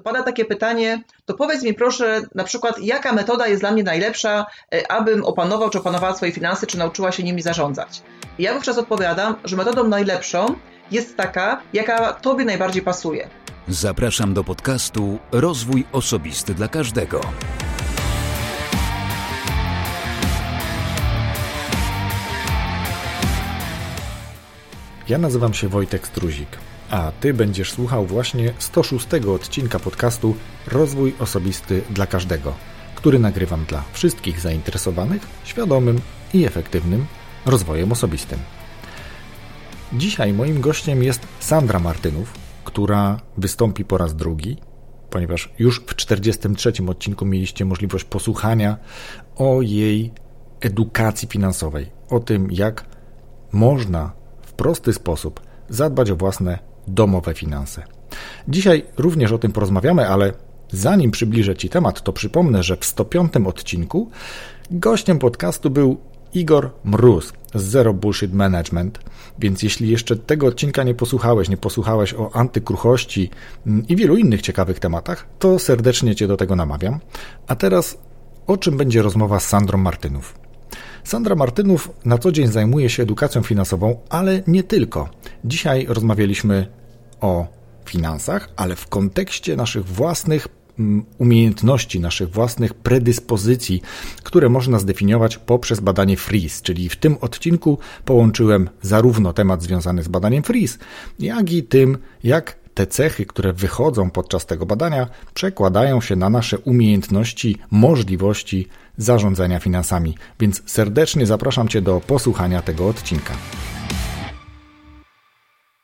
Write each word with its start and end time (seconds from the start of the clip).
to 0.00 0.04
pada 0.04 0.22
takie 0.22 0.44
pytanie, 0.44 1.02
to 1.26 1.34
powiedz 1.34 1.62
mi 1.62 1.74
proszę 1.74 2.22
na 2.34 2.44
przykład, 2.44 2.78
jaka 2.78 3.12
metoda 3.12 3.46
jest 3.46 3.62
dla 3.62 3.70
mnie 3.70 3.82
najlepsza, 3.82 4.46
e, 4.74 4.92
abym 4.92 5.24
opanował 5.24 5.70
czy 5.70 5.78
opanowała 5.78 6.16
swoje 6.16 6.32
finanse, 6.32 6.66
czy 6.66 6.78
nauczyła 6.78 7.12
się 7.12 7.22
nimi 7.22 7.42
zarządzać. 7.42 8.02
I 8.38 8.42
ja 8.42 8.54
wówczas 8.54 8.78
odpowiadam, 8.78 9.36
że 9.44 9.56
metodą 9.56 9.88
najlepszą 9.88 10.54
jest 10.90 11.16
taka, 11.16 11.60
jaka 11.72 12.12
Tobie 12.12 12.44
najbardziej 12.44 12.82
pasuje. 12.82 13.28
Zapraszam 13.68 14.34
do 14.34 14.44
podcastu 14.44 15.18
Rozwój 15.32 15.84
Osobisty 15.92 16.54
dla 16.54 16.68
Każdego. 16.68 17.20
Ja 25.08 25.18
nazywam 25.18 25.54
się 25.54 25.68
Wojtek 25.68 26.06
Struzik, 26.06 26.48
a 26.90 27.12
Ty 27.20 27.34
będziesz 27.34 27.72
słuchał 27.72 28.06
właśnie 28.06 28.52
106 28.58 29.06
odcinka 29.14 29.78
podcastu 29.78 30.36
Rozwój 30.66 31.14
Osobisty 31.18 31.82
dla 31.90 32.06
Każdego, 32.06 32.54
który 32.94 33.18
nagrywam 33.18 33.64
dla 33.64 33.84
wszystkich 33.92 34.40
zainteresowanych 34.40 35.26
świadomym 35.44 36.00
i 36.34 36.44
efektywnym 36.44 37.06
rozwojem 37.46 37.92
osobistym. 37.92 38.38
Dzisiaj 39.92 40.32
moim 40.32 40.60
gościem 40.60 41.02
jest 41.02 41.20
Sandra 41.40 41.78
Martynów, 41.78 42.34
która 42.64 43.20
wystąpi 43.36 43.84
po 43.84 43.98
raz 43.98 44.14
drugi, 44.14 44.56
ponieważ 45.10 45.52
już 45.58 45.80
w 45.86 45.94
43 45.94 46.72
odcinku 46.88 47.26
mieliście 47.26 47.64
możliwość 47.64 48.04
posłuchania 48.04 48.76
o 49.36 49.62
jej 49.62 50.12
edukacji 50.60 51.28
finansowej, 51.28 51.90
o 52.08 52.20
tym, 52.20 52.48
jak 52.50 52.84
można 53.52 54.12
w 54.42 54.52
prosty 54.52 54.92
sposób 54.92 55.40
zadbać 55.68 56.10
o 56.10 56.16
własne 56.16 56.69
domowe 56.94 57.34
finanse. 57.34 57.82
Dzisiaj 58.48 58.84
również 58.98 59.32
o 59.32 59.38
tym 59.38 59.52
porozmawiamy, 59.52 60.08
ale 60.08 60.32
zanim 60.70 61.10
przybliżę 61.10 61.56
Ci 61.56 61.68
temat, 61.68 62.02
to 62.02 62.12
przypomnę, 62.12 62.62
że 62.62 62.76
w 62.76 62.84
105 62.84 63.32
odcinku 63.46 64.10
gościem 64.70 65.18
podcastu 65.18 65.70
był 65.70 65.96
Igor 66.34 66.70
Mróz 66.84 67.32
z 67.54 67.62
Zero 67.62 67.94
Bullshit 67.94 68.32
Management, 68.32 68.98
więc 69.38 69.62
jeśli 69.62 69.88
jeszcze 69.88 70.16
tego 70.16 70.46
odcinka 70.46 70.82
nie 70.82 70.94
posłuchałeś, 70.94 71.48
nie 71.48 71.56
posłuchałeś 71.56 72.14
o 72.14 72.36
antykruchości 72.36 73.30
mm, 73.66 73.86
i 73.88 73.96
wielu 73.96 74.16
innych 74.16 74.42
ciekawych 74.42 74.78
tematach, 74.78 75.26
to 75.38 75.58
serdecznie 75.58 76.14
Cię 76.14 76.26
do 76.26 76.36
tego 76.36 76.56
namawiam. 76.56 77.00
A 77.46 77.56
teraz 77.56 77.98
o 78.46 78.56
czym 78.56 78.76
będzie 78.76 79.02
rozmowa 79.02 79.40
z 79.40 79.46
Sandrą 79.46 79.78
Martynów? 79.78 80.34
Sandra 81.04 81.34
Martynów 81.34 81.90
na 82.04 82.18
co 82.18 82.32
dzień 82.32 82.46
zajmuje 82.46 82.90
się 82.90 83.02
edukacją 83.02 83.42
finansową, 83.42 83.96
ale 84.08 84.42
nie 84.46 84.62
tylko. 84.62 85.08
Dzisiaj 85.44 85.86
rozmawialiśmy 85.88 86.66
o 87.20 87.46
finansach, 87.84 88.48
ale 88.56 88.76
w 88.76 88.88
kontekście 88.88 89.56
naszych 89.56 89.84
własnych 89.84 90.48
mm, 90.78 91.04
umiejętności, 91.18 92.00
naszych 92.00 92.30
własnych 92.30 92.74
predyspozycji, 92.74 93.82
które 94.22 94.48
można 94.48 94.78
zdefiniować 94.78 95.38
poprzez 95.38 95.80
badanie 95.80 96.16
FREEZE, 96.16 96.62
czyli 96.62 96.88
w 96.88 96.96
tym 96.96 97.16
odcinku 97.20 97.78
połączyłem 98.04 98.70
zarówno 98.82 99.32
temat 99.32 99.62
związany 99.62 100.02
z 100.02 100.08
badaniem 100.08 100.42
FREEZE, 100.42 100.78
jak 101.18 101.52
i 101.52 101.62
tym, 101.62 101.98
jak 102.24 102.60
te 102.74 102.86
cechy, 102.86 103.26
które 103.26 103.52
wychodzą 103.52 104.10
podczas 104.10 104.46
tego 104.46 104.66
badania, 104.66 105.06
przekładają 105.34 106.00
się 106.00 106.16
na 106.16 106.30
nasze 106.30 106.58
umiejętności, 106.58 107.58
możliwości 107.70 108.68
zarządzania 108.96 109.60
finansami. 109.60 110.14
Więc 110.40 110.62
serdecznie 110.66 111.26
zapraszam 111.26 111.68
Cię 111.68 111.82
do 111.82 112.00
posłuchania 112.00 112.62
tego 112.62 112.88
odcinka. 112.88 113.34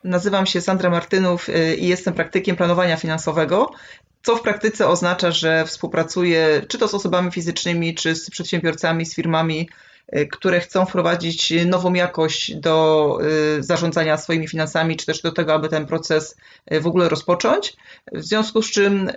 Nazywam 0.06 0.46
się 0.46 0.60
Sandra 0.60 0.90
Martynów 0.90 1.48
y, 1.48 1.76
i 1.76 1.88
jestem 1.88 2.14
praktykiem 2.14 2.56
planowania 2.56 2.96
finansowego, 2.96 3.70
co 4.22 4.36
w 4.36 4.42
praktyce 4.42 4.88
oznacza, 4.88 5.30
że 5.30 5.64
współpracuję 5.66 6.62
czy 6.68 6.78
to 6.78 6.88
z 6.88 6.94
osobami 6.94 7.30
fizycznymi, 7.30 7.94
czy 7.94 8.14
z 8.14 8.30
przedsiębiorcami, 8.30 9.06
z 9.06 9.14
firmami, 9.14 9.68
y, 10.16 10.26
które 10.26 10.60
chcą 10.60 10.86
wprowadzić 10.86 11.52
nową 11.66 11.94
jakość 11.94 12.54
do 12.54 13.18
y, 13.58 13.62
zarządzania 13.62 14.16
swoimi 14.16 14.48
finansami, 14.48 14.96
czy 14.96 15.06
też 15.06 15.22
do 15.22 15.32
tego, 15.32 15.54
aby 15.54 15.68
ten 15.68 15.86
proces 15.86 16.36
w 16.80 16.86
ogóle 16.86 17.08
rozpocząć. 17.08 17.76
W 18.12 18.22
związku 18.22 18.62
z 18.62 18.70
czym 18.70 19.10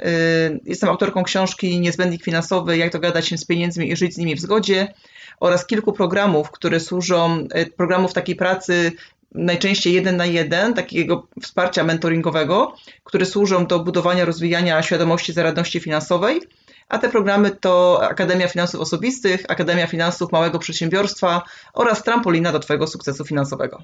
jestem 0.66 0.90
autorką 0.90 1.24
książki 1.24 1.80
Niezbędnik 1.80 2.24
finansowy, 2.24 2.78
jak 2.78 2.92
dogadać 2.92 3.28
się 3.28 3.38
z 3.38 3.46
pieniędzmi 3.46 3.92
i 3.92 3.96
żyć 3.96 4.14
z 4.14 4.18
nimi 4.18 4.36
w 4.36 4.40
zgodzie 4.40 4.94
oraz 5.40 5.66
kilku 5.66 5.94
programów, 5.94 6.52
które 6.52 6.80
służą, 6.80 7.48
programów 7.78 8.14
takiej 8.14 8.36
pracy 8.36 8.92
najczęściej 9.32 9.94
jeden 9.94 10.18
na 10.18 10.26
jeden, 10.26 10.74
takiego 10.74 11.28
wsparcia 11.42 11.84
mentoringowego, 11.84 12.76
które 13.04 13.26
służą 13.26 13.68
do 13.68 13.80
budowania, 13.80 14.26
rozwijania 14.26 14.82
świadomości 14.82 15.34
zaradności 15.34 15.80
finansowej. 15.80 16.42
A 16.90 16.98
te 16.98 17.10
programy 17.10 17.52
to 17.52 18.00
Akademia 18.10 18.48
Finansów 18.48 18.82
Osobistych, 18.82 19.44
Akademia 19.48 19.88
Finansów 19.88 20.32
Małego 20.32 20.60
Przedsiębiorstwa 20.60 21.42
oraz 21.74 22.04
Trampolina 22.04 22.52
do 22.52 22.60
Twojego 22.60 22.88
sukcesu 22.88 23.26
finansowego. 23.26 23.84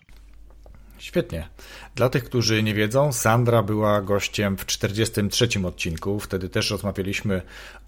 Świetnie. 0.98 1.48
Dla 1.96 2.10
tych, 2.10 2.24
którzy 2.24 2.64
nie 2.64 2.74
wiedzą, 2.74 3.14
Sandra 3.14 3.64
była 3.64 4.02
gościem 4.02 4.58
w 4.58 4.66
43 4.66 5.48
odcinku. 5.66 6.20
Wtedy 6.20 6.50
też 6.50 6.72
rozmawialiśmy 6.72 7.42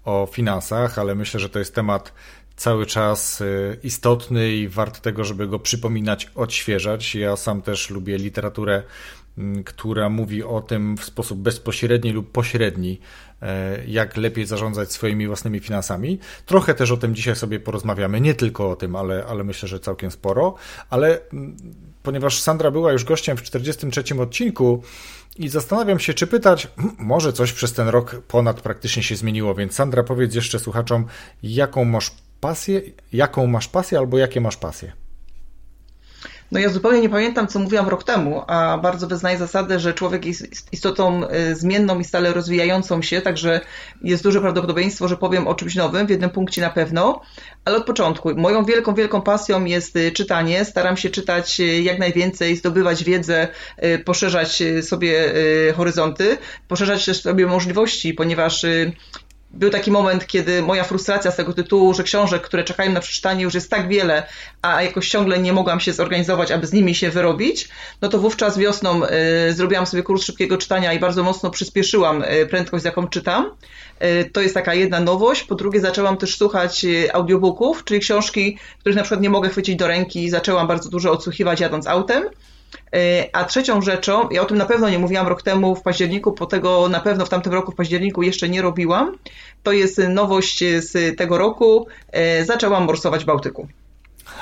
o 0.04 0.28
finansach, 0.32 0.98
ale 0.98 1.14
myślę, 1.14 1.40
że 1.40 1.48
to 1.48 1.58
jest 1.58 1.74
temat 1.74 2.12
cały 2.58 2.86
czas 2.86 3.40
y, 3.40 3.78
istotny 3.82 4.52
i 4.52 4.68
wart 4.68 5.00
tego, 5.00 5.24
żeby 5.24 5.48
go 5.48 5.58
przypominać, 5.58 6.30
odświeżać. 6.34 7.14
Ja 7.14 7.36
sam 7.36 7.62
też 7.62 7.90
lubię 7.90 8.18
literaturę, 8.18 8.82
która 9.64 10.08
mówi 10.08 10.42
o 10.42 10.60
tym 10.60 10.96
w 10.96 11.04
sposób 11.04 11.38
bezpośredni 11.38 12.12
lub 12.12 12.32
pośredni, 12.32 13.00
e, 13.42 13.84
jak 13.86 14.16
lepiej 14.16 14.46
zarządzać 14.46 14.92
swoimi 14.92 15.26
własnymi 15.26 15.60
finansami. 15.60 16.18
Trochę 16.46 16.74
też 16.74 16.90
o 16.90 16.96
tym 16.96 17.14
dzisiaj 17.14 17.36
sobie 17.36 17.60
porozmawiamy, 17.60 18.20
nie 18.20 18.34
tylko 18.34 18.70
o 18.70 18.76
tym, 18.76 18.96
ale, 18.96 19.24
ale 19.28 19.44
myślę, 19.44 19.68
że 19.68 19.80
całkiem 19.80 20.10
sporo. 20.10 20.54
Ale 20.90 21.20
ponieważ 22.02 22.40
Sandra 22.40 22.70
była 22.70 22.92
już 22.92 23.04
gościem 23.04 23.36
w 23.36 23.42
43 23.42 24.20
odcinku, 24.20 24.82
i 25.38 25.48
zastanawiam 25.48 25.98
się, 25.98 26.14
czy 26.14 26.26
pytać, 26.26 26.68
może 26.98 27.32
coś 27.32 27.52
przez 27.52 27.72
ten 27.72 27.88
rok 27.88 28.22
ponad 28.28 28.60
praktycznie 28.60 29.02
się 29.02 29.16
zmieniło, 29.16 29.54
więc 29.54 29.74
Sandra, 29.74 30.02
powiedz 30.02 30.34
jeszcze 30.34 30.58
słuchaczom, 30.58 31.06
jaką 31.42 31.84
masz 31.84 32.10
pasję, 32.40 32.80
jaką 33.12 33.46
masz 33.46 33.68
pasję 33.68 33.98
albo 33.98 34.18
jakie 34.18 34.40
masz 34.40 34.56
pasje? 34.56 34.92
No 36.52 36.60
ja 36.60 36.68
zupełnie 36.68 37.00
nie 37.00 37.08
pamiętam, 37.08 37.46
co 37.46 37.58
mówiłam 37.58 37.88
rok 37.88 38.04
temu, 38.04 38.42
a 38.46 38.78
bardzo 38.82 39.06
wyznaję 39.06 39.38
zasadę, 39.38 39.80
że 39.80 39.94
człowiek 39.94 40.26
jest 40.26 40.72
istotą 40.72 41.22
y, 41.30 41.56
zmienną 41.56 41.98
i 41.98 42.04
stale 42.04 42.32
rozwijającą 42.32 43.02
się, 43.02 43.20
także 43.20 43.60
jest 44.02 44.22
duże 44.22 44.40
prawdopodobieństwo, 44.40 45.08
że 45.08 45.16
powiem 45.16 45.48
o 45.48 45.54
czymś 45.54 45.74
nowym, 45.74 46.06
w 46.06 46.10
jednym 46.10 46.30
punkcie 46.30 46.62
na 46.62 46.70
pewno, 46.70 47.20
ale 47.64 47.76
od 47.76 47.86
początku. 47.86 48.34
Moją 48.36 48.64
wielką, 48.64 48.94
wielką 48.94 49.22
pasją 49.22 49.64
jest 49.64 49.96
y, 49.96 50.12
czytanie. 50.12 50.64
Staram 50.64 50.96
się 50.96 51.10
czytać 51.10 51.60
y, 51.60 51.82
jak 51.82 51.98
najwięcej, 51.98 52.56
zdobywać 52.56 53.04
wiedzę, 53.04 53.48
poszerzać 54.04 54.62
sobie 54.82 55.32
horyzonty, 55.76 56.36
poszerzać 56.68 57.04
też 57.04 57.22
sobie 57.22 57.46
możliwości, 57.46 58.14
ponieważ 58.14 58.66
był 59.50 59.70
taki 59.70 59.90
moment, 59.90 60.26
kiedy 60.26 60.62
moja 60.62 60.84
frustracja 60.84 61.30
z 61.30 61.36
tego 61.36 61.52
tytułu, 61.52 61.94
że 61.94 62.02
książek, 62.02 62.42
które 62.42 62.64
czekają 62.64 62.92
na 62.92 63.00
przeczytanie 63.00 63.42
już 63.42 63.54
jest 63.54 63.70
tak 63.70 63.88
wiele, 63.88 64.22
a 64.62 64.82
jakoś 64.82 65.08
ciągle 65.08 65.38
nie 65.38 65.52
mogłam 65.52 65.80
się 65.80 65.92
zorganizować, 65.92 66.52
aby 66.52 66.66
z 66.66 66.72
nimi 66.72 66.94
się 66.94 67.10
wyrobić, 67.10 67.68
no 68.00 68.08
to 68.08 68.18
wówczas 68.18 68.58
wiosną 68.58 69.02
y, 69.04 69.08
zrobiłam 69.52 69.86
sobie 69.86 70.02
kurs 70.02 70.24
szybkiego 70.24 70.58
czytania 70.58 70.92
i 70.92 70.98
bardzo 70.98 71.22
mocno 71.22 71.50
przyspieszyłam 71.50 72.22
y, 72.22 72.46
prędkość, 72.46 72.82
z 72.82 72.84
jaką 72.84 73.08
czytam. 73.08 73.50
Y, 74.02 74.30
to 74.32 74.40
jest 74.40 74.54
taka 74.54 74.74
jedna 74.74 75.00
nowość. 75.00 75.42
Po 75.42 75.54
drugie, 75.54 75.80
zaczęłam 75.80 76.16
też 76.16 76.36
słuchać 76.36 76.86
audiobooków, 77.12 77.84
czyli 77.84 78.00
książki, 78.00 78.58
których 78.80 78.96
na 78.96 79.02
przykład 79.02 79.20
nie 79.20 79.30
mogę 79.30 79.48
chwycić 79.48 79.76
do 79.76 79.86
ręki. 79.86 80.30
Zaczęłam 80.30 80.66
bardzo 80.66 80.90
dużo 80.90 81.12
odsłuchiwać 81.12 81.60
jadąc 81.60 81.86
autem. 81.86 82.24
E, 82.94 83.28
a 83.32 83.44
trzecią 83.44 83.82
rzeczą, 83.82 84.28
ja 84.30 84.42
o 84.42 84.44
tym 84.44 84.58
na 84.58 84.66
pewno 84.66 84.88
nie 84.88 84.98
mówiłam 84.98 85.28
rok 85.28 85.42
temu 85.42 85.76
w 85.76 85.82
październiku, 85.82 86.32
po 86.32 86.46
tego 86.46 86.88
na 86.88 87.00
pewno 87.00 87.26
w 87.26 87.28
tamtym 87.28 87.52
roku 87.52 87.72
w 87.72 87.74
październiku 87.74 88.22
jeszcze 88.22 88.48
nie 88.48 88.62
robiłam, 88.62 89.18
to 89.62 89.72
jest 89.72 89.98
nowość 89.98 90.64
z 90.78 91.18
tego 91.18 91.38
roku. 91.38 91.86
E, 92.12 92.44
zaczęłam 92.44 92.84
morsować 92.84 93.24
Bałtyku. 93.24 93.68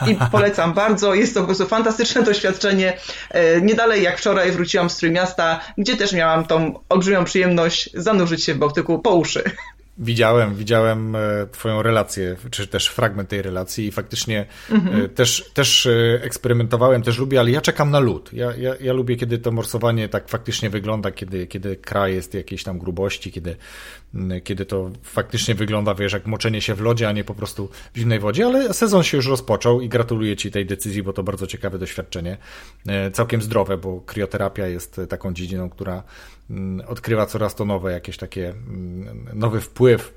I 0.06 0.16
polecam 0.32 0.72
bardzo, 0.72 1.14
jest 1.14 1.34
to 1.34 1.40
po 1.40 1.46
prostu 1.46 1.66
fantastyczne 1.66 2.22
doświadczenie. 2.22 2.98
E, 3.30 3.60
nie 3.60 3.74
dalej 3.74 4.02
jak 4.02 4.18
wczoraj 4.18 4.52
wróciłam 4.52 4.90
z 4.90 4.96
Trójmiasta, 4.96 5.60
gdzie 5.78 5.96
też 5.96 6.12
miałam 6.12 6.44
tą 6.44 6.80
olbrzymią 6.88 7.24
przyjemność 7.24 7.90
zanurzyć 7.94 8.44
się 8.44 8.54
w 8.54 8.58
Bałtyku 8.58 8.98
po 8.98 9.10
uszy. 9.14 9.44
Widziałem, 9.98 10.54
widziałem 10.54 11.16
e, 11.16 11.46
Twoją 11.52 11.82
relację, 11.82 12.36
czy 12.50 12.66
też 12.66 12.88
fragment 12.88 13.28
tej 13.28 13.42
relacji 13.42 13.86
i 13.86 13.92
faktycznie 13.92 14.46
mhm. 14.70 15.08
też, 15.08 15.50
też 15.54 15.86
e, 15.86 16.22
eksperymentowałem, 16.22 17.02
też 17.02 17.18
lubię, 17.18 17.40
ale 17.40 17.50
ja 17.50 17.60
czekam 17.60 17.90
na 17.90 18.00
lód. 18.00 18.32
Ja, 18.32 18.56
ja, 18.56 18.74
ja 18.80 18.92
lubię, 18.92 19.16
kiedy 19.16 19.38
to 19.38 19.52
morsowanie 19.52 20.08
tak 20.08 20.28
faktycznie 20.28 20.70
wygląda, 20.70 21.10
kiedy, 21.10 21.46
kiedy 21.46 21.76
kraj 21.76 22.14
jest 22.14 22.34
jakiejś 22.34 22.62
tam 22.62 22.78
grubości, 22.78 23.32
kiedy, 23.32 23.56
kiedy 24.44 24.66
to 24.66 24.90
faktycznie 25.02 25.54
wygląda, 25.54 25.94
wiesz, 25.94 26.12
jak 26.12 26.26
moczenie 26.26 26.60
się 26.60 26.74
w 26.74 26.80
lodzie, 26.80 27.08
a 27.08 27.12
nie 27.12 27.24
po 27.24 27.34
prostu 27.34 27.68
w 27.94 27.98
zimnej 27.98 28.18
wodzie, 28.18 28.46
ale 28.46 28.74
sezon 28.74 29.02
się 29.02 29.16
już 29.16 29.26
rozpoczął 29.26 29.80
i 29.80 29.88
gratuluję 29.88 30.36
Ci 30.36 30.50
tej 30.50 30.66
decyzji, 30.66 31.02
bo 31.02 31.12
to 31.12 31.22
bardzo 31.22 31.46
ciekawe 31.46 31.78
doświadczenie. 31.78 32.36
Całkiem 33.12 33.42
zdrowe, 33.42 33.76
bo 33.76 34.00
krioterapia 34.00 34.66
jest 34.66 35.00
taką 35.08 35.34
dziedziną, 35.34 35.70
która 35.70 36.02
odkrywa 36.86 37.26
coraz 37.26 37.54
to 37.54 37.64
nowe, 37.64 37.92
jakieś 37.92 38.16
takie 38.16 38.48
mm, 38.48 39.28
nowy 39.34 39.60
wpływ 39.60 40.14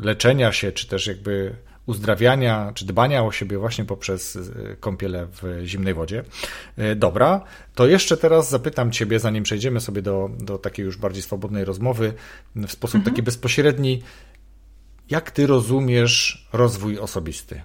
leczenia 0.00 0.52
się, 0.52 0.72
czy 0.72 0.88
też 0.88 1.06
jakby 1.06 1.56
uzdrawiania, 1.86 2.72
czy 2.74 2.86
dbania 2.86 3.24
o 3.24 3.32
siebie 3.32 3.58
właśnie 3.58 3.84
poprzez 3.84 4.36
e, 4.36 4.76
kąpiele 4.76 5.26
w 5.26 5.60
zimnej 5.64 5.94
wodzie. 5.94 6.24
E, 6.76 6.96
dobra, 6.96 7.44
to 7.74 7.86
jeszcze 7.86 8.16
teraz 8.16 8.50
zapytam 8.50 8.92
Ciebie, 8.92 9.18
zanim 9.18 9.44
przejdziemy 9.44 9.80
sobie 9.80 10.02
do, 10.02 10.30
do 10.38 10.58
takiej 10.58 10.84
już 10.84 10.96
bardziej 10.96 11.22
swobodnej 11.22 11.64
rozmowy, 11.64 12.12
w 12.56 12.72
sposób 12.72 12.94
mhm. 12.94 13.14
taki 13.14 13.22
bezpośredni, 13.22 14.02
jak 15.10 15.30
Ty 15.30 15.46
rozumiesz 15.46 16.48
rozwój 16.52 16.98
osobisty? 16.98 17.62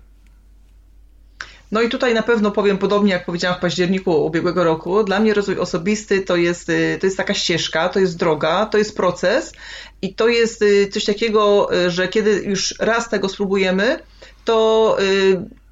No 1.74 1.81
i 1.81 1.90
tutaj 1.90 2.14
na 2.14 2.24
pewno 2.24 2.52
powiem 2.52 2.78
podobnie, 2.78 3.12
jak 3.12 3.25
powiedziałam 3.25 3.58
w 3.58 3.62
październiku 3.62 4.25
ubiegłego 4.25 4.64
roku. 4.64 5.04
Dla 5.04 5.20
mnie 5.20 5.34
rozwój 5.34 5.60
osobisty 5.60 6.22
to 6.22 6.36
jest, 6.36 6.70
y, 6.70 6.98
to 7.02 7.08
jest 7.08 7.18
taka 7.18 7.34
ścieżka, 7.34 7.90
to 7.90 8.00
jest 8.00 8.18
droga, 8.18 8.66
to 8.66 8.78
jest 8.78 8.98
proces 8.98 9.54
i 10.02 10.14
to 10.16 10.28
jest 10.28 10.62
y, 10.62 10.88
coś 10.88 11.06
takiego, 11.06 11.70
y, 11.75 11.92
że 11.92 12.08
kiedy 12.08 12.31
już 12.31 12.75
raz 12.80 13.10
tego 13.10 13.30
spróbujemy, 13.30 14.00
to 14.46 14.98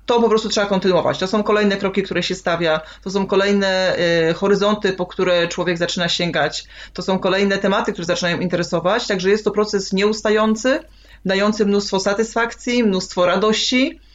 to 0.05 0.21
po 0.21 0.29
prostu 0.29 0.49
trzeba 0.49 0.67
kontynuować. 0.67 1.17
To 1.17 1.27
są 1.27 1.43
kolejne 1.43 1.77
kroki, 1.77 2.03
które 2.03 2.23
się 2.23 2.35
stawia, 2.35 2.81
to 3.03 3.09
są 3.09 3.27
kolejne 3.27 3.97
horyzonty, 4.35 4.93
po 4.93 5.05
które 5.05 5.47
człowiek 5.47 5.77
zaczyna 5.77 6.09
sięgać, 6.09 6.65
to 6.93 7.01
są 7.01 7.19
kolejne 7.19 7.57
tematy, 7.57 7.93
które 7.93 8.05
zaczynają 8.05 8.39
interesować, 8.39 9.07
także 9.07 9.29
jest 9.29 9.43
to 9.43 9.51
proces 9.51 9.93
nieustający, 9.93 10.79
dający 11.25 11.65
mnóstwo 11.65 11.99
satysfakcji, 11.99 12.83
mnóstwo 12.83 13.25
radości, 13.25 13.99
y, 14.05 14.10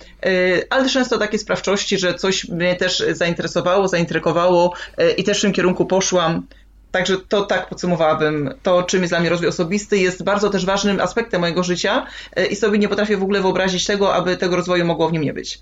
ale 0.71 0.89
często 0.89 1.19
takiej 1.19 1.39
sprawczości, 1.39 1.99
że 1.99 2.15
coś 2.15 2.49
mnie 2.49 2.77
też 2.77 3.03
zainteresowało, 3.13 3.89
zaintrygowało 3.89 4.73
y, 5.01 5.11
i 5.11 5.25
też 5.25 5.39
w 5.39 5.43
tym 5.43 5.53
kierunku 5.53 5.87
poszłam. 5.87 6.47
Także 6.91 7.17
to 7.29 7.47
tak 7.47 7.69
podsumowałabym. 7.69 8.55
To, 8.63 8.83
czym 8.83 9.01
jest 9.01 9.13
dla 9.13 9.21
mnie 9.21 9.31
rozwój 9.31 9.49
osobisty, 9.49 9.99
jest 9.99 10.25
bardzo 10.25 10.51
też 10.51 10.67
ważnym 10.67 11.01
aspektem 11.01 11.41
mojego 11.41 11.63
życia 11.63 12.07
y, 12.39 12.47
i 12.47 12.57
sobie 12.57 12.79
nie 12.79 12.89
potrafię 12.89 13.17
w 13.17 13.23
ogóle 13.23 13.41
wyobrazić 13.41 13.85
tego, 13.85 14.15
aby 14.15 14.37
tego 14.37 14.57
rozwoju 14.57 14.85
mogło 14.85 15.09
w 15.09 15.13
nim 15.13 15.23
nie 15.23 15.33
być. 15.33 15.59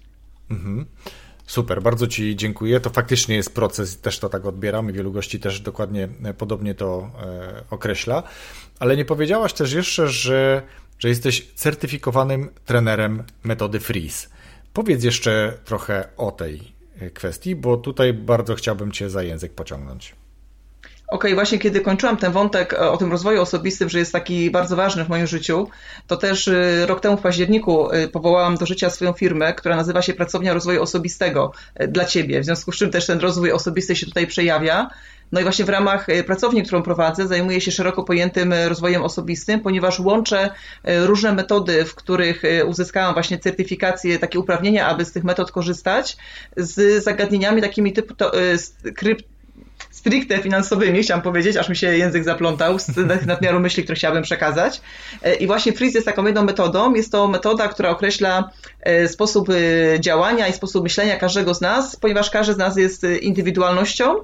Mhm. 0.50 0.86
Super, 1.46 1.82
bardzo 1.82 2.06
Ci 2.06 2.36
dziękuję. 2.36 2.80
To 2.80 2.90
faktycznie 2.90 3.36
jest 3.36 3.54
proces, 3.54 4.00
też 4.00 4.18
to 4.18 4.28
tak 4.28 4.46
odbieram 4.46 4.90
i 4.90 4.92
wielu 4.92 5.12
gości 5.12 5.40
też 5.40 5.60
dokładnie 5.60 6.08
podobnie 6.38 6.74
to 6.74 7.10
e, 7.22 7.62
określa. 7.70 8.22
Ale 8.78 8.96
nie 8.96 9.04
powiedziałaś 9.04 9.52
też 9.52 9.72
jeszcze, 9.72 10.08
że 10.08 10.62
że 10.98 11.08
jesteś 11.08 11.46
certyfikowanym 11.54 12.50
trenerem 12.64 13.22
metody 13.42 13.80
Freeze. 13.80 14.28
Powiedz 14.74 15.04
jeszcze 15.04 15.58
trochę 15.64 16.08
o 16.16 16.30
tej 16.30 16.74
kwestii, 17.14 17.56
bo 17.56 17.76
tutaj 17.76 18.12
bardzo 18.12 18.54
chciałbym 18.54 18.92
Cię 18.92 19.10
za 19.10 19.22
język 19.22 19.52
pociągnąć. 19.52 20.14
Okej, 21.08 21.30
okay, 21.30 21.34
właśnie 21.34 21.58
kiedy 21.58 21.80
kończyłam 21.80 22.16
ten 22.16 22.32
wątek 22.32 22.72
e, 22.72 22.90
o 22.90 22.96
tym 22.96 23.10
rozwoju 23.10 23.42
osobistym, 23.42 23.88
że 23.88 23.98
jest 23.98 24.12
taki 24.12 24.50
bardzo 24.50 24.76
ważny 24.76 25.04
w 25.04 25.08
moim 25.08 25.26
życiu, 25.26 25.68
to 26.06 26.16
też 26.16 26.48
e, 26.48 26.86
rok 26.86 27.00
temu 27.00 27.16
w 27.16 27.20
październiku 27.20 27.90
e, 27.90 28.08
powołałam 28.08 28.56
do 28.56 28.66
życia 28.66 28.90
swoją 28.90 29.12
firmę, 29.12 29.54
która 29.54 29.76
nazywa 29.76 30.02
się 30.02 30.14
Pracownia 30.14 30.54
Rozwoju 30.54 30.82
Osobistego 30.82 31.52
dla 31.88 32.04
Ciebie, 32.04 32.40
w 32.40 32.44
związku 32.44 32.72
z 32.72 32.76
czym 32.76 32.90
też 32.90 33.06
ten 33.06 33.20
rozwój 33.20 33.52
osobisty 33.52 33.96
się 33.96 34.06
tutaj 34.06 34.26
przejawia. 34.26 34.90
No 35.34 35.40
i 35.40 35.42
właśnie 35.42 35.64
w 35.64 35.68
ramach 35.68 36.06
pracowni, 36.26 36.62
którą 36.62 36.82
prowadzę, 36.82 37.28
zajmuję 37.28 37.60
się 37.60 37.70
szeroko 37.70 38.04
pojętym 38.04 38.54
rozwojem 38.68 39.02
osobistym, 39.02 39.60
ponieważ 39.60 40.00
łączę 40.00 40.50
różne 40.84 41.32
metody, 41.32 41.84
w 41.84 41.94
których 41.94 42.42
uzyskałam 42.66 43.14
właśnie 43.14 43.38
certyfikację, 43.38 44.18
takie 44.18 44.38
uprawnienia, 44.38 44.86
aby 44.86 45.04
z 45.04 45.12
tych 45.12 45.24
metod 45.24 45.52
korzystać, 45.52 46.16
z 46.56 47.04
zagadnieniami 47.04 47.62
takimi 47.62 47.92
typu 47.92 48.14
to, 48.14 48.32
krypt, 48.96 49.24
stricte 49.90 50.38
finansowymi, 50.38 51.02
chciałam 51.02 51.22
powiedzieć, 51.22 51.56
aż 51.56 51.68
mi 51.68 51.76
się 51.76 51.96
język 51.96 52.24
zaplątał 52.24 52.78
z 52.78 53.26
nadmiaru 53.26 53.60
myśli, 53.60 53.82
które 53.82 53.96
chciałabym 53.96 54.22
przekazać. 54.22 54.80
E, 55.22 55.34
I 55.34 55.46
właśnie 55.46 55.72
Freeze 55.72 55.98
jest 55.98 56.06
taką 56.06 56.26
jedną 56.26 56.44
metodą. 56.44 56.94
Jest 56.94 57.12
to 57.12 57.28
metoda, 57.28 57.68
która 57.68 57.90
określa 57.90 58.38
e, 58.38 58.73
sposób 59.08 59.48
e, 59.50 59.54
działania 60.00 60.48
i 60.48 60.52
sposób 60.52 60.82
myślenia 60.82 61.16
każdego 61.16 61.54
z 61.54 61.60
nas, 61.60 61.96
ponieważ 61.96 62.30
każdy 62.30 62.54
z 62.54 62.56
nas 62.56 62.76
jest 62.76 63.06
indywidualnością. 63.20 64.14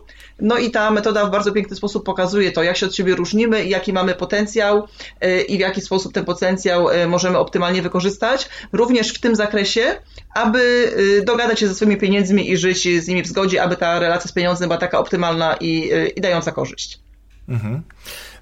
No 0.41 0.59
i 0.59 0.71
ta 0.71 0.91
metoda 0.91 1.27
w 1.27 1.31
bardzo 1.31 1.53
piękny 1.53 1.77
sposób 1.77 2.05
pokazuje 2.05 2.53
to, 2.53 2.63
jak 2.63 2.77
się 2.77 2.87
od 2.87 2.95
siebie 2.95 3.15
różnimy, 3.15 3.65
jaki 3.65 3.93
mamy 3.93 4.15
potencjał 4.15 4.89
i 5.49 5.57
w 5.57 5.61
jaki 5.61 5.81
sposób 5.81 6.13
ten 6.13 6.25
potencjał 6.25 6.87
możemy 7.09 7.39
optymalnie 7.39 7.83
wykorzystać, 7.83 8.49
również 8.73 9.09
w 9.09 9.21
tym 9.21 9.37
zakresie, 9.37 9.97
aby 10.35 10.93
dogadać 11.27 11.61
się 11.61 11.69
ze 11.69 11.75
swoimi 11.75 11.97
pieniędzmi 11.97 12.51
i 12.51 12.57
żyć 12.57 12.83
z 12.83 13.09
nimi 13.09 13.23
w 13.23 13.27
zgodzie, 13.27 13.63
aby 13.63 13.77
ta 13.77 13.99
relacja 13.99 14.31
z 14.31 14.33
pieniądzem 14.33 14.69
była 14.69 14.79
taka 14.79 14.99
optymalna 14.99 15.57
i, 15.61 15.91
i 16.17 16.21
dająca 16.21 16.53
korzyść. 16.53 16.99
Mhm. 17.49 17.83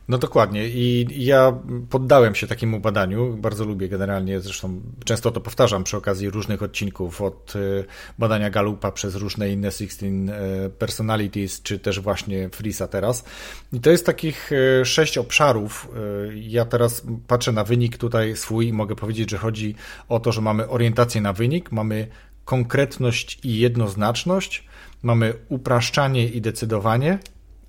No 0.08 0.18
dokładnie 0.18 0.68
i 0.68 1.06
ja 1.24 1.58
poddałem 1.90 2.34
się 2.34 2.46
takiemu 2.46 2.80
badaniu, 2.80 3.36
bardzo 3.36 3.64
lubię 3.64 3.88
generalnie, 3.88 4.40
zresztą 4.40 4.80
często 5.04 5.30
to 5.30 5.40
powtarzam 5.40 5.84
przy 5.84 5.96
okazji 5.96 6.30
różnych 6.30 6.62
odcinków, 6.62 7.22
od 7.22 7.56
y, 7.56 7.84
badania 8.18 8.50
Galupa 8.50 8.92
przez 8.92 9.14
różne 9.14 9.50
inne 9.50 9.70
16 9.70 10.06
y, 10.06 10.70
personalities, 10.70 11.62
czy 11.62 11.78
też 11.78 12.00
właśnie 12.00 12.48
Frisa 12.48 12.88
teraz. 12.88 13.24
I 13.72 13.80
to 13.80 13.90
jest 13.90 14.06
takich 14.06 14.52
y, 14.52 14.84
sześć 14.84 15.18
obszarów. 15.18 15.88
Ja 16.34 16.64
teraz 16.64 17.02
patrzę 17.26 17.52
na 17.52 17.64
wynik 17.64 17.96
tutaj 17.96 18.36
swój 18.36 18.68
i 18.68 18.72
mogę 18.72 18.96
powiedzieć, 18.96 19.30
że 19.30 19.38
chodzi 19.38 19.74
o 20.08 20.20
to, 20.20 20.32
że 20.32 20.40
mamy 20.40 20.68
orientację 20.68 21.20
na 21.20 21.32
wynik, 21.32 21.72
mamy 21.72 22.06
konkretność 22.44 23.38
i 23.44 23.58
jednoznaczność, 23.58 24.64
mamy 25.02 25.34
upraszczanie 25.48 26.28
i 26.28 26.40
decydowanie, 26.40 27.18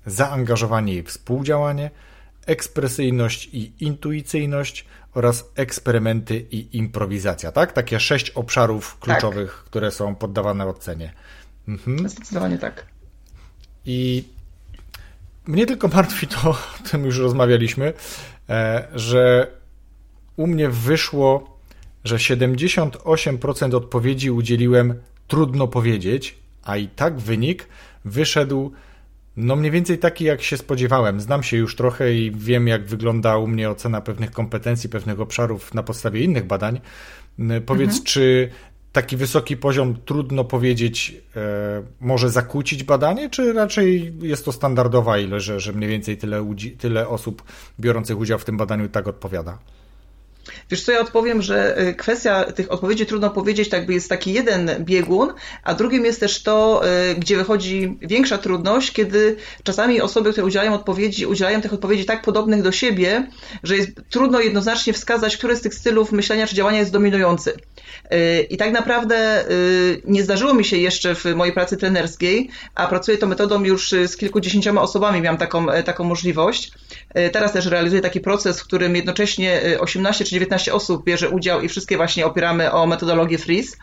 zaangażowanie 0.06 0.94
i 0.94 1.02
współdziałanie, 1.02 1.90
ekspresyjność 2.46 3.48
i 3.52 3.72
intuicyjność 3.80 4.86
oraz 5.14 5.50
eksperymenty 5.54 6.46
i 6.50 6.76
improwizacja, 6.76 7.52
tak? 7.52 7.72
Takie 7.72 8.00
sześć 8.00 8.30
obszarów 8.30 8.98
kluczowych, 8.98 9.56
tak. 9.56 9.64
które 9.64 9.90
są 9.90 10.14
poddawane 10.14 10.66
ocenie. 10.66 11.12
Mhm. 11.68 12.08
Zdecydowanie 12.08 12.58
tak. 12.58 12.86
I 13.86 14.24
mnie 15.46 15.66
tylko 15.66 15.88
martwi 15.88 16.26
to, 16.26 16.50
o 16.50 16.88
tym 16.90 17.04
już 17.04 17.18
rozmawialiśmy, 17.18 17.92
e, 18.48 18.88
że 18.94 19.46
u 20.36 20.46
mnie 20.46 20.68
wyszło, 20.68 21.58
że 22.04 22.16
78% 22.16 23.74
odpowiedzi 23.74 24.30
udzieliłem 24.30 24.94
trudno 25.28 25.68
powiedzieć, 25.68 26.38
a 26.64 26.76
i 26.76 26.88
tak 26.88 27.18
wynik 27.18 27.68
wyszedł 28.04 28.72
no 29.36 29.56
mniej 29.56 29.70
więcej 29.70 29.98
taki, 29.98 30.24
jak 30.24 30.42
się 30.42 30.56
spodziewałem. 30.56 31.20
Znam 31.20 31.42
się 31.42 31.56
już 31.56 31.76
trochę 31.76 32.14
i 32.14 32.30
wiem, 32.30 32.68
jak 32.68 32.86
wygląda 32.86 33.36
u 33.36 33.46
mnie 33.46 33.70
ocena 33.70 34.00
pewnych 34.00 34.30
kompetencji, 34.30 34.90
pewnych 34.90 35.20
obszarów 35.20 35.74
na 35.74 35.82
podstawie 35.82 36.24
innych 36.24 36.46
badań. 36.46 36.80
Powiedz, 37.66 37.90
mhm. 37.90 38.04
czy 38.04 38.50
taki 38.92 39.16
wysoki 39.16 39.56
poziom, 39.56 39.96
trudno 40.04 40.44
powiedzieć, 40.44 41.16
e, 41.36 41.82
może 42.00 42.30
zakłócić 42.30 42.84
badanie, 42.84 43.30
czy 43.30 43.52
raczej 43.52 44.12
jest 44.22 44.44
to 44.44 44.52
standardowa 44.52 45.18
ilość, 45.18 45.46
że, 45.46 45.60
że 45.60 45.72
mniej 45.72 45.90
więcej 45.90 46.16
tyle, 46.16 46.54
tyle 46.78 47.08
osób 47.08 47.42
biorących 47.80 48.18
udział 48.18 48.38
w 48.38 48.44
tym 48.44 48.56
badaniu 48.56 48.88
tak 48.88 49.08
odpowiada? 49.08 49.58
Wiesz 50.70 50.82
co, 50.82 50.92
ja 50.92 51.00
odpowiem, 51.00 51.42
że 51.42 51.80
y, 51.88 51.94
kwestia 51.94 52.44
tych 52.44 52.72
odpowiedzi 52.72 53.06
trudno 53.06 53.30
powiedzieć, 53.30 53.68
tak 53.68 53.86
by 53.86 53.92
jest 53.92 54.08
taki 54.08 54.32
jeden 54.32 54.70
biegun, 54.80 55.32
a 55.62 55.74
drugim 55.74 56.04
jest 56.04 56.20
też 56.20 56.42
to, 56.42 56.82
y, 57.10 57.14
gdzie 57.14 57.36
wychodzi 57.36 57.98
większa 58.02 58.38
trudność, 58.38 58.92
kiedy 58.92 59.36
czasami 59.62 60.00
osoby, 60.00 60.32
które 60.32 60.46
udzielają 60.46 60.74
odpowiedzi, 60.74 61.26
udzielają 61.26 61.60
tych 61.60 61.72
odpowiedzi 61.72 62.04
tak 62.04 62.22
podobnych 62.22 62.62
do 62.62 62.72
siebie, 62.72 63.26
że 63.62 63.76
jest 63.76 63.90
trudno 64.10 64.40
jednoznacznie 64.40 64.92
wskazać, 64.92 65.36
który 65.36 65.56
z 65.56 65.60
tych 65.60 65.74
stylów 65.74 66.12
myślenia 66.12 66.46
czy 66.46 66.54
działania 66.54 66.78
jest 66.78 66.92
dominujący. 66.92 67.52
Y, 68.12 68.46
I 68.50 68.56
tak 68.56 68.72
naprawdę 68.72 69.44
nie 70.04 70.22
zdarzyło 70.22 70.54
mi 70.54 70.64
się 70.64 70.76
jeszcze 70.76 71.14
w 71.14 71.24
mojej 71.24 71.54
pracy 71.54 71.76
trenerskiej, 71.76 72.50
a 72.74 72.86
pracuję 72.86 73.18
tą 73.18 73.26
metodą 73.26 73.64
już 73.64 73.90
z 73.90 74.16
kilkudziesięcioma 74.16 74.82
osobami, 74.82 75.20
miałam 75.20 75.38
taką, 75.38 75.66
taką 75.84 76.04
możliwość. 76.04 76.72
Teraz 77.32 77.52
też 77.52 77.66
realizuję 77.66 78.02
taki 78.02 78.20
proces, 78.20 78.60
w 78.60 78.64
którym 78.64 78.96
jednocześnie 78.96 79.60
18 79.80 80.24
czy 80.30 80.34
19 80.34 80.74
osób 80.74 81.04
bierze 81.04 81.28
udział 81.28 81.60
i 81.60 81.68
wszystkie 81.68 81.96
właśnie 81.96 82.26
opieramy 82.26 82.72
o 82.72 82.86
metodologię 82.86 83.38
Freeze. 83.38 83.76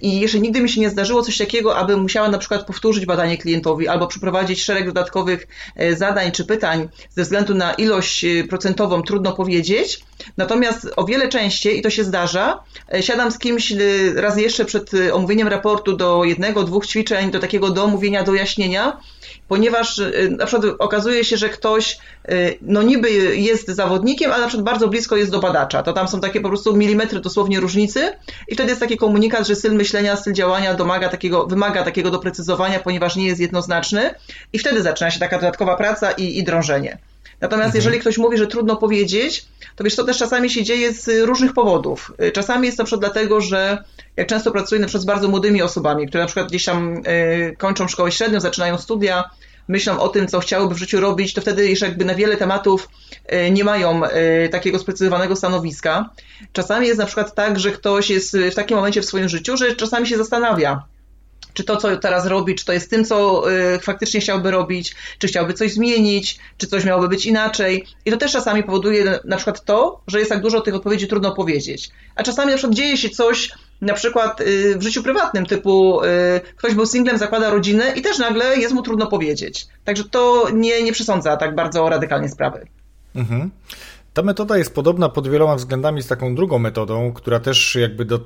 I 0.00 0.20
jeszcze 0.20 0.40
nigdy 0.40 0.60
mi 0.60 0.68
się 0.68 0.80
nie 0.80 0.90
zdarzyło 0.90 1.22
coś 1.22 1.38
takiego, 1.38 1.76
aby 1.76 1.96
musiała 1.96 2.28
na 2.28 2.38
przykład 2.38 2.66
powtórzyć 2.66 3.06
badanie 3.06 3.38
klientowi 3.38 3.88
albo 3.88 4.06
przeprowadzić 4.06 4.64
szereg 4.64 4.86
dodatkowych 4.86 5.46
e, 5.76 5.96
zadań 5.96 6.32
czy 6.32 6.44
pytań 6.44 6.88
ze 7.10 7.22
względu 7.22 7.54
na 7.54 7.74
ilość 7.74 8.24
e, 8.24 8.44
procentową, 8.44 9.02
trudno 9.02 9.32
powiedzieć. 9.32 10.00
Natomiast 10.36 10.88
o 10.96 11.04
wiele 11.04 11.28
częściej, 11.28 11.78
i 11.78 11.82
to 11.82 11.90
się 11.90 12.04
zdarza, 12.04 12.60
siadam 13.00 13.30
z 13.30 13.38
kimś 13.38 13.72
raz 14.14 14.38
jeszcze 14.38 14.64
przed 14.64 14.90
omówieniem 15.12 15.48
raportu 15.48 15.96
do 15.96 16.24
jednego, 16.24 16.62
dwóch 16.62 16.86
ćwiczeń, 16.86 17.30
do 17.30 17.38
takiego 17.38 17.70
do 17.70 17.84
omówienia, 17.84 18.22
do 18.22 18.34
jaśnienia 18.34 19.00
ponieważ 19.48 19.98
y, 19.98 20.36
na 20.38 20.46
przykład 20.46 20.74
okazuje 20.78 21.24
się, 21.24 21.36
że 21.36 21.48
ktoś 21.48 21.98
y, 22.30 22.58
no 22.62 22.82
niby 22.82 23.10
jest 23.36 23.68
zawodnikiem, 23.68 24.32
ale 24.32 24.40
na 24.40 24.48
przykład 24.48 24.64
bardzo 24.64 24.88
blisko 24.88 25.16
jest 25.16 25.30
do 25.30 25.38
badacza. 25.38 25.82
To 25.82 25.92
tam 25.92 26.08
są 26.08 26.20
takie 26.20 26.40
po 26.40 26.48
prostu 26.48 26.76
milimetry 26.76 27.20
dosłownie 27.20 27.60
różnicy 27.60 28.12
i 28.48 28.54
wtedy 28.54 28.68
jest 28.68 28.80
taki 28.80 28.96
komunikat, 28.96 29.46
że 29.46 29.56
styl 29.56 29.74
myślenia, 29.74 30.16
styl 30.16 30.32
działania 30.32 30.74
domaga 30.74 31.08
takiego, 31.08 31.46
wymaga 31.46 31.82
takiego 31.82 32.10
doprecyzowania, 32.10 32.78
ponieważ 32.78 33.16
nie 33.16 33.26
jest 33.26 33.40
jednoznaczny 33.40 34.14
i 34.52 34.58
wtedy 34.58 34.82
zaczyna 34.82 35.10
się 35.10 35.20
taka 35.20 35.36
dodatkowa 35.36 35.76
praca 35.76 36.10
i, 36.10 36.38
i 36.38 36.44
drążenie. 36.44 36.98
Natomiast 37.40 37.66
mhm. 37.66 37.76
jeżeli 37.76 38.00
ktoś 38.00 38.18
mówi, 38.18 38.38
że 38.38 38.46
trudno 38.46 38.76
powiedzieć, 38.76 39.46
to 39.76 39.84
wiesz, 39.84 39.96
to 39.96 40.04
też 40.04 40.18
czasami 40.18 40.50
się 40.50 40.64
dzieje 40.64 40.92
z 40.92 41.26
różnych 41.26 41.52
powodów. 41.52 42.12
Czasami 42.32 42.66
jest 42.66 42.78
to 42.78 42.84
przykład 42.84 43.00
dlatego, 43.00 43.40
że 43.40 43.84
jak 44.16 44.28
często 44.28 44.50
pracuję 44.50 44.80
na 44.80 44.86
przykład 44.86 45.02
z 45.02 45.06
bardzo 45.06 45.28
młodymi 45.28 45.62
osobami, 45.62 46.08
które 46.08 46.22
na 46.22 46.26
przykład 46.26 46.48
gdzieś 46.48 46.64
tam 46.64 47.02
kończą 47.58 47.88
szkołę 47.88 48.12
średnią, 48.12 48.40
zaczynają 48.40 48.78
studia, 48.78 49.30
myślą 49.68 50.00
o 50.00 50.08
tym, 50.08 50.28
co 50.28 50.40
chciałyby 50.40 50.74
w 50.74 50.78
życiu 50.78 51.00
robić, 51.00 51.34
to 51.34 51.40
wtedy 51.40 51.68
jeszcze 51.68 51.86
jakby 51.86 52.04
na 52.04 52.14
wiele 52.14 52.36
tematów 52.36 52.88
nie 53.50 53.64
mają 53.64 54.02
takiego 54.50 54.78
sprecyzowanego 54.78 55.36
stanowiska. 55.36 56.10
Czasami 56.52 56.86
jest 56.86 56.98
na 56.98 57.06
przykład 57.06 57.34
tak, 57.34 57.58
że 57.58 57.72
ktoś 57.72 58.10
jest 58.10 58.36
w 58.36 58.54
takim 58.54 58.76
momencie 58.76 59.02
w 59.02 59.06
swoim 59.06 59.28
życiu, 59.28 59.56
że 59.56 59.76
czasami 59.76 60.06
się 60.06 60.16
zastanawia, 60.16 60.82
czy 61.56 61.64
to, 61.64 61.76
co 61.76 61.96
teraz 61.96 62.26
robi, 62.26 62.54
czy 62.54 62.64
to 62.64 62.72
jest 62.72 62.90
tym, 62.90 63.04
co 63.04 63.50
y, 63.50 63.78
faktycznie 63.78 64.20
chciałby 64.20 64.50
robić, 64.50 64.96
czy 65.18 65.26
chciałby 65.28 65.54
coś 65.54 65.72
zmienić, 65.72 66.38
czy 66.58 66.66
coś 66.66 66.84
miałoby 66.84 67.08
być 67.08 67.26
inaczej. 67.26 67.86
I 68.04 68.10
to 68.10 68.16
też 68.16 68.32
czasami 68.32 68.62
powoduje 68.62 69.18
na 69.24 69.36
przykład 69.36 69.64
to, 69.64 70.00
że 70.06 70.18
jest 70.18 70.30
tak 70.30 70.42
dużo 70.42 70.60
tych 70.60 70.74
odpowiedzi 70.74 71.08
trudno 71.08 71.34
powiedzieć. 71.34 71.90
A 72.14 72.22
czasami 72.22 72.50
na 72.50 72.56
przykład 72.56 72.76
dzieje 72.76 72.96
się 72.96 73.08
coś, 73.08 73.52
na 73.80 73.94
przykład 73.94 74.40
y, 74.40 74.78
w 74.78 74.82
życiu 74.82 75.02
prywatnym, 75.02 75.46
typu 75.46 76.04
y, 76.04 76.06
ktoś 76.56 76.74
był 76.74 76.86
singlem, 76.86 77.18
zakłada 77.18 77.50
rodzinę 77.50 77.92
i 77.96 78.02
też 78.02 78.18
nagle 78.18 78.56
jest 78.56 78.74
mu 78.74 78.82
trudno 78.82 79.06
powiedzieć. 79.06 79.66
Także 79.84 80.04
to 80.04 80.48
nie, 80.54 80.82
nie 80.82 80.92
przesądza 80.92 81.36
tak 81.36 81.54
bardzo 81.54 81.88
radykalnie 81.88 82.28
sprawy. 82.28 82.66
Mhm. 83.14 83.50
Ta 84.16 84.22
metoda 84.22 84.58
jest 84.58 84.74
podobna 84.74 85.08
pod 85.08 85.28
wieloma 85.28 85.56
względami 85.56 86.02
z 86.02 86.06
taką 86.06 86.34
drugą 86.34 86.58
metodą, 86.58 87.12
która 87.12 87.40
też 87.40 87.74
jakby 87.74 88.04
do, 88.04 88.20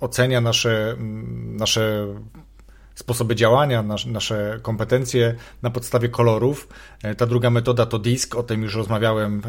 ocenia 0.00 0.40
nasze, 0.40 0.96
nasze 1.46 2.06
sposoby 2.98 3.34
działania, 3.34 3.84
nasze 4.06 4.58
kompetencje 4.62 5.34
na 5.62 5.70
podstawie 5.70 6.08
kolorów. 6.08 6.68
E, 7.02 7.14
ta 7.14 7.26
druga 7.26 7.50
metoda 7.50 7.86
to 7.86 7.98
disk, 7.98 8.34
o 8.34 8.42
tym 8.42 8.62
już 8.62 8.74
rozmawiałem 8.74 9.38
e, 9.38 9.40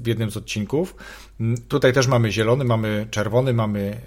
w 0.00 0.06
jednym 0.06 0.30
z 0.30 0.36
odcinków. 0.36 0.96
Mm, 1.40 1.56
tutaj 1.68 1.92
też 1.92 2.06
mamy 2.06 2.32
zielony, 2.32 2.64
mamy 2.64 3.06
czerwony, 3.10 3.52
mamy 3.52 4.00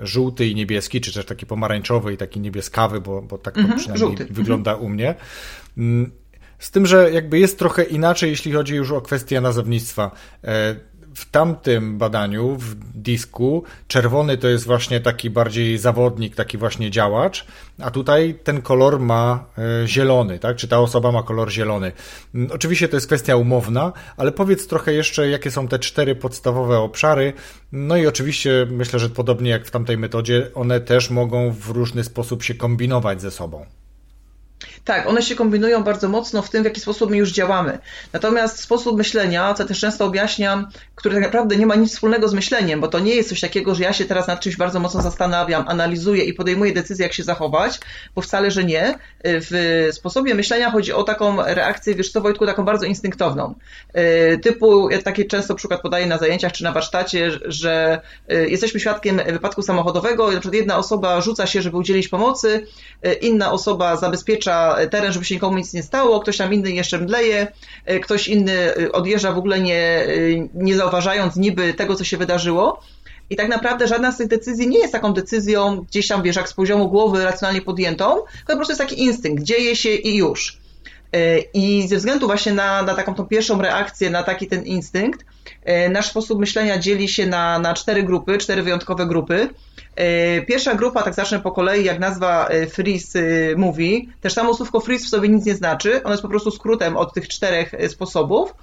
e, 0.00 0.06
żółty 0.06 0.46
i 0.46 0.54
niebieski, 0.54 1.00
czy 1.00 1.14
też 1.14 1.26
taki 1.26 1.46
pomarańczowy 1.46 2.12
i 2.12 2.16
taki 2.16 2.40
niebieskawy, 2.40 3.00
bo, 3.00 3.22
bo 3.22 3.38
tak 3.38 3.54
to 3.54 3.60
mhm, 3.60 3.78
przynajmniej 3.78 4.08
żółty. 4.08 4.26
wygląda 4.30 4.70
mhm. 4.70 4.86
u 4.86 4.94
mnie. 4.94 5.14
Mm, 5.78 6.10
z 6.58 6.70
tym, 6.70 6.86
że 6.86 7.10
jakby 7.12 7.38
jest 7.38 7.58
trochę 7.58 7.82
inaczej, 7.82 8.30
jeśli 8.30 8.52
chodzi 8.52 8.74
już 8.74 8.90
o 8.90 9.00
kwestię 9.00 9.40
nazewnictwa 9.40 10.10
w 11.14 11.30
tamtym 11.30 11.98
badaniu, 11.98 12.56
w 12.56 12.74
disku, 12.94 13.64
czerwony 13.88 14.38
to 14.38 14.48
jest 14.48 14.66
właśnie 14.66 15.00
taki 15.00 15.30
bardziej 15.30 15.78
zawodnik, 15.78 16.36
taki 16.36 16.58
właśnie 16.58 16.90
działacz, 16.90 17.46
a 17.80 17.90
tutaj 17.90 18.38
ten 18.44 18.62
kolor 18.62 19.00
ma 19.00 19.44
e, 19.58 19.88
zielony, 19.88 20.38
tak? 20.38 20.56
Czy 20.56 20.68
ta 20.68 20.78
osoba 20.78 21.12
ma 21.12 21.22
kolor 21.22 21.50
zielony? 21.50 21.92
Mm, 22.34 22.50
oczywiście 22.52 22.88
to 22.88 22.96
jest 22.96 23.06
kwestia 23.06 23.36
umowna, 23.36 23.92
ale 24.16 24.32
powiedz 24.32 24.66
trochę 24.66 24.92
jeszcze, 24.92 25.28
jakie 25.28 25.50
są 25.50 25.68
te 25.68 25.78
cztery 25.78 26.14
podstawowe 26.14 26.78
obszary. 26.78 27.32
No 27.72 27.96
i 27.96 28.06
oczywiście 28.06 28.66
myślę, 28.70 28.98
że 28.98 29.08
podobnie 29.08 29.50
jak 29.50 29.66
w 29.66 29.70
tamtej 29.70 29.98
metodzie, 29.98 30.50
one 30.54 30.80
też 30.80 31.10
mogą 31.10 31.50
w 31.50 31.70
różny 31.70 32.04
sposób 32.04 32.42
się 32.42 32.54
kombinować 32.54 33.20
ze 33.20 33.30
sobą. 33.30 33.66
Tak, 34.84 35.08
one 35.08 35.22
się 35.22 35.34
kombinują 35.34 35.84
bardzo 35.84 36.08
mocno 36.08 36.42
w 36.42 36.50
tym, 36.50 36.62
w 36.62 36.64
jaki 36.64 36.80
sposób 36.80 37.10
my 37.10 37.16
już 37.16 37.32
działamy. 37.32 37.78
Natomiast 38.12 38.60
sposób 38.60 38.98
myślenia, 38.98 39.54
co 39.54 39.64
też 39.64 39.80
często 39.80 40.04
objaśniam, 40.04 40.68
który 40.94 41.14
tak 41.14 41.24
naprawdę 41.24 41.56
nie 41.56 41.66
ma 41.66 41.74
nic 41.74 41.92
wspólnego 41.92 42.28
z 42.28 42.34
myśleniem, 42.34 42.80
bo 42.80 42.88
to 42.88 42.98
nie 42.98 43.14
jest 43.14 43.28
coś 43.28 43.40
takiego, 43.40 43.74
że 43.74 43.82
ja 43.82 43.92
się 43.92 44.04
teraz 44.04 44.26
nad 44.26 44.40
czymś 44.40 44.56
bardzo 44.56 44.80
mocno 44.80 45.02
zastanawiam, 45.02 45.64
analizuję 45.68 46.24
i 46.24 46.32
podejmuję 46.32 46.72
decyzję, 46.72 47.02
jak 47.02 47.12
się 47.12 47.22
zachować, 47.22 47.80
bo 48.14 48.22
wcale, 48.22 48.50
że 48.50 48.64
nie. 48.64 48.98
W 49.24 49.88
sposobie 49.92 50.34
myślenia 50.34 50.70
chodzi 50.70 50.92
o 50.92 51.02
taką 51.02 51.36
reakcję, 51.42 51.94
wiesz 51.94 52.12
co 52.12 52.20
Wojtku, 52.20 52.46
taką 52.46 52.64
bardzo 52.64 52.86
instynktowną. 52.86 53.54
Typu, 54.42 54.90
ja 54.90 55.02
taki 55.02 55.26
często 55.26 55.54
przykład 55.54 55.82
podaję 55.82 56.06
na 56.06 56.18
zajęciach 56.18 56.52
czy 56.52 56.64
na 56.64 56.72
warsztacie, 56.72 57.30
że 57.44 58.00
jesteśmy 58.28 58.80
świadkiem 58.80 59.20
wypadku 59.26 59.62
samochodowego, 59.62 60.24
na 60.24 60.30
przykład 60.40 60.54
jedna 60.54 60.76
osoba 60.76 61.20
rzuca 61.20 61.46
się, 61.46 61.62
żeby 61.62 61.76
udzielić 61.76 62.08
pomocy, 62.08 62.66
inna 63.20 63.52
osoba 63.52 63.96
zabezpiecza 63.96 64.73
teren, 64.90 65.12
żeby 65.12 65.24
się 65.24 65.34
nikomu 65.34 65.56
nic 65.56 65.72
nie 65.72 65.82
stało, 65.82 66.20
ktoś 66.20 66.36
tam 66.36 66.54
inny 66.54 66.70
jeszcze 66.70 66.98
mdleje, 66.98 67.46
ktoś 68.02 68.28
inny 68.28 68.74
odjeżdża 68.92 69.32
w 69.32 69.38
ogóle 69.38 69.60
nie, 69.60 70.06
nie 70.54 70.76
zauważając 70.76 71.36
niby 71.36 71.74
tego, 71.74 71.94
co 71.94 72.04
się 72.04 72.16
wydarzyło. 72.16 72.80
I 73.30 73.36
tak 73.36 73.48
naprawdę 73.48 73.88
żadna 73.88 74.12
z 74.12 74.16
tych 74.16 74.28
decyzji 74.28 74.68
nie 74.68 74.78
jest 74.78 74.92
taką 74.92 75.12
decyzją 75.12 75.84
gdzieś 75.88 76.08
tam, 76.08 76.22
wiesz, 76.22 76.36
jak 76.36 76.48
z 76.48 76.54
poziomu 76.54 76.88
głowy 76.88 77.24
racjonalnie 77.24 77.62
podjętą, 77.62 78.14
tylko 78.14 78.52
po 78.52 78.56
prostu 78.56 78.72
jest 78.72 78.80
taki 78.80 79.02
instynkt, 79.02 79.42
dzieje 79.42 79.76
się 79.76 79.90
i 79.90 80.16
już. 80.16 80.58
I 81.54 81.88
ze 81.88 81.96
względu 81.96 82.26
właśnie 82.26 82.52
na, 82.52 82.82
na 82.82 82.94
taką 82.94 83.14
tą 83.14 83.26
pierwszą 83.26 83.62
reakcję, 83.62 84.10
na 84.10 84.22
taki 84.22 84.46
ten 84.46 84.64
instynkt, 84.64 85.24
nasz 85.90 86.10
sposób 86.10 86.40
myślenia 86.40 86.78
dzieli 86.78 87.08
się 87.08 87.26
na, 87.26 87.58
na 87.58 87.74
cztery 87.74 88.02
grupy, 88.02 88.38
cztery 88.38 88.62
wyjątkowe 88.62 89.06
grupy. 89.06 89.48
E, 89.96 90.42
pierwsza 90.42 90.74
grupa, 90.74 91.02
tak 91.02 91.14
zacznę 91.14 91.40
po 91.40 91.52
kolei, 91.52 91.84
jak 91.84 91.98
nazwa 91.98 92.46
e, 92.46 92.66
Freeze 92.66 93.18
e, 93.18 93.56
mówi, 93.56 94.08
też 94.20 94.32
samo 94.32 94.54
słówko 94.54 94.80
freeze 94.80 95.04
w 95.04 95.08
sobie 95.08 95.28
nic 95.28 95.44
nie 95.44 95.54
znaczy, 95.54 96.02
ono 96.02 96.10
jest 96.10 96.22
po 96.22 96.28
prostu 96.28 96.50
skrótem 96.50 96.96
od 96.96 97.14
tych 97.14 97.28
czterech 97.28 97.72
sposobów. 97.88 98.54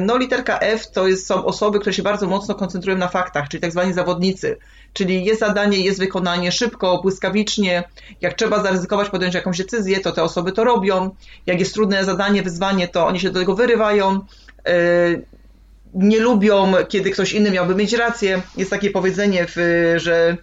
No 0.00 0.18
literka 0.18 0.58
F 0.58 0.90
to 0.90 1.08
jest, 1.08 1.26
są 1.26 1.44
osoby, 1.44 1.80
które 1.80 1.92
się 1.92 2.02
bardzo 2.02 2.26
mocno 2.26 2.54
koncentrują 2.54 2.98
na 2.98 3.08
faktach, 3.08 3.48
czyli 3.48 3.60
tak 3.60 3.72
zwani 3.72 3.92
zawodnicy. 3.92 4.56
Czyli 4.92 5.24
jest 5.24 5.40
zadanie, 5.40 5.80
jest 5.80 5.98
wykonanie 5.98 6.52
szybko, 6.52 7.00
błyskawicznie. 7.02 7.84
Jak 8.20 8.34
trzeba 8.34 8.62
zaryzykować, 8.62 9.08
podjąć 9.08 9.34
jakąś 9.34 9.58
decyzję, 9.58 10.00
to 10.00 10.12
te 10.12 10.22
osoby 10.22 10.52
to 10.52 10.64
robią. 10.64 11.10
Jak 11.46 11.60
jest 11.60 11.74
trudne 11.74 12.04
zadanie, 12.04 12.42
wyzwanie, 12.42 12.88
to 12.88 13.06
oni 13.06 13.20
się 13.20 13.30
do 13.30 13.40
tego 13.40 13.54
wyrywają 13.54 14.20
nie 15.96 16.20
lubią, 16.20 16.72
kiedy 16.88 17.10
ktoś 17.10 17.32
inny 17.32 17.50
miałby 17.50 17.74
mieć 17.74 17.92
rację. 17.92 18.42
Jest 18.56 18.70
takie 18.70 18.90
powiedzenie, 18.90 19.46
że 19.96 20.36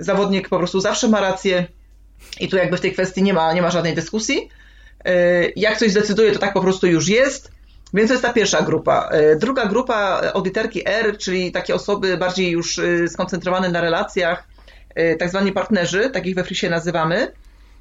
zawodnik 0.00 0.48
po 0.48 0.58
prostu 0.58 0.80
zawsze 0.80 1.08
ma 1.08 1.20
rację 1.20 1.66
i 2.40 2.48
tu 2.48 2.56
jakby 2.56 2.76
w 2.76 2.80
tej 2.80 2.92
kwestii 2.92 3.22
nie 3.22 3.34
ma, 3.34 3.52
nie 3.52 3.62
ma 3.62 3.70
żadnej 3.70 3.94
dyskusji. 3.94 4.48
E, 5.04 5.44
jak 5.56 5.78
coś 5.78 5.90
zdecyduje, 5.90 6.32
to 6.32 6.38
tak 6.38 6.52
po 6.52 6.60
prostu 6.60 6.86
już 6.86 7.08
jest. 7.08 7.50
Więc 7.94 8.08
to 8.08 8.14
jest 8.14 8.24
ta 8.24 8.32
pierwsza 8.32 8.62
grupa. 8.62 9.08
E, 9.12 9.36
druga 9.36 9.66
grupa, 9.66 10.20
audyterki 10.34 10.82
R, 10.88 11.18
czyli 11.18 11.52
takie 11.52 11.74
osoby 11.74 12.16
bardziej 12.16 12.50
już 12.50 12.78
e, 12.78 13.08
skoncentrowane 13.08 13.68
na 13.68 13.80
relacjach, 13.80 14.48
tak 15.18 15.28
zwani 15.28 15.52
partnerzy, 15.52 16.10
takich 16.10 16.34
we 16.34 16.44
frisie 16.44 16.70
nazywamy 16.70 17.32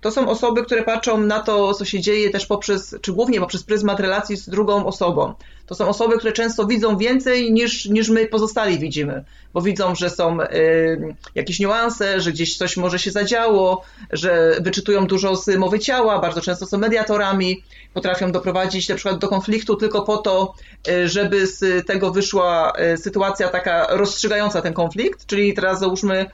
to 0.05 0.11
są 0.11 0.29
osoby, 0.29 0.63
które 0.63 0.83
patrzą 0.83 1.17
na 1.17 1.39
to, 1.39 1.73
co 1.73 1.85
się 1.85 1.99
dzieje 1.99 2.29
też 2.29 2.45
poprzez, 2.45 2.95
czy 3.01 3.13
głównie 3.13 3.39
poprzez 3.39 3.63
pryzmat 3.63 3.99
relacji 3.99 4.37
z 4.37 4.49
drugą 4.49 4.85
osobą. 4.85 5.33
To 5.65 5.75
są 5.75 5.87
osoby, 5.87 6.17
które 6.17 6.33
często 6.33 6.65
widzą 6.65 6.97
więcej 6.97 7.53
niż, 7.53 7.85
niż 7.85 8.09
my 8.09 8.25
pozostali 8.25 8.79
widzimy, 8.79 9.23
bo 9.53 9.61
widzą, 9.61 9.95
że 9.95 10.09
są 10.09 10.41
y, 10.41 11.15
jakieś 11.35 11.59
niuanse, 11.59 12.21
że 12.21 12.31
gdzieś 12.31 12.57
coś 12.57 12.77
może 12.77 12.99
się 12.99 13.11
zadziało, 13.11 13.81
że 14.11 14.57
wyczytują 14.61 15.07
dużo 15.07 15.35
z 15.35 15.47
mowy 15.47 15.79
ciała, 15.79 16.19
bardzo 16.19 16.41
często 16.41 16.65
są 16.65 16.77
mediatorami, 16.77 17.63
potrafią 17.93 18.31
doprowadzić 18.31 18.89
na 18.89 18.95
przykład 18.95 19.19
do 19.19 19.27
konfliktu 19.27 19.75
tylko 19.75 20.01
po 20.01 20.17
to, 20.17 20.53
y, 20.87 21.09
żeby 21.09 21.47
z 21.47 21.87
tego 21.87 22.11
wyszła 22.11 22.73
y, 22.93 22.97
sytuacja 22.97 23.49
taka 23.49 23.87
rozstrzygająca 23.89 24.61
ten 24.61 24.73
konflikt, 24.73 25.25
czyli 25.25 25.53
teraz 25.53 25.79
załóżmy 25.79 26.25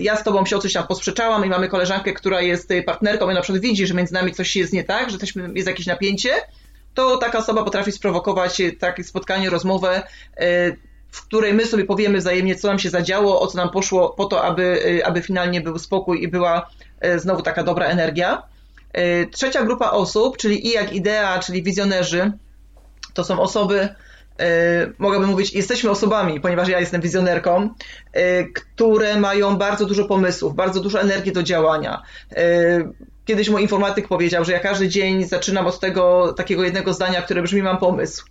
ja 0.00 0.16
z 0.16 0.24
tobą 0.24 0.46
się 0.46 0.56
o 0.56 0.58
coś 0.58 0.72
tam 0.72 0.86
posprzeczałam 0.86 1.44
i 1.44 1.48
mamy 1.48 1.68
koleżankę, 1.68 2.12
która 2.12 2.40
jest 2.40 2.70
y, 2.70 2.82
partnerką 2.82 3.30
i 3.30 3.34
na 3.34 3.40
przykład 3.40 3.62
widzi, 3.62 3.86
że 3.86 3.94
między 3.94 4.14
nami 4.14 4.32
coś 4.32 4.56
jest 4.56 4.72
nie 4.72 4.84
tak, 4.84 5.10
że 5.10 5.18
jest 5.54 5.68
jakieś 5.68 5.86
napięcie, 5.86 6.30
to 6.94 7.16
taka 7.16 7.38
osoba 7.38 7.64
potrafi 7.64 7.92
sprowokować 7.92 8.60
y, 8.60 8.72
takie 8.72 9.04
spotkanie, 9.04 9.50
rozmowę, 9.50 10.02
w 11.10 11.26
której 11.26 11.54
my 11.54 11.66
sobie 11.66 11.84
powiemy 11.84 12.18
wzajemnie, 12.18 12.54
co 12.54 12.68
nam 12.68 12.78
się 12.78 12.90
zadziało, 12.90 13.40
o 13.40 13.46
co 13.46 13.56
nam 13.56 13.70
poszło, 13.70 14.10
po 14.10 14.24
to, 14.24 14.44
aby, 14.44 15.00
aby 15.04 15.22
finalnie 15.22 15.60
był 15.60 15.78
spokój 15.78 16.22
i 16.22 16.28
była 16.28 16.70
znowu 17.16 17.42
taka 17.42 17.64
dobra 17.64 17.86
energia. 17.86 18.42
Trzecia 19.32 19.64
grupa 19.64 19.90
osób, 19.90 20.36
czyli 20.36 20.66
I 20.66 20.70
jak 20.70 20.92
idea, 20.92 21.38
czyli 21.38 21.62
wizjonerzy, 21.62 22.32
to 23.14 23.24
są 23.24 23.40
osoby, 23.40 23.88
E, 23.88 24.13
mogłabym 24.98 25.30
mówić, 25.30 25.52
jesteśmy 25.52 25.90
osobami, 25.90 26.40
ponieważ 26.40 26.68
ja 26.68 26.80
jestem 26.80 27.00
wizjonerką, 27.00 27.68
e, 28.12 28.44
które 28.44 29.20
mają 29.20 29.56
bardzo 29.56 29.86
dużo 29.86 30.04
pomysłów, 30.04 30.54
bardzo 30.54 30.80
dużo 30.80 31.00
energii 31.00 31.32
do 31.32 31.42
działania. 31.42 32.02
E, 32.36 32.44
kiedyś 33.24 33.48
mój 33.48 33.62
informatyk 33.62 34.08
powiedział, 34.08 34.44
że 34.44 34.52
ja 34.52 34.58
każdy 34.58 34.88
dzień 34.88 35.24
zaczynam 35.24 35.66
od 35.66 35.80
tego 35.80 36.32
takiego 36.32 36.64
jednego 36.64 36.92
zdania, 36.92 37.22
które 37.22 37.42
brzmi 37.42 37.62
mam 37.62 37.78
pomysł. 37.78 38.24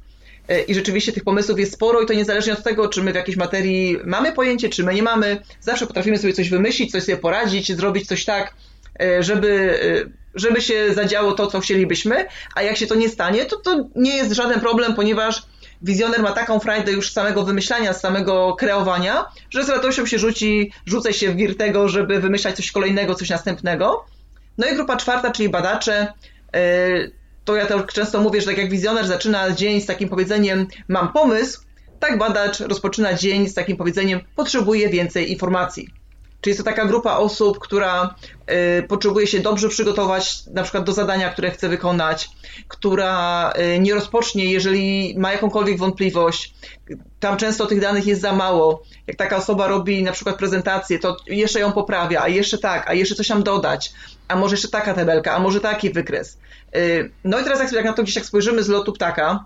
I 0.68 0.76
rzeczywiście 0.76 1.12
tych 1.12 1.24
pomysłów 1.24 1.60
jest 1.60 1.74
sporo 1.74 2.02
i 2.02 2.06
to 2.06 2.14
niezależnie 2.14 2.54
od 2.54 2.64
tego, 2.64 2.90
czy 2.90 3.04
my 3.04 3.12
w 3.12 3.16
jakiejś 3.16 3.38
materii 3.38 3.98
mamy 4.06 4.32
pojęcie, 4.32 4.70
czy 4.70 4.84
my 4.84 4.94
nie 4.94 5.04
mamy, 5.04 5.44
zawsze 5.60 5.88
potrafimy 5.88 6.18
sobie 6.18 6.34
coś 6.34 6.50
wymyślić, 6.50 6.92
coś 6.92 7.04
sobie 7.04 7.18
poradzić, 7.18 7.76
zrobić 7.76 8.08
coś 8.08 8.26
tak, 8.26 8.54
żeby, 9.20 9.80
żeby 10.36 10.62
się 10.62 10.94
zadziało 10.94 11.32
to, 11.32 11.48
co 11.48 11.60
chcielibyśmy, 11.60 12.26
a 12.56 12.62
jak 12.62 12.78
się 12.78 12.88
to 12.88 12.96
nie 12.96 13.10
stanie, 13.10 13.46
to 13.46 13.58
to 13.58 13.90
nie 13.96 14.18
jest 14.18 14.32
żaden 14.32 14.60
problem, 14.60 14.96
ponieważ 14.96 15.44
wizjoner 15.84 16.22
ma 16.22 16.32
taką 16.32 16.60
frajdę 16.60 16.92
już 16.92 17.12
samego 17.12 17.44
wymyślania, 17.44 17.94
samego 17.94 18.56
kreowania, 18.56 19.26
że 19.50 19.64
z 19.64 19.70
radością 19.70 20.06
się 20.06 20.20
rzuci, 20.20 20.72
rzuca 20.86 21.14
się 21.14 21.32
w 21.32 21.36
wir 21.36 21.58
tego, 21.58 21.90
żeby 21.90 22.20
wymyślać 22.20 22.56
coś 22.56 22.72
kolejnego, 22.72 23.16
coś 23.16 23.30
następnego. 23.30 24.06
No 24.58 24.68
i 24.68 24.76
grupa 24.76 24.98
czwarta, 24.98 25.32
czyli 25.32 25.50
badacze, 25.50 26.14
yy, 26.54 27.12
to 27.46 27.56
ja 27.56 27.66
też 27.66 27.82
często 27.94 28.22
mówię, 28.22 28.42
że 28.42 28.48
tak 28.48 28.58
jak 28.58 28.70
wizjoner 28.70 29.08
zaczyna 29.08 29.52
dzień 29.52 29.82
z 29.82 29.86
takim 29.86 30.10
powiedzeniem 30.10 30.68
mam 30.88 31.14
pomysł, 31.14 31.62
tak 32.00 32.18
badacz 32.18 32.60
rozpoczyna 32.60 33.14
dzień 33.14 33.50
z 33.50 33.54
takim 33.54 33.78
powiedzeniem 33.78 34.20
potrzebuje 34.36 34.90
więcej 34.90 35.32
informacji. 35.32 36.03
Czyli 36.44 36.52
jest 36.52 36.60
to 36.60 36.72
taka 36.72 36.86
grupa 36.86 37.18
osób, 37.18 37.60
która 37.60 38.16
y, 38.80 38.84
potrzebuje 38.84 39.28
się 39.28 39.40
dobrze 39.40 39.70
przygotować 39.70 40.46
na 40.46 40.64
przykład 40.64 40.84
do 40.84 40.94
zadania, 40.94 41.30
które 41.30 41.52
chce 41.52 41.70
wykonać, 41.70 42.30
która 42.68 43.54
y, 43.76 43.80
nie 43.80 43.94
rozpocznie, 43.94 44.46
jeżeli 44.46 45.16
ma 45.18 45.32
jakąkolwiek 45.32 45.78
wątpliwość. 45.78 46.54
Tam 47.20 47.38
często 47.38 47.66
tych 47.66 47.80
danych 47.80 48.08
jest 48.08 48.22
za 48.22 48.34
mało. 48.34 48.84
Jak 49.08 49.18
taka 49.18 49.38
osoba 49.38 49.68
robi 49.68 50.04
na 50.04 50.12
przykład 50.12 50.38
prezentację, 50.38 51.00
to 51.00 51.18
jeszcze 51.28 51.60
ją 51.60 51.72
poprawia, 51.72 52.22
a 52.22 52.28
jeszcze 52.28 52.58
tak, 52.58 52.90
a 52.90 52.94
jeszcze 52.94 53.16
coś 53.16 53.28
tam 53.28 53.44
dodać, 53.44 53.94
a 54.28 54.36
może 54.36 54.54
jeszcze 54.54 54.70
taka 54.70 54.94
tabelka, 54.94 55.36
a 55.36 55.40
może 55.40 55.60
taki 55.60 55.90
wykres. 55.90 56.38
Y, 56.76 57.12
no 57.24 57.40
i 57.40 57.44
teraz 57.44 57.72
jak, 57.72 57.86
na 57.86 57.94
to 57.94 58.04
gdzieś 58.04 58.16
jak 58.16 58.26
spojrzymy 58.26 58.64
z 58.64 58.68
lotu 58.68 58.94
ptaka, 58.94 59.46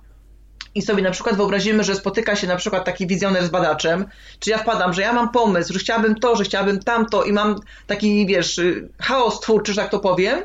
i 0.77 0.81
sobie 0.81 1.03
na 1.03 1.11
przykład 1.11 1.35
wyobrazimy, 1.35 1.83
że 1.83 1.95
spotyka 1.95 2.35
się 2.35 2.47
na 2.47 2.55
przykład 2.55 2.85
taki 2.85 3.07
wizjoner 3.07 3.45
z 3.45 3.49
badaczem, 3.49 4.05
czy 4.39 4.49
ja 4.49 4.57
wpadam, 4.57 4.93
że 4.93 5.01
ja 5.01 5.13
mam 5.13 5.31
pomysł, 5.31 5.73
że 5.73 5.79
chciałabym 5.79 6.15
to, 6.15 6.35
że 6.35 6.43
chciałabym 6.43 6.79
tamto 6.79 7.23
i 7.23 7.33
mam 7.33 7.55
taki, 7.87 8.25
wiesz, 8.25 8.61
chaos 9.01 9.39
twórczy, 9.39 9.73
że 9.73 9.81
tak 9.81 9.91
to 9.91 9.99
powiem, 9.99 10.39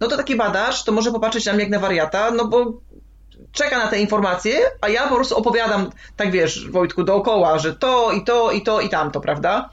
no 0.00 0.08
to 0.08 0.16
taki 0.16 0.36
badacz 0.36 0.84
to 0.84 0.92
może 0.92 1.12
popatrzeć 1.12 1.44
na 1.44 1.52
mnie 1.52 1.62
jak 1.62 1.70
na 1.70 1.78
wariata, 1.78 2.30
no 2.30 2.48
bo 2.48 2.72
czeka 3.52 3.78
na 3.78 3.88
te 3.88 4.00
informacje, 4.00 4.60
a 4.80 4.88
ja 4.88 5.08
po 5.08 5.14
prostu 5.14 5.36
opowiadam, 5.36 5.90
tak 6.16 6.30
wiesz, 6.30 6.70
Wojtku, 6.70 7.04
dookoła, 7.04 7.58
że 7.58 7.74
to 7.74 8.12
i 8.12 8.24
to 8.24 8.52
i 8.52 8.62
to 8.62 8.80
i 8.80 8.88
tamto, 8.88 9.20
prawda? 9.20 9.70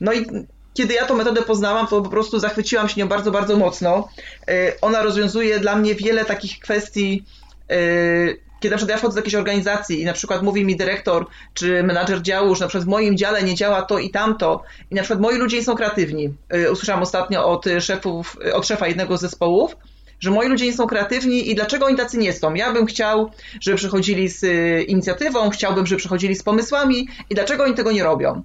No 0.00 0.12
i 0.12 0.26
kiedy 0.74 0.94
ja 0.94 1.06
tą 1.06 1.14
metodę 1.14 1.42
poznałam, 1.42 1.86
to 1.86 2.00
po 2.00 2.10
prostu 2.10 2.38
zachwyciłam 2.38 2.88
się 2.88 3.00
nią 3.00 3.08
bardzo, 3.08 3.30
bardzo 3.30 3.56
mocno. 3.56 4.08
Y, 4.50 4.80
ona 4.80 5.02
rozwiązuje 5.02 5.58
dla 5.58 5.76
mnie 5.76 5.94
wiele 5.94 6.24
takich 6.24 6.58
kwestii, 6.58 7.24
y, 7.72 8.40
kiedy 8.60 8.70
na 8.70 8.76
przykład 8.76 8.90
ja 8.90 8.98
wchodzę 8.98 9.14
do 9.14 9.18
jakiejś 9.18 9.34
organizacji 9.34 10.00
i 10.00 10.04
na 10.04 10.12
przykład 10.12 10.42
mówi 10.42 10.64
mi 10.64 10.76
dyrektor 10.76 11.26
czy 11.54 11.82
menadżer 11.82 12.22
działu, 12.22 12.54
że 12.54 12.64
na 12.64 12.68
przykład 12.68 12.84
w 12.84 12.88
moim 12.88 13.16
dziale 13.16 13.42
nie 13.42 13.54
działa 13.54 13.82
to 13.82 13.98
i 13.98 14.10
tamto 14.10 14.62
i 14.90 14.94
na 14.94 15.02
przykład 15.02 15.20
moi 15.20 15.36
ludzie 15.36 15.56
nie 15.56 15.64
są 15.64 15.74
kreatywni. 15.74 16.34
Y, 16.54 16.72
usłyszałam 16.72 17.02
ostatnio 17.02 17.48
od 17.48 17.64
szefów, 17.80 18.36
od 18.52 18.66
szefa 18.66 18.88
jednego 18.88 19.16
z 19.16 19.20
zespołów, 19.20 19.76
że 20.20 20.30
moi 20.30 20.48
ludzie 20.48 20.66
nie 20.66 20.72
są 20.72 20.86
kreatywni 20.86 21.50
i 21.50 21.54
dlaczego 21.54 21.86
oni 21.86 21.96
tacy 21.96 22.18
nie 22.18 22.32
są. 22.32 22.54
Ja 22.54 22.72
bym 22.72 22.86
chciał, 22.86 23.30
żeby 23.60 23.76
przychodzili 23.76 24.28
z 24.28 24.44
y, 24.44 24.82
inicjatywą, 24.82 25.50
chciałbym, 25.50 25.86
żeby 25.86 25.98
przychodzili 25.98 26.34
z 26.34 26.42
pomysłami 26.42 27.08
i 27.30 27.34
dlaczego 27.34 27.64
oni 27.64 27.74
tego 27.74 27.92
nie 27.92 28.04
robią. 28.04 28.42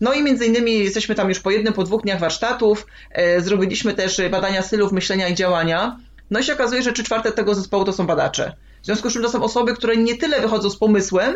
No 0.00 0.12
i 0.12 0.22
między 0.22 0.46
innymi 0.46 0.78
jesteśmy 0.78 1.14
tam 1.14 1.28
już 1.28 1.40
po 1.40 1.50
jednym, 1.50 1.72
po 1.72 1.84
dwóch 1.84 2.02
dniach 2.02 2.20
warsztatów, 2.20 2.86
y, 3.38 3.42
zrobiliśmy 3.42 3.94
też 3.94 4.20
badania 4.30 4.62
stylów 4.62 4.92
myślenia 4.92 5.28
i 5.28 5.34
działania. 5.34 5.96
No 6.30 6.40
i 6.40 6.44
się 6.44 6.52
okazuje, 6.52 6.82
że 6.82 6.92
trzy 6.92 7.04
czwarte 7.04 7.32
tego 7.32 7.54
zespołu 7.54 7.84
to 7.84 7.92
są 7.92 8.06
badacze. 8.06 8.52
W 8.82 8.86
związku 8.86 9.10
z 9.10 9.12
czym 9.12 9.22
to 9.22 9.30
są 9.30 9.42
osoby, 9.42 9.74
które 9.74 9.96
nie 9.96 10.16
tyle 10.16 10.40
wychodzą 10.40 10.70
z 10.70 10.76
pomysłem, 10.76 11.34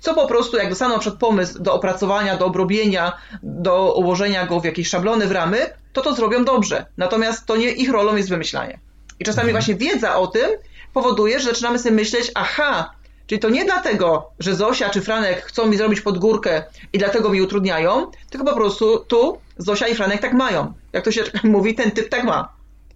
co 0.00 0.14
po 0.14 0.26
prostu 0.26 0.56
jak 0.56 0.68
dostaną 0.68 0.98
przykład 0.98 1.20
pomysł 1.20 1.62
do 1.62 1.74
opracowania, 1.74 2.36
do 2.36 2.46
obrobienia, 2.46 3.12
do 3.42 3.94
ułożenia 3.94 4.46
go 4.46 4.60
w 4.60 4.64
jakieś 4.64 4.88
szablony, 4.88 5.26
w 5.26 5.32
ramy, 5.32 5.66
to 5.92 6.02
to 6.02 6.14
zrobią 6.14 6.44
dobrze. 6.44 6.86
Natomiast 6.96 7.46
to 7.46 7.56
nie 7.56 7.70
ich 7.70 7.90
rolą 7.90 8.16
jest 8.16 8.28
wymyślanie. 8.28 8.78
I 9.20 9.24
czasami 9.24 9.50
mhm. 9.50 9.52
właśnie 9.52 9.74
wiedza 9.74 10.16
o 10.16 10.26
tym 10.26 10.50
powoduje, 10.92 11.40
że 11.40 11.48
zaczynamy 11.48 11.78
sobie 11.78 11.94
myśleć, 11.94 12.30
aha, 12.34 12.90
czyli 13.26 13.40
to 13.40 13.50
nie 13.50 13.64
dlatego, 13.64 14.30
że 14.38 14.54
Zosia 14.54 14.90
czy 14.90 15.00
Franek 15.00 15.44
chcą 15.44 15.66
mi 15.66 15.76
zrobić 15.76 16.00
pod 16.00 16.18
górkę 16.18 16.62
i 16.92 16.98
dlatego 16.98 17.30
mi 17.30 17.42
utrudniają, 17.42 18.10
tylko 18.30 18.46
po 18.46 18.54
prostu 18.54 18.98
tu 18.98 19.38
Zosia 19.58 19.88
i 19.88 19.94
Franek 19.94 20.20
tak 20.20 20.32
mają. 20.32 20.72
Jak 20.92 21.04
to 21.04 21.12
się 21.12 21.24
mówi, 21.44 21.74
ten 21.74 21.90
typ 21.90 22.08
tak 22.08 22.24
ma. 22.24 22.48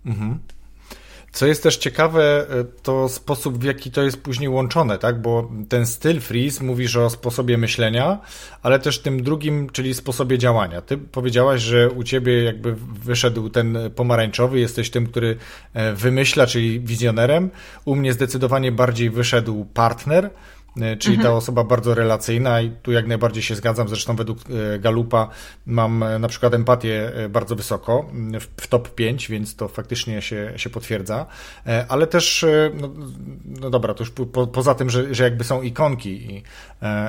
Mhm. 0.07 0.39
Co 1.33 1.47
jest 1.47 1.63
też 1.63 1.77
ciekawe, 1.77 2.47
e, 2.51 2.65
to 2.83 3.09
sposób, 3.09 3.59
w 3.59 3.63
jaki 3.63 3.91
to 3.91 4.03
jest 4.03 4.23
później 4.23 4.49
łączone, 4.49 4.99
tak? 4.99 5.23
Bo 5.23 5.51
ten 5.69 5.87
styl 5.87 6.21
Freeze 6.21 6.65
mówisz 6.65 6.97
o 6.97 7.11
sposobie 7.11 7.59
myślenia, 7.59 8.19
ale 8.63 8.79
też 8.79 8.99
tym 8.99 9.23
drugim, 9.23 9.71
czyli 9.71 9.95
sposobie 9.95 10.39
działania. 10.39 10.81
Ty 10.81 10.99
powiedziałaś, 10.99 11.61
że 11.61 11.91
u 11.91 12.05
ciebie 12.05 12.43
jakby 12.43 12.77
wyszedł 13.05 13.49
ten 13.49 13.79
pomarańczowy, 13.97 14.61
jesteś 14.61 14.91
tym, 14.91 15.07
który 15.07 15.37
e, 15.75 15.93
wymyśla, 15.93 16.47
czyli 16.47 16.81
wizjonerem. 16.81 17.51
U 17.85 17.97
mnie 17.97 18.13
zdecydowanie 18.13 18.73
bardziej 18.73 19.11
wyszedł 19.11 19.65
partner, 19.65 20.31
czyli 20.99 21.17
mhm. 21.17 21.21
ta 21.33 21.37
osoba 21.37 21.65
bardzo 21.65 21.95
relacyjna 21.95 22.61
i 22.61 22.71
tu 22.71 22.93
jak 22.93 23.07
najbardziej 23.07 23.43
się 23.43 23.55
zgadzam. 23.55 23.89
Zresztą 23.89 24.17
według 24.17 24.39
e, 24.75 24.79
Galupa 24.79 25.29
mam 25.67 26.03
e, 26.03 26.19
na 26.19 26.29
przykład 26.29 26.55
empatię 26.55 27.13
bardzo 27.31 27.57
wysoko, 27.57 28.11
w, 28.57 28.67
top 28.67 28.95
5, 28.95 29.29
więc 29.29 29.57
to 29.57 29.69
faktycznie 29.69 30.23
się, 30.23 30.53
się 30.57 30.71
potwierdza. 30.71 31.27
Ale 31.89 32.07
też, 32.07 32.45
no, 32.75 32.91
no 33.61 33.71
dobra, 33.71 33.95
to 33.95 34.03
już 34.03 34.11
po, 34.11 34.47
poza 34.47 34.75
tym, 34.75 34.91
że, 34.91 35.15
że 35.15 35.25
jakby 35.25 35.45
są 35.45 35.63
ikonki 35.63 36.11
i, 36.11 36.43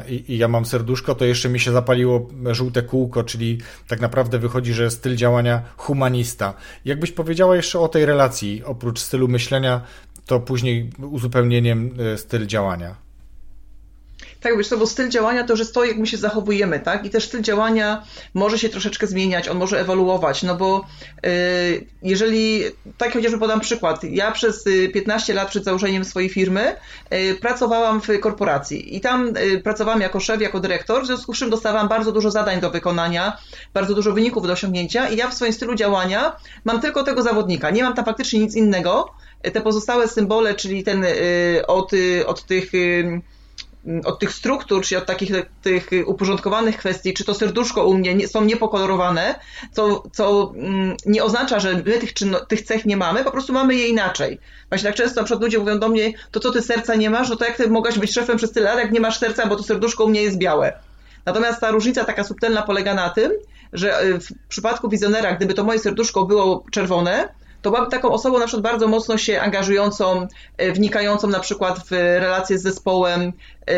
i, 0.08 0.34
i 0.34 0.38
ja 0.38 0.47
mam 0.47 0.65
serduszko, 0.65 1.15
to 1.15 1.25
jeszcze 1.25 1.49
mi 1.49 1.60
się 1.60 1.71
zapaliło 1.71 2.29
żółte 2.51 2.82
kółko, 2.82 3.23
czyli 3.23 3.58
tak 3.88 3.99
naprawdę 3.99 4.39
wychodzi, 4.39 4.73
że 4.73 4.91
styl 4.91 5.15
działania 5.15 5.62
humanista. 5.77 6.53
Jakbyś 6.86 7.12
powiedziała 7.12 7.55
jeszcze 7.55 7.79
o 7.79 7.88
tej 7.88 8.05
relacji, 8.05 8.63
oprócz 8.65 8.99
stylu 8.99 9.27
myślenia, 9.27 9.82
to 10.25 10.39
później 10.39 10.89
uzupełnieniem 10.99 11.93
styl 12.15 12.47
działania. 12.47 13.09
Tak, 14.41 14.58
wiesz, 14.58 14.69
to 14.69 14.78
bo 14.78 14.88
styl 14.88 15.10
działania 15.10 15.43
to, 15.43 15.56
że 15.56 15.65
to, 15.65 15.86
jak 15.86 15.97
my 15.97 16.08
się 16.08 16.17
zachowujemy, 16.17 16.80
tak? 16.80 17.06
I 17.06 17.10
też 17.10 17.28
styl 17.28 17.41
działania 17.41 18.04
może 18.34 18.60
się 18.60 18.69
troszeczkę 18.69 19.08
zmieniać, 19.08 19.47
on 19.47 19.58
może 19.58 19.80
ewoluować, 19.80 20.43
no 20.43 20.56
bo 20.56 20.86
yy, 21.23 21.30
jeżeli, 22.02 22.63
tak 22.97 23.13
chociażby 23.13 23.39
podam 23.39 23.60
przykład, 23.60 24.04
ja 24.04 24.32
przez 24.32 24.65
15 24.93 25.34
y, 25.34 25.36
lat 25.36 25.49
przed 25.49 25.63
założeniem 25.63 26.06
swojej 26.06 26.30
firmy 26.30 26.75
yy, 27.12 27.36
pracowałam 27.36 28.02
w 28.02 28.19
korporacji 28.19 28.95
i 28.95 29.02
tam 29.02 29.34
pracowałam 29.63 30.02
jako 30.02 30.19
szef, 30.19 30.41
jako 30.41 30.60
dyrektor, 30.60 31.04
w 31.04 31.08
związku 31.08 31.34
z 31.34 31.38
czym 31.38 31.49
dostawałam 31.49 31.88
bardzo 31.88 32.12
dużo 32.12 32.32
zadań 32.32 32.62
do 32.62 32.71
wykonania, 32.71 33.38
bardzo 33.73 33.95
dużo 33.95 34.12
wyników 34.12 34.47
do 34.47 34.54
osiągnięcia 34.54 35.10
i 35.10 35.17
ja 35.17 35.30
w 35.30 35.34
swoim 35.34 35.54
stylu 35.54 35.75
działania 35.75 36.36
mam 36.65 36.82
tylko 36.82 37.04
tego 37.04 37.23
zawodnika, 37.23 37.69
nie 37.69 37.84
mam 37.84 37.93
tam 37.93 38.06
faktycznie 38.06 38.39
nic 38.39 38.56
innego, 38.56 39.13
te 39.54 39.62
pozostałe 39.62 40.08
symbole, 40.08 40.56
czyli 40.56 40.84
ten 40.84 41.04
y, 41.04 41.62
od, 41.67 41.93
y, 41.93 42.28
od 42.28 42.43
tych 42.43 42.71
od 44.06 44.19
tych 44.19 44.34
struktur, 44.34 44.84
czy 44.84 44.97
od 44.97 45.06
takich 45.06 45.32
tych 45.62 45.89
uporządkowanych 46.06 46.78
kwestii, 46.78 47.13
czy 47.13 47.23
to 47.23 47.34
serduszko 47.34 47.88
u 47.88 47.97
mnie 47.97 48.15
nie, 48.15 48.28
są 48.28 48.45
niepokolorowane, 48.45 49.36
co, 49.71 50.04
co 50.13 50.54
mm, 50.56 50.95
nie 51.06 51.23
oznacza, 51.23 51.60
że 51.60 51.73
my 51.73 51.97
tych, 51.97 52.13
czynno, 52.13 52.39
tych 52.39 52.62
cech 52.62 52.86
nie 52.86 52.97
mamy, 52.97 53.23
po 53.23 53.32
prostu 53.32 53.54
mamy 53.54 53.75
je 53.75 53.88
inaczej. 53.88 54.39
Właśnie 54.69 54.89
tak 54.89 54.95
często 54.95 55.21
na 55.21 55.25
przykład 55.25 55.43
ludzie 55.43 55.60
mówią 55.60 55.80
do 55.80 55.89
mnie, 55.89 56.13
to 56.32 56.39
co 56.39 56.52
ty 56.52 56.62
serca 56.62 56.95
nie 56.95 57.10
masz, 57.10 57.30
no 57.30 57.36
to 57.36 57.45
jak 57.45 57.58
ty 57.58 57.69
mogłaś 57.69 57.99
być 57.99 58.13
szefem 58.13 58.38
przez 58.38 58.52
tyle 58.52 58.69
lat, 58.69 58.80
jak 58.80 58.91
nie 58.91 58.99
masz 58.99 59.19
serca, 59.19 59.47
bo 59.47 59.56
to 59.56 59.63
serduszko 59.63 60.04
u 60.04 60.10
mnie 60.10 60.21
jest 60.21 60.38
białe. 60.38 60.73
Natomiast 61.25 61.62
ta 61.62 61.71
różnica 61.71 62.06
taka 62.06 62.23
subtelna 62.23 62.62
polega 62.62 62.93
na 62.93 63.10
tym, 63.10 63.32
że 63.73 64.04
y, 64.04 64.19
w 64.19 64.30
przypadku 64.49 64.89
wizjonera, 64.89 65.34
gdyby 65.34 65.54
to 65.54 65.63
moje 65.63 65.80
serduszko 65.80 66.25
było 66.25 66.63
czerwone, 66.71 67.30
to 67.62 67.72
byłaby 67.72 67.91
taką 67.91 68.12
osobą 68.12 68.39
na 68.39 68.45
przykład 68.45 68.63
bardzo 68.63 68.88
mocno 68.88 69.17
się 69.17 69.41
angażującą, 69.41 70.28
e, 70.58 70.72
wnikającą 70.72 71.28
na 71.28 71.39
przykład 71.39 71.80
w 71.80 71.91
relacje 71.91 72.60
z 72.60 72.62
zespołem, 72.62 73.22
e, 73.22 73.74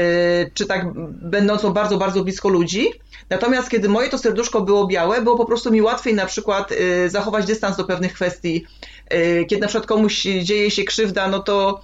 czy 0.53 0.65
tak 0.65 0.93
będącą 1.11 1.73
bardzo, 1.73 1.97
bardzo 1.97 2.23
blisko 2.23 2.49
ludzi. 2.49 2.91
Natomiast 3.29 3.69
kiedy 3.69 3.89
moje 3.89 4.09
to 4.09 4.17
serduszko 4.17 4.61
było 4.61 4.87
białe, 4.87 5.21
było 5.21 5.37
po 5.37 5.45
prostu 5.45 5.71
mi 5.71 5.81
łatwiej 5.81 6.13
na 6.13 6.25
przykład 6.25 6.71
e, 6.71 7.09
zachować 7.09 7.45
dystans 7.45 7.77
do 7.77 7.83
pewnych 7.83 8.13
kwestii. 8.13 8.65
Kiedy 9.47 9.61
na 9.61 9.67
przykład 9.67 9.87
komuś 9.87 10.21
dzieje 10.21 10.71
się 10.71 10.83
krzywda, 10.83 11.27
no 11.27 11.39
to 11.39 11.81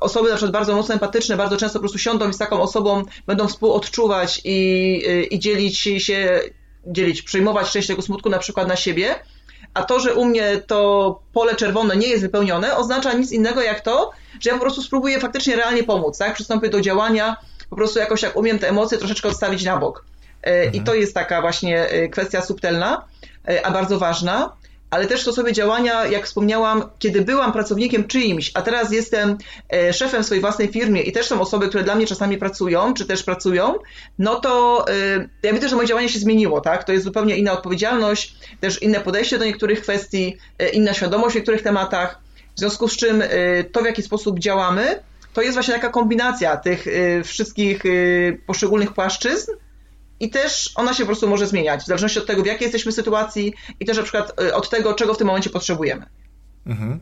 osoby 0.00 0.28
na 0.28 0.36
przykład 0.36 0.52
bardzo 0.52 0.76
mocno 0.76 0.94
empatyczne 0.94 1.36
bardzo 1.36 1.56
często 1.56 1.78
po 1.78 1.80
prostu 1.80 1.98
siądą 1.98 2.28
i 2.28 2.34
z 2.34 2.38
taką 2.38 2.60
osobą 2.62 3.02
będą 3.26 3.48
współodczuwać 3.48 4.40
i, 4.44 5.02
i 5.30 5.38
dzielić 5.38 5.78
się, 5.78 6.40
dzielić, 6.86 7.22
przyjmować 7.22 7.70
część 7.70 7.88
tego 7.88 8.02
smutku 8.02 8.30
na 8.30 8.38
przykład 8.38 8.68
na 8.68 8.76
siebie 8.76 9.14
a 9.74 9.82
to, 9.82 10.00
że 10.00 10.14
u 10.14 10.24
mnie 10.24 10.60
to 10.66 11.20
pole 11.32 11.54
czerwone 11.54 11.96
nie 11.96 12.08
jest 12.08 12.22
wypełnione, 12.22 12.76
oznacza 12.76 13.12
nic 13.12 13.32
innego 13.32 13.62
jak 13.62 13.80
to, 13.80 14.10
że 14.40 14.50
ja 14.50 14.56
po 14.56 14.62
prostu 14.62 14.82
spróbuję 14.82 15.20
faktycznie 15.20 15.56
realnie 15.56 15.84
pomóc, 15.84 16.18
tak? 16.18 16.34
Przystąpię 16.34 16.68
do 16.68 16.80
działania, 16.80 17.36
po 17.70 17.76
prostu 17.76 17.98
jakoś 17.98 18.22
jak 18.22 18.36
umiem 18.36 18.58
te 18.58 18.68
emocje 18.68 18.98
troszeczkę 18.98 19.28
odstawić 19.28 19.64
na 19.64 19.76
bok. 19.76 20.04
E, 20.42 20.54
mhm. 20.54 20.74
I 20.74 20.80
to 20.80 20.94
jest 20.94 21.14
taka 21.14 21.40
właśnie 21.40 21.88
e, 21.88 22.08
kwestia 22.08 22.42
subtelna, 22.42 23.04
e, 23.48 23.66
a 23.66 23.70
bardzo 23.70 23.98
ważna 23.98 24.52
ale 24.90 25.06
też 25.06 25.22
sposobie 25.22 25.52
działania, 25.52 26.06
jak 26.06 26.26
wspomniałam, 26.26 26.82
kiedy 26.98 27.20
byłam 27.20 27.52
pracownikiem 27.52 28.04
czyimś, 28.04 28.50
a 28.54 28.62
teraz 28.62 28.92
jestem 28.92 29.38
e, 29.72 29.92
szefem 29.92 30.24
swojej 30.24 30.40
własnej 30.40 30.68
firmie 30.68 31.02
i 31.02 31.12
też 31.12 31.26
są 31.26 31.40
osoby, 31.40 31.68
które 31.68 31.84
dla 31.84 31.94
mnie 31.94 32.06
czasami 32.06 32.38
pracują, 32.38 32.94
czy 32.94 33.06
też 33.06 33.22
pracują, 33.22 33.74
no 34.18 34.40
to 34.40 34.84
e, 34.88 35.28
ja 35.42 35.52
widzę, 35.52 35.68
że 35.68 35.76
moje 35.76 35.88
działanie 35.88 36.08
się 36.08 36.18
zmieniło, 36.18 36.60
tak? 36.60 36.84
To 36.84 36.92
jest 36.92 37.04
zupełnie 37.04 37.36
inna 37.36 37.52
odpowiedzialność, 37.52 38.36
też 38.60 38.82
inne 38.82 39.00
podejście 39.00 39.38
do 39.38 39.44
niektórych 39.44 39.82
kwestii, 39.82 40.36
e, 40.58 40.68
inna 40.68 40.94
świadomość 40.94 41.32
w 41.32 41.36
niektórych 41.36 41.62
tematach, 41.62 42.20
w 42.56 42.58
związku 42.60 42.88
z 42.88 42.96
czym 42.96 43.22
to, 43.72 43.82
w 43.82 43.84
jaki 43.84 44.02
sposób 44.02 44.38
działamy, 44.38 45.02
to 45.32 45.42
jest 45.42 45.54
właśnie 45.54 45.74
taka 45.74 45.88
kombinacja 45.88 46.56
tych 46.56 46.86
wszystkich 47.24 47.82
poszczególnych 48.46 48.92
płaszczyzn, 48.92 49.52
i 50.20 50.30
też 50.30 50.72
ona 50.74 50.94
się 50.94 51.02
po 51.02 51.06
prostu 51.06 51.28
może 51.28 51.46
zmieniać, 51.46 51.82
w 51.82 51.86
zależności 51.86 52.18
od 52.18 52.26
tego, 52.26 52.42
w 52.42 52.46
jakiej 52.46 52.64
jesteśmy 52.64 52.92
sytuacji 52.92 53.54
i 53.80 53.84
też 53.84 53.96
na 53.96 54.02
przykład 54.02 54.40
y, 54.40 54.54
od 54.54 54.70
tego, 54.70 54.94
czego 54.94 55.14
w 55.14 55.18
tym 55.18 55.26
momencie 55.26 55.50
potrzebujemy. 55.50 56.06
Mhm. 56.66 57.00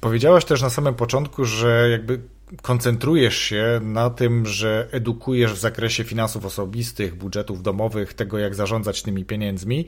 Powiedziałaś 0.00 0.44
też 0.44 0.62
na 0.62 0.70
samym 0.70 0.94
początku, 0.94 1.44
że 1.44 1.88
jakby 1.90 2.20
koncentrujesz 2.62 3.38
się 3.38 3.80
na 3.82 4.10
tym, 4.10 4.46
że 4.46 4.88
edukujesz 4.90 5.52
w 5.52 5.58
zakresie 5.58 6.04
finansów 6.04 6.44
osobistych, 6.44 7.14
budżetów 7.14 7.62
domowych, 7.62 8.14
tego 8.14 8.38
jak 8.38 8.54
zarządzać 8.54 9.02
tymi 9.02 9.24
pieniędzmi, 9.24 9.86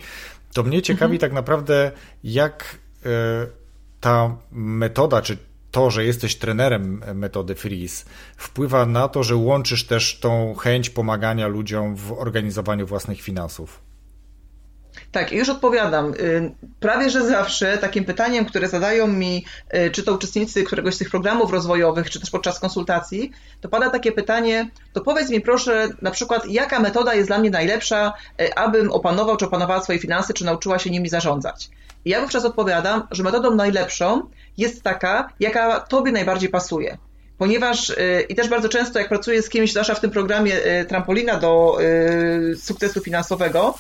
to 0.53 0.63
mnie 0.63 0.83
ciekawi 0.83 1.15
mhm. 1.15 1.19
tak 1.19 1.33
naprawdę, 1.33 1.93
jak 2.25 2.79
e, 3.07 3.09
ta 4.01 4.37
metoda, 4.53 5.23
czy 5.23 5.39
to, 5.77 5.91
że 5.91 6.05
jesteś 6.05 6.37
trenerem 6.37 7.03
metody 7.15 7.55
Freeze, 7.55 8.05
wpływa 8.37 8.87
na 8.87 9.09
to, 9.09 9.23
że 9.23 9.37
łączysz 9.37 9.87
też 9.87 10.19
tą 10.21 10.55
chęć 10.55 10.91
pomagania 10.91 11.47
ludziom 11.47 11.97
w 11.97 12.13
organizowaniu 12.13 12.87
własnych 12.87 13.21
finansów. 13.21 13.86
Tak, 15.13 15.33
już 15.33 15.49
odpowiadam. 15.49 16.15
Y, 16.15 16.55
prawie 16.81 17.11
że 17.11 17.27
zawsze 17.27 17.79
takim 17.79 18.05
pytaniem, 18.05 18.45
które 18.45 18.69
zadają 18.69 19.07
mi, 19.07 19.45
y, 19.75 19.91
czy 19.91 20.03
to 20.03 20.15
uczestnicy 20.15 20.65
któregoś 20.65 20.95
z 20.95 20.99
tych 20.99 21.11
programów 21.11 21.53
rozwojowych, 21.53 22.11
czy 22.11 22.21
też 22.21 22.31
podczas 22.31 22.61
konsultacji, 22.61 23.33
to 23.61 23.69
pada 23.69 23.91
takie 23.91 24.13
pytanie, 24.13 24.71
to 24.93 25.01
powiedz 25.01 25.31
mi 25.31 25.41
proszę 25.41 25.89
na 26.03 26.11
przykład, 26.11 26.47
jaka 26.47 26.81
metoda 26.81 27.15
jest 27.15 27.29
dla 27.29 27.39
mnie 27.39 27.51
najlepsza, 27.51 28.13
y, 28.41 28.55
abym 28.55 28.93
opanował, 28.93 29.37
czy 29.37 29.47
opanowała 29.47 29.83
swoje 29.83 29.99
finanse, 29.99 30.35
czy 30.35 30.45
nauczyła 30.45 30.79
się 30.79 30.91
nimi 30.91 31.09
zarządzać. 31.09 31.71
I 32.05 32.11
ja 32.11 32.21
wówczas 32.21 32.45
odpowiadam, 32.45 33.03
że 33.11 33.23
metodą 33.23 33.55
najlepszą 33.55 34.23
jest 34.59 34.83
taka, 34.83 35.29
jaka 35.41 35.81
tobie 35.81 36.13
najbardziej 36.13 36.49
pasuje 36.49 36.99
ponieważ 37.39 37.93
i 38.29 38.35
też 38.35 38.49
bardzo 38.49 38.69
często 38.69 38.99
jak 38.99 39.09
pracuję 39.09 39.43
z 39.43 39.49
kimś, 39.49 39.71
zwłaszcza 39.71 39.95
w 39.95 40.01
tym 40.01 40.11
programie 40.11 40.57
trampolina 40.89 41.37
do 41.39 41.79
sukcesu 42.57 43.01
finansowego, 43.01 43.75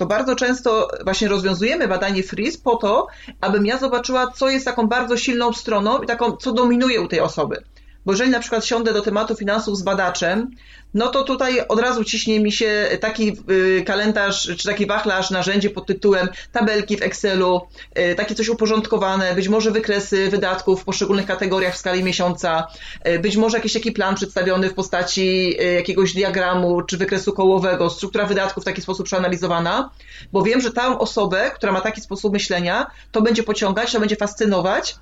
to 0.00 0.06
bardzo 0.06 0.36
często 0.36 0.88
właśnie 1.04 1.28
rozwiązujemy 1.28 1.88
badanie 1.88 2.22
Freeze 2.22 2.58
po 2.64 2.76
to, 2.76 3.06
abym 3.40 3.66
ja 3.66 3.78
zobaczyła, 3.78 4.30
co 4.30 4.48
jest 4.48 4.64
taką 4.64 4.86
bardzo 4.86 5.16
silną 5.16 5.52
stroną 5.52 6.02
i 6.02 6.06
taką, 6.06 6.36
co 6.36 6.52
dominuje 6.52 7.00
u 7.00 7.08
tej 7.08 7.20
osoby. 7.20 7.62
Bo 8.10 8.14
jeżeli 8.14 8.30
na 8.30 8.40
przykład 8.40 8.66
siądę 8.66 8.92
do 8.92 9.02
tematu 9.02 9.34
finansów 9.34 9.78
z 9.78 9.82
badaczem, 9.82 10.50
no 10.94 11.08
to 11.08 11.24
tutaj 11.24 11.60
od 11.68 11.80
razu 11.80 12.04
ciśnie 12.04 12.40
mi 12.40 12.52
się 12.52 12.88
taki 13.00 13.36
y, 13.50 13.82
kalendarz, 13.86 14.50
czy 14.58 14.68
taki 14.68 14.86
wachlarz, 14.86 15.30
narzędzie 15.30 15.70
pod 15.70 15.86
tytułem 15.86 16.28
tabelki 16.52 16.96
w 16.96 17.02
Excelu, 17.02 17.60
y, 17.98 18.14
takie 18.14 18.34
coś 18.34 18.48
uporządkowane, 18.48 19.34
być 19.34 19.48
może 19.48 19.70
wykresy 19.70 20.28
wydatków 20.30 20.80
w 20.80 20.84
poszczególnych 20.84 21.26
kategoriach 21.26 21.74
w 21.74 21.78
skali 21.78 22.02
miesiąca, 22.02 22.66
y, 23.08 23.18
być 23.18 23.36
może 23.36 23.56
jakiś 23.56 23.72
taki 23.72 23.92
plan 23.92 24.14
przedstawiony 24.14 24.68
w 24.68 24.74
postaci 24.74 25.56
jakiegoś 25.74 26.12
diagramu 26.14 26.82
czy 26.82 26.96
wykresu 26.96 27.32
kołowego, 27.32 27.90
struktura 27.90 28.26
wydatków 28.26 28.62
w 28.62 28.66
taki 28.66 28.82
sposób 28.82 29.06
przeanalizowana, 29.06 29.90
bo 30.32 30.42
wiem, 30.42 30.60
że 30.60 30.72
tę 30.72 30.98
osobę, 30.98 31.50
która 31.54 31.72
ma 31.72 31.80
taki 31.80 32.00
sposób 32.00 32.32
myślenia, 32.32 32.90
to 33.12 33.22
będzie 33.22 33.42
pociągać, 33.42 33.92
to 33.92 34.00
będzie 34.00 34.16
fascynować, 34.16 34.96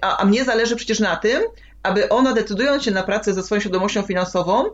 a, 0.00 0.16
a 0.16 0.24
mnie 0.24 0.44
zależy 0.44 0.76
przecież 0.76 1.00
na 1.00 1.16
tym, 1.16 1.42
aby 1.84 2.08
ona 2.08 2.32
decydując 2.32 2.82
się 2.82 2.90
na 2.90 3.02
pracę 3.02 3.34
ze 3.34 3.42
swoją 3.42 3.60
świadomością 3.60 4.02
finansową, 4.02 4.64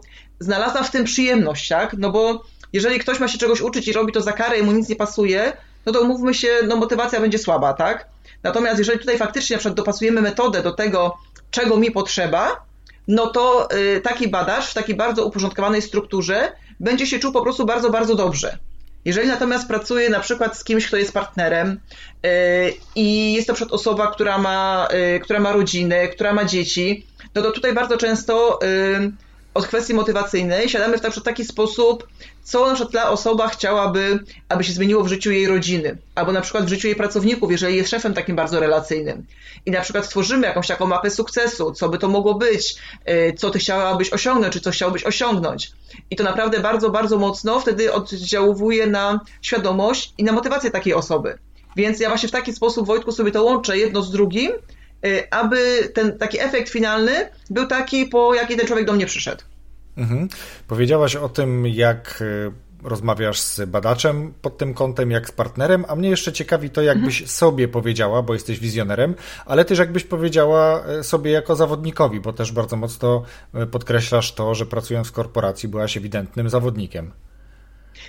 znalazła 0.41 0.83
w 0.83 0.91
tym 0.91 1.05
przyjemność, 1.05 1.69
tak? 1.69 1.95
No 1.99 2.11
bo 2.11 2.45
jeżeli 2.73 2.99
ktoś 2.99 3.21
ma 3.21 3.29
się 3.29 3.39
czegoś 3.39 3.61
uczyć 3.61 3.89
i 3.89 3.93
robi 3.93 4.13
to 4.13 4.21
za 4.21 4.33
karę 4.33 4.59
i 4.59 4.63
mu 4.63 4.73
nic 4.73 4.89
nie 4.89 4.97
pasuje, 4.97 5.53
no 5.87 5.93
to 5.93 6.01
umówmy 6.01 6.35
się, 6.35 6.49
no 6.67 6.77
motywacja 6.77 7.21
będzie 7.21 7.39
słaba, 7.39 7.75
tak? 7.75 8.09
Natomiast 8.43 8.79
jeżeli 8.79 8.99
tutaj 8.99 9.19
faktycznie 9.19 9.57
na 9.57 9.59
przykład 9.59 9.77
dopasujemy 9.77 10.21
metodę 10.21 10.63
do 10.63 10.73
tego, 10.73 11.17
czego 11.51 11.77
mi 11.77 11.91
potrzeba, 11.91 12.65
no 13.09 13.27
to 13.27 13.69
y, 13.97 14.01
taki 14.01 14.29
badacz 14.29 14.65
w 14.67 14.75
takiej 14.75 14.97
bardzo 14.97 15.27
uporządkowanej 15.27 15.83
strukturze 15.83 16.53
będzie 16.81 17.07
się 17.07 17.19
czuł 17.19 17.33
po 17.33 17.43
prostu 17.43 17.67
bardzo, 17.67 17.91
bardzo 17.91 18.15
dobrze. 18.15 18.59
Jeżeli 19.05 19.29
natomiast 19.29 19.69
pracuje 19.69 20.11
na 20.11 20.21
przykład 20.21 20.59
z 20.59 20.65
kimś, 20.65 20.87
kto 20.87 20.97
jest 20.97 21.13
partnerem 21.13 21.81
yy, 22.23 22.31
i 22.97 23.33
jest 23.33 23.47
to 23.47 23.55
przykład 23.55 23.73
osoba, 23.73 24.13
która 24.13 24.39
ma, 24.39 24.89
yy, 24.93 25.21
która 25.21 25.41
ma 25.41 25.53
rodzinę, 25.53 26.09
która 26.09 26.33
ma 26.33 26.45
dzieci, 26.45 27.07
no 27.35 27.43
to 27.43 27.51
tutaj 27.51 27.73
bardzo 27.73 27.97
często 27.97 28.59
yy, 28.63 29.13
od 29.55 29.67
kwestii 29.67 29.95
motywacyjnej 29.95 30.69
siadamy 30.69 30.99
w 30.99 31.23
taki 31.23 31.45
sposób, 31.45 32.09
co 32.43 32.67
na 32.67 32.75
przykład 32.75 32.93
ta 32.93 33.11
osoba 33.11 33.49
chciałaby, 33.49 34.19
aby 34.49 34.65
się 34.65 34.73
zmieniło 34.73 35.05
w 35.05 35.09
życiu 35.09 35.31
jej 35.31 35.47
rodziny, 35.47 35.99
albo 36.15 36.33
na 36.33 36.41
przykład 36.41 36.65
w 36.65 36.69
życiu 36.69 36.87
jej 36.87 36.97
pracowników, 36.97 37.53
jeżeli 37.53 37.77
jest 37.77 37.91
szefem 37.91 38.15
takim 38.15 38.37
bardzo 38.37 38.61
relacyjnym. 38.61 39.27
I 39.67 39.71
na 39.71 39.81
przykład 39.81 40.09
tworzymy 40.09 40.47
jakąś 40.47 40.67
taką 40.67 40.87
mapę 40.87 41.11
sukcesu, 41.11 41.73
co 41.73 41.89
by 41.89 41.99
to 41.99 42.09
mogło 42.09 42.35
być, 42.35 42.77
y, 43.09 43.35
co 43.39 43.51
ty 43.51 43.59
chciałabyś 43.59 44.13
osiągnąć, 44.13 44.53
czy 44.53 44.61
co 44.61 44.71
chciałbyś 44.71 45.05
osiągnąć. 45.05 45.73
I 46.11 46.17
to 46.17 46.25
naprawdę 46.25 46.61
bardzo, 46.61 46.91
bardzo 46.91 47.19
mocno 47.19 47.61
wtedy 47.61 47.93
oddziałuje 47.93 48.87
na 48.87 49.21
świadomość 49.43 50.15
i 50.19 50.25
na 50.25 50.33
motywację 50.33 50.71
takiej 50.71 50.95
osoby. 50.95 51.39
Więc 51.77 52.01
ja 52.01 52.09
właśnie 52.09 52.29
w 52.29 52.33
taki 52.33 52.53
sposób, 52.53 52.87
Wojtku, 52.87 53.13
sobie 53.13 53.31
to 53.31 53.45
łączę 53.45 53.79
jedno 53.79 54.03
z 54.03 54.11
drugim, 54.11 54.53
aby 55.31 55.89
ten 55.95 56.19
taki 56.19 56.41
efekt 56.41 56.69
finalny 56.69 57.13
był 57.51 57.67
taki, 57.67 58.07
po 58.07 58.35
jaki 58.35 58.57
ten 58.57 58.67
człowiek 58.67 58.87
do 58.87 58.93
mnie 58.93 59.07
przyszedł. 59.07 59.43
Mhm. 59.97 60.29
Powiedziałaś 60.69 61.17
o 61.17 61.29
tym, 61.29 61.67
jak 61.67 62.23
y, 62.23 62.53
rozmawiasz 62.83 63.41
z 63.41 63.61
badaczem 63.61 64.35
pod 64.43 64.59
tym 64.59 64.75
kątem, 64.75 65.11
jak 65.11 65.29
z 65.29 65.33
partnerem, 65.33 65.85
a 65.89 65.97
mnie 65.97 66.09
jeszcze 66.09 66.33
ciekawi 66.33 66.71
to, 66.71 66.83
jakbyś 66.83 67.15
mhm. 67.15 67.29
sobie 67.29 67.69
powiedziała, 67.69 68.23
bo 68.23 68.33
jesteś 68.35 68.59
wizjonerem, 68.61 69.15
ale 69.47 69.65
też 69.65 69.79
jakbyś 69.79 70.05
powiedziała 70.05 70.85
y, 71.01 71.05
sobie 71.05 71.31
jako 71.31 71.57
zawodnikowi, 71.57 72.21
bo 72.21 72.33
też 72.33 72.53
bardzo 72.53 72.77
mocno 72.77 73.23
y, 73.63 73.67
podkreślasz 73.67 74.35
to, 74.35 74.55
że 74.55 74.67
pracując 74.67 75.09
w 75.09 75.13
korporacji 75.13 75.69
byłaś 75.69 75.97
ewidentnym 75.97 76.49
zawodnikiem. 76.51 77.13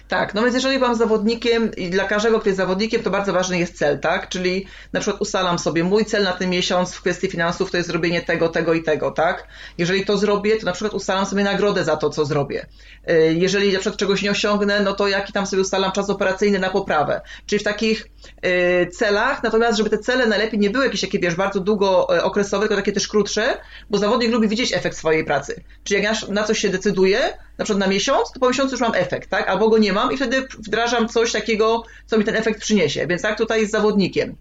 Tak, 0.08 0.34
no 0.34 0.42
więc 0.42 0.56
jeżeli 0.56 0.80
byłam 0.80 0.96
zawodnikiem 0.96 1.76
i 1.76 1.90
dla 1.90 2.04
każdego, 2.04 2.40
kto 2.40 2.50
jest 2.50 2.58
zawodnikiem, 2.58 3.04
to 3.04 3.10
bardzo 3.10 3.34
ważny 3.34 3.60
jest 3.60 3.78
cel, 3.78 4.00
tak? 4.00 4.30
Czyli 4.30 4.66
na 4.94 5.00
przykład 5.00 5.22
ustalam 5.22 5.60
sobie, 5.60 5.84
mój 5.84 6.06
cel 6.06 6.24
na 6.24 6.34
ten 6.34 6.50
miesiąc 6.50 6.94
w 6.94 7.02
kwestii 7.02 7.28
finansów 7.28 7.72
to 7.72 7.78
jest 7.78 7.90
zrobienie 7.90 8.22
tego, 8.22 8.50
tego 8.50 8.74
i 8.74 8.84
tego, 8.84 9.12
tak? 9.12 9.48
Jeżeli 9.78 10.06
to 10.06 10.18
zrobię, 10.18 10.58
to 10.58 10.66
na 10.66 10.72
przykład 10.72 10.94
ustalam 10.94 11.26
sobie 11.26 11.44
nagrodę 11.44 11.84
za 11.84 11.98
to, 11.98 12.10
co 12.10 12.26
zrobię. 12.26 12.66
Y, 13.10 13.36
jeżeli 13.38 13.74
na 13.74 13.80
przykład 13.80 14.00
czegoś 14.00 14.22
nie 14.22 14.32
osiągnę, 14.32 14.80
no 14.80 14.94
to 14.94 15.08
jaki 15.08 15.34
tam 15.34 15.46
sobie 15.46 15.62
ustalam 15.62 15.92
czas 15.92 16.10
operacyjny 16.10 16.60
na 16.60 16.70
poprawę. 16.70 17.22
Czyli 17.46 17.60
w 17.60 17.64
takich 17.64 18.08
y, 18.46 18.88
celach, 18.92 19.44
natomiast 19.44 19.78
żeby 19.78 19.90
te 19.90 19.98
cele 19.98 20.28
najlepiej 20.28 20.60
nie 20.60 20.70
były 20.70 20.86
jakieś 20.86 21.02
takie, 21.02 21.20
wiesz, 21.20 21.36
bardzo 21.36 21.60
długookresowe, 21.60 22.68
tylko 22.68 22.76
takie 22.76 22.92
też 22.92 23.08
krótsze, 23.08 23.58
bo 23.90 23.98
zawodnik 23.98 24.32
lubi 24.32 24.48
widzieć 24.48 24.74
efekt 24.74 24.98
swojej 24.98 25.26
pracy. 25.26 25.64
Czyli 25.84 26.04
jak 26.04 26.22
ja 26.22 26.28
na 26.34 26.44
coś 26.44 26.60
się 26.60 26.70
decyduję, 26.70 27.20
na 27.62 27.66
przykład 27.66 27.80
na 27.80 27.88
miesiąc, 27.88 28.32
to 28.32 28.40
po 28.40 28.48
miesiącu 28.48 28.72
już 28.72 28.82
mam 28.82 28.96
efekt, 28.96 29.30
tak? 29.30 29.50
Albo 29.50 29.70
go 29.70 29.78
nie 29.78 29.94
mam 29.94 30.12
i 30.12 30.18
wtedy 30.18 30.48
wdrażam 30.58 31.08
coś 31.08 31.32
takiego, 31.32 31.84
co 32.06 32.18
mi 32.18 32.24
ten 32.24 32.36
efekt 32.36 32.62
przyniesie. 32.62 33.08
Więc 33.08 33.22
tak 33.22 33.38
tutaj 33.38 33.60
jest 33.60 33.72
zawodnikiem. 33.72 34.36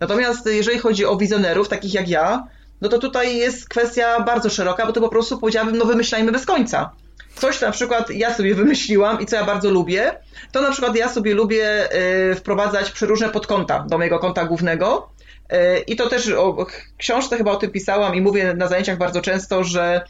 Natomiast 0.00 0.46
jeżeli 0.46 0.78
chodzi 0.78 1.06
o 1.06 1.16
wizjonerów, 1.16 1.68
takich 1.68 1.94
jak 1.94 2.08
ja, 2.08 2.46
no 2.80 2.88
to 2.88 2.98
tutaj 2.98 3.36
jest 3.36 3.68
kwestia 3.68 4.20
bardzo 4.20 4.50
szeroka, 4.50 4.86
bo 4.86 4.92
to 4.92 5.00
po 5.00 5.08
prostu 5.08 5.38
powiedziałabym, 5.38 5.76
no 5.76 5.84
wymyślajmy 5.84 6.32
bez 6.32 6.46
końca. 6.46 6.90
Coś 7.34 7.60
na 7.60 7.70
przykład 7.70 8.10
ja 8.10 8.34
sobie 8.34 8.54
wymyśliłam 8.54 9.20
i 9.20 9.26
co 9.26 9.36
ja 9.36 9.44
bardzo 9.44 9.70
lubię, 9.70 10.12
to 10.52 10.62
na 10.62 10.70
przykład 10.70 10.96
ja 10.96 11.08
sobie 11.08 11.34
lubię 11.34 11.88
y, 12.30 12.34
wprowadzać 12.34 12.90
przeróżne 12.90 13.28
podkonta 13.28 13.84
do 13.88 13.98
mojego 13.98 14.18
konta 14.18 14.44
głównego. 14.44 15.08
Y, 15.52 15.78
I 15.86 15.96
to 15.96 16.08
też 16.08 16.28
o 16.28 16.66
książce 16.98 17.36
chyba 17.36 17.50
o 17.50 17.56
tym 17.56 17.70
pisałam 17.70 18.14
i 18.14 18.20
mówię 18.20 18.54
na 18.54 18.68
zajęciach 18.68 18.98
bardzo 18.98 19.20
często, 19.20 19.64
że 19.64 20.04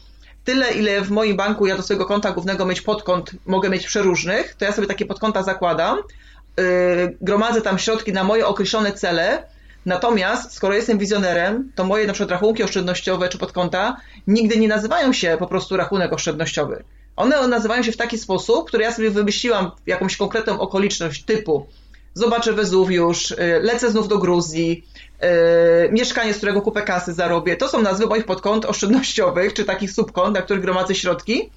tyle, 0.45 0.71
ile 0.71 1.01
w 1.01 1.11
moim 1.11 1.37
banku 1.37 1.67
ja 1.67 1.77
do 1.77 1.83
swojego 1.83 2.05
konta 2.05 2.31
głównego 2.31 2.65
mieć 2.65 2.81
podkąt 2.81 3.31
mogę 3.45 3.69
mieć 3.69 3.87
przeróżnych, 3.87 4.55
to 4.55 4.65
ja 4.65 4.71
sobie 4.71 4.87
takie 4.87 5.05
podkonta 5.05 5.43
zakładam, 5.43 5.97
yy, 6.57 7.17
gromadzę 7.21 7.61
tam 7.61 7.79
środki 7.79 8.13
na 8.13 8.23
moje 8.23 8.47
określone 8.47 8.91
cele, 8.93 9.43
natomiast 9.85 10.53
skoro 10.53 10.73
jestem 10.73 10.97
wizjonerem, 10.97 11.71
to 11.75 11.83
moje 11.83 12.07
na 12.07 12.13
przykład 12.13 12.31
rachunki 12.31 12.63
oszczędnościowe 12.63 13.29
czy 13.29 13.37
podkonta 13.37 13.97
nigdy 14.27 14.57
nie 14.57 14.67
nazywają 14.67 15.13
się 15.13 15.35
po 15.39 15.47
prostu 15.47 15.77
rachunek 15.77 16.13
oszczędnościowy. 16.13 16.83
One 17.15 17.47
nazywają 17.47 17.83
się 17.83 17.91
w 17.91 17.97
taki 17.97 18.17
sposób, 18.17 18.67
który 18.67 18.83
ja 18.83 18.93
sobie 18.93 19.09
wymyśliłam 19.09 19.71
jakąś 19.87 20.17
konkretną 20.17 20.59
okoliczność 20.59 21.23
typu 21.23 21.67
zobaczę 22.13 22.53
Wezuwiusz, 22.53 23.31
y, 23.31 23.37
lecę 23.61 23.91
znów 23.91 24.07
do 24.07 24.17
Gruzji, 24.17 24.83
mieszkanie, 25.91 26.33
z 26.33 26.37
którego 26.37 26.61
kupę 26.61 26.81
kasy 26.81 27.13
zarobię. 27.13 27.55
To 27.55 27.67
są 27.67 27.81
nazwy 27.81 28.07
moich 28.07 28.25
podkont 28.25 28.65
oszczędnościowych, 28.65 29.53
czy 29.53 29.65
takich 29.65 29.91
subkont, 29.91 30.35
na 30.35 30.41
których 30.41 30.61
gromadzę 30.61 30.95
środki, 30.95 31.49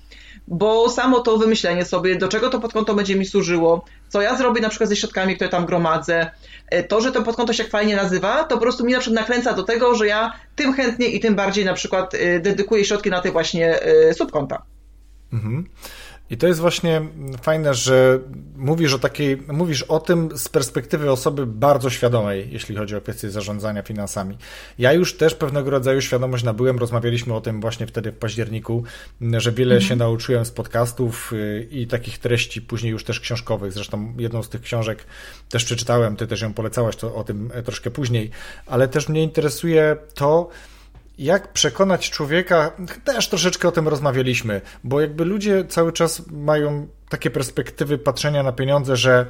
bo 0.48 0.90
samo 0.90 1.20
to 1.20 1.38
wymyślenie 1.38 1.84
sobie, 1.84 2.16
do 2.16 2.28
czego 2.28 2.50
to 2.50 2.60
podkonto 2.60 2.94
będzie 2.94 3.16
mi 3.16 3.26
służyło, 3.26 3.84
co 4.08 4.22
ja 4.22 4.36
zrobię 4.36 4.60
na 4.60 4.68
przykład 4.68 4.88
ze 4.88 4.96
środkami, 4.96 5.34
które 5.36 5.50
tam 5.50 5.66
gromadzę, 5.66 6.30
y, 6.74 6.82
to, 6.82 7.00
że 7.00 7.12
to 7.12 7.22
podkonto 7.22 7.52
się 7.52 7.64
fajnie 7.64 7.96
nazywa, 7.96 8.44
to 8.44 8.54
po 8.54 8.60
prostu 8.60 8.84
mi 8.84 8.92
na 8.92 8.98
przykład 8.98 9.20
nakręca 9.20 9.52
do 9.52 9.62
tego, 9.62 9.94
że 9.94 10.06
ja 10.06 10.32
tym 10.56 10.72
chętniej 10.72 11.16
i 11.16 11.20
tym 11.20 11.34
bardziej 11.34 11.64
na 11.64 11.74
przykład 11.74 12.14
y, 12.14 12.40
dedykuję 12.40 12.84
środki 12.84 13.10
na 13.10 13.20
te 13.20 13.30
właśnie 13.32 13.78
subkonta. 14.12 14.62
Mhm. 15.32 15.66
I 16.32 16.36
to 16.36 16.46
jest 16.46 16.60
właśnie 16.60 17.02
fajne, 17.42 17.74
że 17.74 18.18
mówisz 18.56 18.94
o 18.94 18.98
takiej, 18.98 19.42
mówisz 19.48 19.82
o 19.82 20.00
tym 20.00 20.38
z 20.38 20.48
perspektywy 20.48 21.10
osoby 21.10 21.46
bardzo 21.46 21.90
świadomej, 21.90 22.48
jeśli 22.52 22.76
chodzi 22.76 22.96
o 22.96 23.00
kwestię 23.00 23.30
zarządzania 23.30 23.82
finansami. 23.82 24.38
Ja 24.78 24.92
już 24.92 25.16
też 25.16 25.34
pewnego 25.34 25.70
rodzaju 25.70 26.00
świadomość 26.00 26.44
nabyłem, 26.44 26.78
rozmawialiśmy 26.78 27.34
o 27.34 27.40
tym 27.40 27.60
właśnie 27.60 27.86
wtedy 27.86 28.12
w 28.12 28.16
październiku, 28.16 28.84
że 29.20 29.52
wiele 29.52 29.74
mhm. 29.74 29.88
się 29.88 29.96
nauczyłem 29.96 30.44
z 30.44 30.50
podcastów 30.50 31.32
y, 31.32 31.68
i 31.70 31.86
takich 31.86 32.18
treści 32.18 32.62
później 32.62 32.92
już 32.92 33.04
też 33.04 33.20
książkowych. 33.20 33.72
Zresztą 33.72 34.14
jedną 34.18 34.42
z 34.42 34.48
tych 34.48 34.60
książek 34.60 35.04
też 35.48 35.64
przeczytałem, 35.64 36.16
ty 36.16 36.26
też 36.26 36.40
ją 36.40 36.54
polecałaś, 36.54 36.96
to 36.96 37.14
o 37.14 37.24
tym 37.24 37.50
troszkę 37.64 37.90
później, 37.90 38.30
ale 38.66 38.88
też 38.88 39.08
mnie 39.08 39.22
interesuje 39.22 39.96
to, 40.14 40.48
jak 41.22 41.52
przekonać 41.52 42.10
człowieka, 42.10 42.72
też 43.04 43.28
troszeczkę 43.28 43.68
o 43.68 43.72
tym 43.72 43.88
rozmawialiśmy, 43.88 44.60
bo 44.84 45.00
jakby 45.00 45.24
ludzie 45.24 45.64
cały 45.64 45.92
czas 45.92 46.22
mają 46.30 46.86
takie 47.08 47.30
perspektywy 47.30 47.98
patrzenia 47.98 48.42
na 48.42 48.52
pieniądze, 48.52 48.96
że 48.96 49.26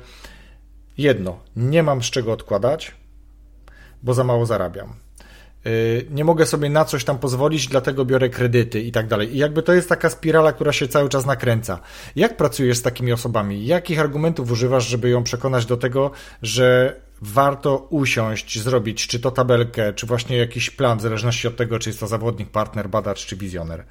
jedno, 0.99 1.41
nie 1.57 1.83
mam 1.83 2.03
z 2.03 2.07
czego 2.11 2.33
odkładać, 2.33 2.95
bo 4.03 4.15
za 4.15 4.25
mało 4.25 4.47
zarabiam. 4.47 4.95
Y, 5.67 6.07
nie 6.11 6.25
mogę 6.25 6.47
sobie 6.47 6.71
na 6.71 6.85
coś 6.85 7.05
tam 7.05 7.19
pozwolić, 7.19 7.69
dlatego 7.69 8.05
biorę 8.05 8.29
kredyty 8.29 8.81
i 8.81 8.93
tak 8.93 9.09
dalej. 9.09 9.35
I 9.35 9.39
jakby 9.39 9.63
to 9.63 9.73
jest 9.75 9.89
taka 9.89 10.11
spirala, 10.11 10.53
która 10.53 10.73
się 10.73 10.89
cały 10.89 11.09
czas 11.09 11.27
nakręca. 11.27 11.81
Jak 12.17 12.37
pracujesz 12.37 12.79
z 12.79 12.83
takimi 12.83 13.13
osobami? 13.13 13.67
Jakich 13.67 14.01
argumentów 14.01 14.51
używasz, 14.51 14.89
żeby 14.89 15.09
ją 15.11 15.23
przekonać 15.23 15.67
do 15.67 15.77
tego, 15.77 16.11
że 16.43 16.97
warto 17.23 17.87
usiąść, 17.91 18.59
zrobić 18.59 19.07
czy 19.07 19.21
to 19.21 19.31
tabelkę, 19.31 19.93
czy 19.93 20.07
właśnie 20.07 20.37
jakiś 20.37 20.71
plan, 20.71 20.99
w 20.99 21.03
zależności 21.03 21.49
od 21.49 21.57
tego, 21.57 21.79
czy 21.79 21.91
jest 21.91 22.01
to 22.01 22.07
zawodnik, 22.07 22.51
partner, 22.51 22.89
badacz 22.89 23.27
czy 23.27 23.37
wizjoner? 23.37 23.85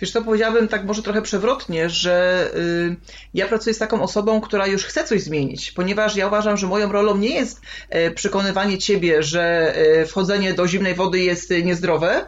Wiesz 0.00 0.10
co, 0.10 0.22
powiedziałabym 0.22 0.68
tak 0.68 0.84
może 0.84 1.02
trochę 1.02 1.22
przewrotnie, 1.22 1.90
że 1.90 2.46
y, 2.56 2.96
ja 3.34 3.46
pracuję 3.48 3.74
z 3.74 3.78
taką 3.78 4.02
osobą, 4.02 4.40
która 4.40 4.66
już 4.66 4.84
chce 4.84 5.04
coś 5.04 5.22
zmienić, 5.22 5.72
ponieważ 5.72 6.16
ja 6.16 6.26
uważam, 6.26 6.56
że 6.56 6.66
moją 6.66 6.92
rolą 6.92 7.16
nie 7.16 7.34
jest 7.34 7.60
y, 7.94 8.10
przekonywanie 8.10 8.78
ciebie, 8.78 9.22
że 9.22 9.74
y, 10.02 10.06
wchodzenie 10.06 10.54
do 10.54 10.68
zimnej 10.68 10.94
wody 10.94 11.18
jest 11.18 11.50
niezdrowe, 11.64 12.26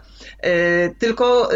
tylko 0.98 1.50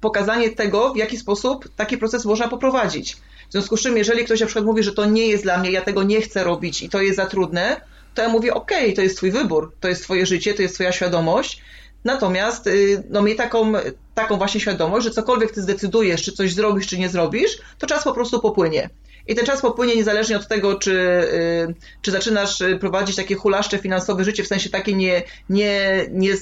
pokazanie 0.00 0.50
tego, 0.50 0.92
w 0.92 0.96
jaki 0.96 1.16
sposób 1.16 1.68
taki 1.76 1.98
proces 1.98 2.24
można 2.24 2.48
poprowadzić. 2.48 3.16
W 3.50 3.52
związku 3.52 3.76
z 3.76 3.82
czym, 3.82 3.96
jeżeli 3.96 4.24
ktoś 4.24 4.40
na 4.40 4.46
przykład 4.46 4.64
mówi, 4.64 4.82
że 4.82 4.92
to 4.92 5.04
nie 5.04 5.26
jest 5.26 5.42
dla 5.42 5.58
mnie, 5.58 5.70
ja 5.70 5.82
tego 5.82 6.02
nie 6.02 6.20
chcę 6.20 6.44
robić 6.44 6.82
i 6.82 6.88
to 6.88 7.00
jest 7.00 7.16
za 7.16 7.26
trudne, 7.26 7.80
to 8.14 8.22
ja 8.22 8.28
mówię, 8.28 8.54
ok, 8.54 8.70
to 8.96 9.02
jest 9.02 9.16
twój 9.16 9.30
wybór, 9.30 9.72
to 9.80 9.88
jest 9.88 10.02
twoje 10.02 10.26
życie, 10.26 10.54
to 10.54 10.62
jest 10.62 10.74
twoja 10.74 10.92
świadomość. 10.92 11.62
Natomiast 12.04 12.68
no, 13.10 13.22
miej 13.22 13.36
taką, 13.36 13.72
taką 14.14 14.36
właśnie 14.36 14.60
świadomość, 14.60 15.04
że 15.04 15.10
cokolwiek 15.10 15.52
ty 15.52 15.62
zdecydujesz, 15.62 16.22
czy 16.22 16.32
coś 16.32 16.54
zrobisz, 16.54 16.86
czy 16.86 16.98
nie 16.98 17.08
zrobisz, 17.08 17.58
to 17.78 17.86
czas 17.86 18.04
po 18.04 18.12
prostu 18.12 18.40
popłynie. 18.40 18.90
I 19.26 19.34
ten 19.34 19.46
czas 19.46 19.60
popłynie 19.60 19.96
niezależnie 19.96 20.36
od 20.36 20.48
tego, 20.48 20.74
czy, 20.74 20.92
y, 20.92 21.74
czy 22.02 22.10
zaczynasz 22.10 22.60
y, 22.60 22.78
prowadzić 22.78 23.16
takie 23.16 23.34
hulaszcze 23.34 23.78
finansowe 23.78 24.24
życie, 24.24 24.42
w 24.42 24.46
sensie 24.46 24.70
takie 24.70 24.92
nie, 24.92 25.22
nie, 25.50 26.06
nie, 26.10 26.34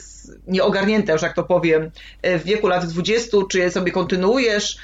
nieogarnięte, 0.46 1.18
że 1.18 1.26
jak 1.26 1.36
to 1.36 1.42
powiem, 1.42 1.90
y, 2.26 2.38
w 2.38 2.44
wieku 2.44 2.66
lat 2.66 2.86
20, 2.86 3.36
czy 3.50 3.70
sobie 3.70 3.92
kontynuujesz, 3.92 4.78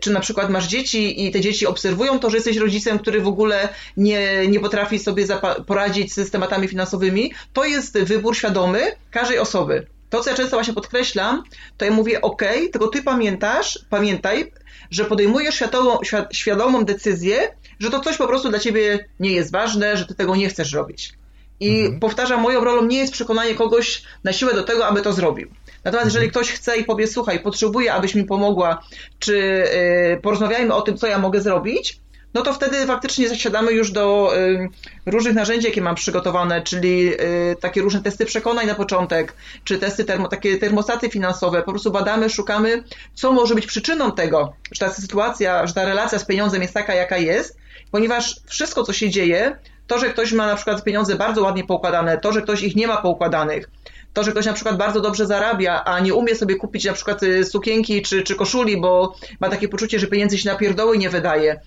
czy 0.00 0.10
na 0.10 0.20
przykład 0.20 0.50
masz 0.50 0.66
dzieci 0.66 1.26
i 1.26 1.30
te 1.30 1.40
dzieci 1.40 1.66
obserwują 1.66 2.18
to, 2.18 2.30
że 2.30 2.36
jesteś 2.36 2.56
rodzicem, 2.56 2.98
który 2.98 3.20
w 3.20 3.28
ogóle 3.28 3.68
nie, 3.96 4.48
nie 4.48 4.60
potrafi 4.60 4.98
sobie 4.98 5.26
poradzić 5.66 6.14
z 6.14 6.30
tematami 6.30 6.68
finansowymi, 6.68 7.32
to 7.52 7.64
jest 7.64 7.98
wybór 7.98 8.36
świadomy 8.36 8.80
każdej 9.10 9.38
osoby. 9.38 9.86
To, 10.10 10.20
co 10.20 10.30
ja 10.30 10.36
często 10.36 10.56
właśnie 10.56 10.74
podkreślam, 10.74 11.42
to 11.76 11.84
ja 11.84 11.90
mówię, 11.90 12.20
ok, 12.20 12.42
tylko 12.72 12.88
ty 12.88 13.02
pamiętasz, 13.02 13.78
pamiętaj, 13.90 14.52
że 14.90 15.04
podejmujesz 15.04 15.54
świadomą, 15.54 15.98
świadomą 16.32 16.84
decyzję, 16.84 17.54
że 17.78 17.90
to 17.90 18.00
coś 18.00 18.16
po 18.16 18.26
prostu 18.26 18.48
dla 18.48 18.58
ciebie 18.58 19.08
nie 19.20 19.32
jest 19.32 19.52
ważne, 19.52 19.96
że 19.96 20.06
ty 20.06 20.14
tego 20.14 20.36
nie 20.36 20.48
chcesz 20.48 20.72
robić. 20.72 21.12
I 21.60 21.80
mhm. 21.80 22.00
powtarzam, 22.00 22.40
moją 22.40 22.64
rolą 22.64 22.86
nie 22.86 22.98
jest 22.98 23.12
przekonanie 23.12 23.54
kogoś 23.54 24.02
na 24.24 24.32
siłę 24.32 24.54
do 24.54 24.62
tego, 24.62 24.86
aby 24.86 25.02
to 25.02 25.12
zrobił. 25.12 25.48
Natomiast 25.84 26.06
jeżeli 26.06 26.26
mhm. 26.26 26.30
ktoś 26.30 26.52
chce 26.52 26.76
i 26.76 26.84
powie, 26.84 27.06
słuchaj, 27.06 27.40
potrzebuję, 27.40 27.92
abyś 27.92 28.14
mi 28.14 28.24
pomogła, 28.24 28.82
czy 29.18 29.64
yy, 30.10 30.20
porozmawiajmy 30.22 30.74
o 30.74 30.82
tym, 30.82 30.96
co 30.96 31.06
ja 31.06 31.18
mogę 31.18 31.40
zrobić, 31.40 32.00
no 32.34 32.42
to 32.42 32.52
wtedy 32.54 32.86
faktycznie 32.86 33.28
zasiadamy 33.28 33.72
już 33.72 33.92
do 33.92 34.32
y, 34.36 34.68
różnych 35.06 35.34
narzędzi, 35.34 35.66
jakie 35.66 35.82
mam 35.82 35.94
przygotowane, 35.94 36.62
czyli 36.62 37.12
y, 37.14 37.56
takie 37.60 37.80
różne 37.80 38.02
testy 38.02 38.26
przekonań 38.26 38.66
na 38.66 38.74
początek, 38.74 39.34
czy 39.64 39.78
testy 39.78 40.04
termo, 40.04 40.28
takie 40.28 40.58
termostaty 40.58 41.08
finansowe. 41.10 41.62
Po 41.62 41.70
prostu 41.70 41.90
badamy, 41.90 42.30
szukamy, 42.30 42.84
co 43.14 43.32
może 43.32 43.54
być 43.54 43.66
przyczyną 43.66 44.12
tego, 44.12 44.52
że 44.72 44.86
ta 44.86 44.92
sytuacja, 44.92 45.66
że 45.66 45.74
ta 45.74 45.84
relacja 45.84 46.18
z 46.18 46.24
pieniądzem 46.24 46.62
jest 46.62 46.74
taka, 46.74 46.94
jaka 46.94 47.16
jest, 47.16 47.56
ponieważ 47.90 48.40
wszystko, 48.46 48.82
co 48.82 48.92
się 48.92 49.10
dzieje, 49.10 49.56
to, 49.86 49.98
że 49.98 50.10
ktoś 50.10 50.32
ma 50.32 50.46
na 50.46 50.56
przykład 50.56 50.84
pieniądze 50.84 51.16
bardzo 51.16 51.42
ładnie 51.42 51.64
poukładane, 51.64 52.18
to, 52.18 52.32
że 52.32 52.42
ktoś 52.42 52.62
ich 52.62 52.76
nie 52.76 52.86
ma 52.86 52.96
poukładanych, 52.96 53.70
to, 54.12 54.22
że 54.22 54.30
ktoś 54.30 54.46
na 54.46 54.52
przykład 54.52 54.76
bardzo 54.76 55.00
dobrze 55.00 55.26
zarabia, 55.26 55.84
a 55.84 56.00
nie 56.00 56.14
umie 56.14 56.34
sobie 56.34 56.56
kupić 56.56 56.84
na 56.84 56.92
przykład 56.92 57.22
y, 57.22 57.44
sukienki 57.44 58.02
czy, 58.02 58.22
czy 58.22 58.34
koszuli, 58.34 58.80
bo 58.80 59.14
ma 59.40 59.48
takie 59.48 59.68
poczucie, 59.68 59.98
że 59.98 60.06
pieniędzy 60.06 60.38
się 60.38 60.48
na 60.48 60.56
pierdoły 60.56 60.98
nie 60.98 61.10
wydaje, 61.10 61.60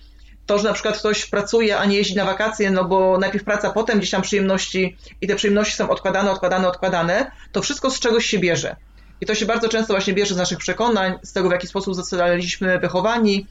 to, 0.46 0.58
że 0.58 0.68
na 0.68 0.74
przykład 0.74 0.98
ktoś 0.98 1.26
pracuje, 1.26 1.78
a 1.78 1.84
nie 1.84 1.96
jeździ 1.96 2.16
na 2.16 2.24
wakacje, 2.24 2.70
no 2.70 2.84
bo 2.84 3.18
najpierw 3.18 3.44
praca, 3.44 3.70
potem 3.70 3.98
gdzieś 3.98 4.10
tam 4.10 4.22
przyjemności 4.22 4.96
i 5.20 5.26
te 5.26 5.36
przyjemności 5.36 5.76
są 5.76 5.90
odkładane, 5.90 6.30
odkładane, 6.30 6.68
odkładane, 6.68 7.30
to 7.52 7.62
wszystko 7.62 7.90
z 7.90 8.00
czegoś 8.00 8.26
się 8.26 8.38
bierze. 8.38 8.76
I 9.20 9.26
to 9.26 9.34
się 9.34 9.46
bardzo 9.46 9.68
często 9.68 9.92
właśnie 9.92 10.14
bierze 10.14 10.34
z 10.34 10.38
naszych 10.38 10.58
przekonań, 10.58 11.18
z 11.22 11.32
tego, 11.32 11.48
w 11.48 11.52
jaki 11.52 11.66
sposób 11.66 11.94
zostaliśmy 11.94 12.78
wychowani, 12.78 13.46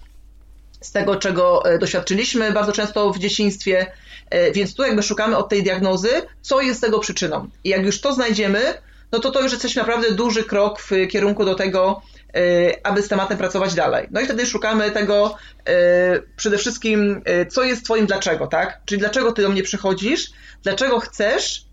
z 0.81 0.91
tego, 0.91 1.15
czego 1.15 1.65
e, 1.65 1.77
doświadczyliśmy 1.77 2.51
bardzo 2.51 2.71
często 2.71 3.13
w 3.13 3.19
dzieciństwie. 3.19 3.91
E, 4.29 4.51
więc 4.51 4.75
tu 4.75 4.83
jakby 4.83 5.03
szukamy 5.03 5.37
od 5.37 5.49
tej 5.49 5.63
diagnozy, 5.63 6.09
co 6.41 6.61
jest 6.61 6.81
tego 6.81 6.99
przyczyną. 6.99 7.49
I 7.63 7.69
jak 7.69 7.85
już 7.85 8.01
to 8.01 8.13
znajdziemy, 8.13 8.73
no 9.11 9.19
to 9.19 9.31
to 9.31 9.41
już 9.41 9.51
jesteśmy 9.51 9.81
naprawdę 9.81 10.11
duży 10.11 10.43
krok 10.43 10.79
w 10.79 10.91
kierunku 11.09 11.45
do 11.45 11.55
tego, 11.55 12.01
aby 12.83 13.01
z 13.01 13.07
tematem 13.07 13.37
pracować 13.37 13.73
dalej. 13.73 14.07
No 14.11 14.21
i 14.21 14.25
wtedy 14.25 14.45
szukamy 14.45 14.91
tego 14.91 15.35
y, 15.69 15.73
przede 16.35 16.57
wszystkim, 16.57 17.21
y, 17.41 17.45
co 17.45 17.63
jest 17.63 17.85
Twoim 17.85 18.05
dlaczego, 18.05 18.47
tak? 18.47 18.81
Czyli 18.85 18.99
dlaczego 18.99 19.31
Ty 19.31 19.41
do 19.41 19.49
mnie 19.49 19.63
przychodzisz, 19.63 20.31
dlaczego 20.63 20.99
chcesz, 20.99 21.65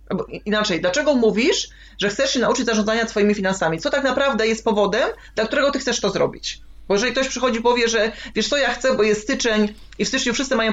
inaczej, 0.45 0.81
dlaczego 0.81 1.15
mówisz, 1.15 1.69
że 1.99 2.09
chcesz 2.09 2.33
się 2.33 2.41
nauczyć 2.41 2.67
zarządzania 2.67 3.07
Twoimi 3.07 3.35
finansami? 3.35 3.79
Co 3.79 3.91
tak 3.91 4.05
naprawdę 4.05 4.47
jest 4.47 4.65
powodem, 4.65 5.09
dla 5.35 5.47
którego 5.47 5.71
Ty 5.71 5.79
chcesz 5.79 6.01
to 6.01 6.11
zrobić? 6.11 6.61
Bo 6.89 6.95
jeżeli 6.95 7.13
ktoś 7.13 7.29
przychodzi 7.29 7.59
i 7.59 7.63
powie, 7.63 7.89
że 7.89 8.13
wiesz 8.35 8.49
co, 8.49 8.57
ja 8.57 8.75
chcę, 8.75 8.95
bo 8.95 9.03
jest 9.03 9.23
styczeń 9.23 9.75
i 9.99 10.05
w 10.05 10.09
styczniu 10.09 10.35
wszyscy 10.35 10.57
mają 10.57 10.73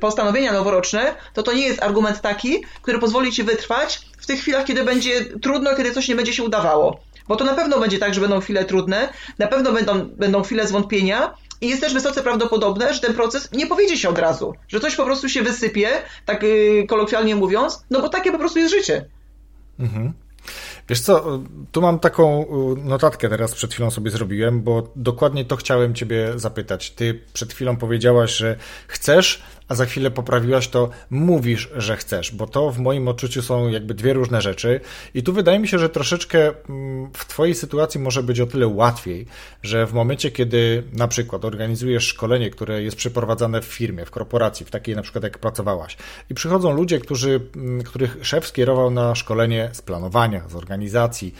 postanowienia 0.00 0.52
noworoczne, 0.52 1.14
to 1.34 1.42
to 1.42 1.52
nie 1.52 1.66
jest 1.66 1.82
argument 1.82 2.20
taki, 2.20 2.64
który 2.82 2.98
pozwoli 2.98 3.32
Ci 3.32 3.42
wytrwać 3.42 4.00
w 4.18 4.26
tych 4.26 4.40
chwilach, 4.40 4.64
kiedy 4.64 4.84
będzie 4.84 5.24
trudno, 5.24 5.76
kiedy 5.76 5.90
coś 5.92 6.08
nie 6.08 6.16
będzie 6.16 6.32
się 6.32 6.42
udawało. 6.42 7.00
Bo 7.28 7.36
to 7.36 7.44
na 7.44 7.54
pewno 7.54 7.80
będzie 7.80 7.98
tak, 7.98 8.14
że 8.14 8.20
będą 8.20 8.40
chwile 8.40 8.64
trudne, 8.64 9.08
na 9.38 9.46
pewno 9.46 9.72
będą, 9.72 10.04
będą 10.04 10.42
chwile 10.42 10.66
zwątpienia, 10.66 11.34
i 11.62 11.68
jest 11.68 11.80
też 11.80 11.94
wysoce 11.94 12.22
prawdopodobne, 12.22 12.94
że 12.94 13.00
ten 13.00 13.14
proces 13.14 13.52
nie 13.52 13.66
powiedzie 13.66 13.96
się 13.96 14.08
od 14.08 14.18
razu, 14.18 14.54
że 14.68 14.80
coś 14.80 14.96
po 14.96 15.04
prostu 15.04 15.28
się 15.28 15.42
wysypie, 15.42 15.88
tak 16.24 16.42
yy, 16.42 16.86
kolokwialnie 16.88 17.36
mówiąc, 17.36 17.84
no 17.90 18.00
bo 18.00 18.08
takie 18.08 18.32
po 18.32 18.38
prostu 18.38 18.58
jest 18.58 18.74
życie. 18.74 19.04
Mhm. 19.78 20.12
Wiesz 20.88 21.00
co, 21.00 21.40
tu 21.72 21.82
mam 21.82 21.98
taką 21.98 22.46
notatkę 22.84 23.28
teraz 23.28 23.54
przed 23.54 23.72
chwilą 23.72 23.90
sobie 23.90 24.10
zrobiłem, 24.10 24.62
bo 24.62 24.92
dokładnie 24.96 25.44
to 25.44 25.56
chciałem 25.56 25.94
ciebie 25.94 26.32
zapytać. 26.36 26.90
Ty 26.90 27.20
przed 27.32 27.52
chwilą 27.52 27.76
powiedziałaś, 27.76 28.36
że 28.36 28.56
chcesz, 28.88 29.42
a 29.72 29.74
za 29.74 29.86
chwilę 29.86 30.10
poprawiłaś 30.10 30.68
to, 30.68 30.88
mówisz, 31.10 31.70
że 31.76 31.96
chcesz, 31.96 32.32
bo 32.32 32.46
to 32.46 32.70
w 32.70 32.78
moim 32.78 33.08
odczuciu 33.08 33.42
są 33.42 33.68
jakby 33.68 33.94
dwie 33.94 34.12
różne 34.12 34.42
rzeczy. 34.42 34.80
I 35.14 35.22
tu 35.22 35.32
wydaje 35.32 35.58
mi 35.58 35.68
się, 35.68 35.78
że 35.78 35.88
troszeczkę 35.88 36.52
mm, 36.68 37.10
w 37.12 37.24
Twojej 37.24 37.54
sytuacji 37.54 38.00
może 38.00 38.22
być 38.22 38.40
o 38.40 38.46
tyle 38.46 38.66
łatwiej, 38.66 39.26
że 39.62 39.86
w 39.86 39.92
momencie, 39.92 40.30
kiedy 40.30 40.82
na 40.92 41.08
przykład 41.08 41.44
organizujesz 41.44 42.06
szkolenie, 42.06 42.50
które 42.50 42.82
jest 42.82 42.96
przeprowadzane 42.96 43.60
w 43.60 43.64
firmie, 43.64 44.04
w 44.04 44.10
korporacji, 44.10 44.66
w 44.66 44.70
takiej 44.70 44.96
na 44.96 45.02
przykład 45.02 45.24
jak 45.24 45.38
pracowałaś, 45.38 45.96
i 46.30 46.34
przychodzą 46.34 46.72
ludzie, 46.72 47.00
którzy, 47.00 47.40
mm, 47.56 47.82
których 47.82 48.16
szef 48.22 48.46
skierował 48.46 48.90
na 48.90 49.14
szkolenie 49.14 49.70
z 49.72 49.82
planowania, 49.82 50.48
z 50.48 50.54
organizacji, 50.54 51.34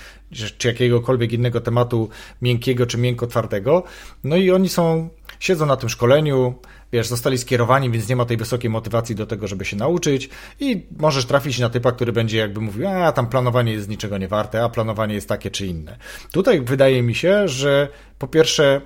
czy 0.58 0.68
jakiegokolwiek 0.68 1.32
innego 1.32 1.60
tematu 1.60 2.08
miękkiego 2.42 2.86
czy 2.86 2.98
miękko 2.98 3.26
twardego, 3.26 3.82
no 4.24 4.36
i 4.36 4.50
oni 4.50 4.68
są, 4.68 5.08
siedzą 5.40 5.66
na 5.66 5.76
tym 5.76 5.88
szkoleniu, 5.88 6.54
wiesz, 6.92 7.06
zostali 7.06 7.38
skierowani, 7.38 7.90
więc 7.90 8.08
nie 8.08 8.16
ma 8.16 8.24
tej 8.24 8.36
wysokiej 8.36 8.70
motywacji 8.70 9.14
do 9.14 9.26
tego, 9.26 9.48
żeby 9.48 9.64
się 9.64 9.76
nauczyć 9.76 10.28
i 10.60 10.86
możesz 10.98 11.26
trafić 11.26 11.58
na 11.58 11.70
typa, 11.70 11.92
który 11.92 12.12
będzie 12.12 12.38
jakby 12.38 12.60
mówił, 12.60 12.88
a 12.88 13.12
tam 13.12 13.26
planowanie 13.26 13.72
jest 13.72 13.88
niczego 13.88 14.18
nie 14.18 14.28
warte, 14.28 14.64
a 14.64 14.68
planowanie 14.68 15.14
jest 15.14 15.28
takie 15.28 15.50
czy 15.50 15.66
inne. 15.66 15.98
Tutaj 16.32 16.60
wydaje 16.60 17.02
mi 17.02 17.14
się, 17.14 17.48
że 17.48 17.88
po 18.18 18.28
pierwsze 18.28 18.80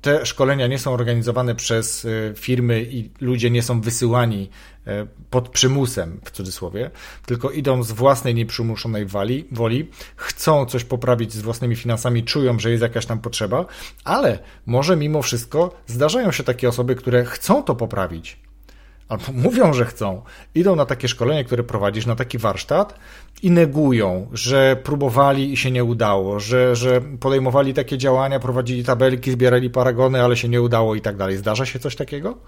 te 0.00 0.26
szkolenia 0.26 0.66
nie 0.66 0.78
są 0.78 0.92
organizowane 0.92 1.54
przez 1.54 2.04
y, 2.04 2.34
firmy 2.36 2.86
i 2.90 3.10
ludzie 3.20 3.50
nie 3.50 3.62
są 3.62 3.80
wysyłani 3.80 4.50
pod 5.30 5.48
przymusem, 5.48 6.20
w 6.24 6.30
cudzysłowie, 6.30 6.90
tylko 7.26 7.50
idą 7.50 7.82
z 7.82 7.92
własnej 7.92 8.34
nieprzymuszonej 8.34 9.06
woli, 9.06 9.44
woli, 9.52 9.90
chcą 10.16 10.66
coś 10.66 10.84
poprawić 10.84 11.32
z 11.32 11.40
własnymi 11.40 11.76
finansami, 11.76 12.24
czują, 12.24 12.58
że 12.58 12.70
jest 12.70 12.82
jakaś 12.82 13.06
tam 13.06 13.18
potrzeba, 13.18 13.64
ale 14.04 14.38
może 14.66 14.96
mimo 14.96 15.22
wszystko 15.22 15.74
zdarzają 15.86 16.32
się 16.32 16.44
takie 16.44 16.68
osoby, 16.68 16.94
które 16.94 17.24
chcą 17.24 17.62
to 17.62 17.74
poprawić, 17.74 18.38
albo 19.08 19.24
mówią, 19.44 19.72
że 19.72 19.84
chcą, 19.84 20.22
idą 20.54 20.76
na 20.76 20.86
takie 20.86 21.08
szkolenie, 21.08 21.44
które 21.44 21.62
prowadzisz, 21.62 22.06
na 22.06 22.16
taki 22.16 22.38
warsztat 22.38 22.94
i 23.42 23.50
negują, 23.50 24.28
że 24.32 24.76
próbowali 24.84 25.52
i 25.52 25.56
się 25.56 25.70
nie 25.70 25.84
udało, 25.84 26.40
że, 26.40 26.76
że 26.76 27.00
podejmowali 27.00 27.74
takie 27.74 27.98
działania, 27.98 28.40
prowadzili 28.40 28.84
tabelki, 28.84 29.30
zbierali 29.30 29.70
paragony, 29.70 30.22
ale 30.22 30.36
się 30.36 30.48
nie 30.48 30.62
udało 30.62 30.94
i 30.94 31.00
tak 31.00 31.16
dalej. 31.16 31.36
Zdarza 31.36 31.66
się 31.66 31.78
coś 31.78 31.96
takiego? 31.96 32.38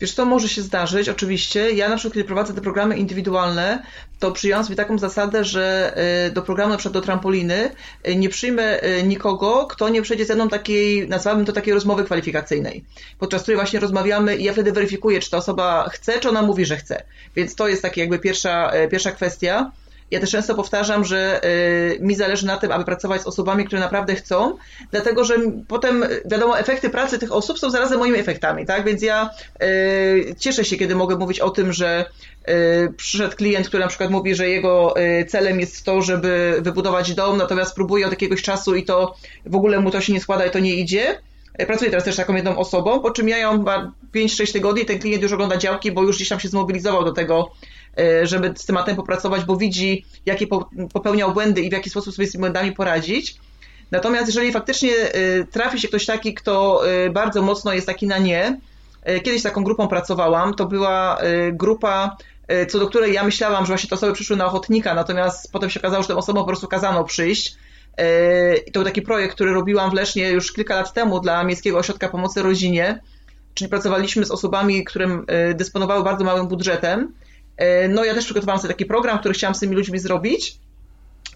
Wiesz, 0.00 0.14
to 0.14 0.24
może 0.24 0.48
się 0.48 0.62
zdarzyć, 0.62 1.08
oczywiście. 1.08 1.70
Ja 1.70 1.88
na 1.88 1.96
przykład, 1.96 2.14
kiedy 2.14 2.26
prowadzę 2.26 2.54
te 2.54 2.60
programy 2.60 2.96
indywidualne, 2.96 3.82
to 4.18 4.32
przyjąłem 4.32 4.64
sobie 4.64 4.76
taką 4.76 4.98
zasadę, 4.98 5.44
że 5.44 5.94
y, 6.28 6.32
do 6.32 6.42
programu, 6.42 6.70
na 6.70 6.76
przykład 6.76 6.94
do 6.94 7.00
trampoliny, 7.00 7.70
y, 8.08 8.16
nie 8.16 8.28
przyjmę 8.28 8.84
y, 8.84 9.02
nikogo, 9.02 9.66
kto 9.66 9.88
nie 9.88 10.02
przejdzie 10.02 10.24
ze 10.24 10.34
mną 10.34 10.48
takiej, 10.48 11.08
nazwałbym 11.08 11.44
to 11.44 11.52
takiej 11.52 11.74
rozmowy 11.74 12.04
kwalifikacyjnej, 12.04 12.84
podczas 13.18 13.42
której 13.42 13.56
właśnie 13.56 13.80
rozmawiamy 13.80 14.36
i 14.36 14.44
ja 14.44 14.52
wtedy 14.52 14.72
weryfikuję, 14.72 15.20
czy 15.20 15.30
ta 15.30 15.36
osoba 15.36 15.88
chce, 15.88 16.20
czy 16.20 16.28
ona 16.28 16.42
mówi, 16.42 16.64
że 16.64 16.76
chce. 16.76 17.02
Więc 17.36 17.54
to 17.54 17.68
jest 17.68 17.82
taka 17.82 18.00
jakby 18.00 18.18
pierwsza, 18.18 18.72
pierwsza 18.90 19.12
kwestia. 19.12 19.72
Ja 20.10 20.20
też 20.20 20.30
często 20.30 20.54
powtarzam, 20.54 21.04
że 21.04 21.40
y, 21.44 21.98
mi 22.00 22.14
zależy 22.14 22.46
na 22.46 22.56
tym, 22.56 22.72
aby 22.72 22.84
pracować 22.84 23.22
z 23.22 23.26
osobami, 23.26 23.64
które 23.64 23.80
naprawdę 23.80 24.14
chcą, 24.14 24.56
dlatego 24.90 25.24
że 25.24 25.34
potem, 25.68 26.04
wiadomo, 26.24 26.58
efekty 26.58 26.90
pracy 26.90 27.18
tych 27.18 27.32
osób 27.32 27.58
są 27.58 27.70
zarazem 27.70 27.98
moimi 27.98 28.18
efektami, 28.18 28.66
tak? 28.66 28.84
Więc 28.84 29.02
ja 29.02 29.30
y, 29.62 30.34
cieszę 30.38 30.64
się, 30.64 30.76
kiedy 30.76 30.94
mogę 30.94 31.16
mówić 31.16 31.40
o 31.40 31.50
tym, 31.50 31.72
że 31.72 32.04
y, 32.48 32.92
przyszedł 32.96 33.36
klient, 33.36 33.68
który 33.68 33.82
na 33.82 33.88
przykład 33.88 34.10
mówi, 34.10 34.34
że 34.34 34.48
jego 34.48 34.94
celem 35.28 35.60
jest 35.60 35.84
to, 35.84 36.02
żeby 36.02 36.58
wybudować 36.60 37.14
dom, 37.14 37.36
natomiast 37.36 37.74
próbuje 37.74 38.06
od 38.06 38.12
jakiegoś 38.12 38.42
czasu 38.42 38.74
i 38.74 38.84
to 38.84 39.14
w 39.46 39.56
ogóle 39.56 39.80
mu 39.80 39.90
to 39.90 40.00
się 40.00 40.12
nie 40.12 40.20
składa 40.20 40.46
i 40.46 40.50
to 40.50 40.58
nie 40.58 40.74
idzie. 40.74 41.18
Pracuję 41.66 41.90
teraz 41.90 42.04
też 42.04 42.16
taką 42.16 42.34
jedną 42.34 42.58
osobą, 42.58 43.00
po 43.00 43.10
czym 43.10 43.26
mijają 43.26 43.58
chyba 43.58 43.92
5-6 44.14 44.52
tygodni, 44.52 44.84
ten 44.84 44.98
klient 44.98 45.22
już 45.22 45.32
ogląda 45.32 45.56
działki, 45.56 45.92
bo 45.92 46.02
już 46.02 46.16
gdzieś 46.16 46.28
tam 46.28 46.40
się 46.40 46.48
zmobilizował 46.48 47.04
do 47.04 47.12
tego, 47.12 47.50
żeby 48.22 48.52
z 48.56 48.66
tematem 48.66 48.96
popracować, 48.96 49.44
bo 49.44 49.56
widzi, 49.56 50.04
jakie 50.26 50.46
popełniał 50.92 51.32
błędy 51.32 51.62
i 51.62 51.70
w 51.70 51.72
jaki 51.72 51.90
sposób 51.90 52.14
sobie 52.14 52.28
z 52.28 52.32
tymi 52.32 52.40
błędami 52.40 52.72
poradzić. 52.72 53.36
Natomiast 53.90 54.26
jeżeli 54.26 54.52
faktycznie 54.52 54.92
e, 54.92 55.44
trafi 55.44 55.80
się 55.80 55.88
ktoś 55.88 56.06
taki, 56.06 56.34
kto 56.34 56.82
e, 56.88 57.10
bardzo 57.10 57.42
mocno 57.42 57.72
jest 57.72 57.86
taki 57.86 58.06
na 58.06 58.18
nie, 58.18 58.60
kiedyś 59.24 59.42
taką 59.42 59.64
grupą 59.64 59.88
pracowałam, 59.88 60.54
to 60.54 60.66
była 60.66 61.18
grupa, 61.52 62.16
co 62.68 62.78
do 62.78 62.86
której 62.86 63.12
ja 63.12 63.24
myślałam, 63.24 63.64
że 63.64 63.68
właśnie 63.68 63.88
te 63.88 63.94
osoby 63.94 64.12
przyszły 64.12 64.36
na 64.36 64.46
ochotnika, 64.46 64.94
natomiast 64.94 65.52
potem 65.52 65.70
się 65.70 65.80
okazało, 65.80 66.02
że 66.02 66.08
tym 66.08 66.18
osobom 66.18 66.42
po 66.42 66.46
prostu 66.46 66.68
kazano 66.68 67.04
przyjść. 67.04 67.56
To 68.66 68.72
był 68.72 68.84
taki 68.84 69.02
projekt, 69.02 69.34
który 69.34 69.52
robiłam 69.52 69.90
w 69.90 69.94
Lesznie 69.94 70.30
już 70.30 70.52
kilka 70.52 70.74
lat 70.74 70.92
temu 70.92 71.20
dla 71.20 71.44
Miejskiego 71.44 71.78
Ośrodka 71.78 72.08
Pomocy 72.08 72.42
Rodzinie, 72.42 73.00
czyli 73.54 73.70
pracowaliśmy 73.70 74.24
z 74.24 74.30
osobami, 74.30 74.84
które 74.84 75.22
dysponowały 75.54 76.04
bardzo 76.04 76.24
małym 76.24 76.48
budżetem 76.48 77.12
E, 77.22 77.23
no 77.88 78.04
ja 78.04 78.14
też 78.14 78.24
przygotowałam 78.24 78.60
sobie 78.62 78.74
taki 78.74 78.86
program, 78.86 79.18
który 79.18 79.34
chciałam 79.34 79.54
z 79.54 79.60
tymi 79.60 79.76
ludźmi 79.76 79.98
zrobić. 79.98 80.58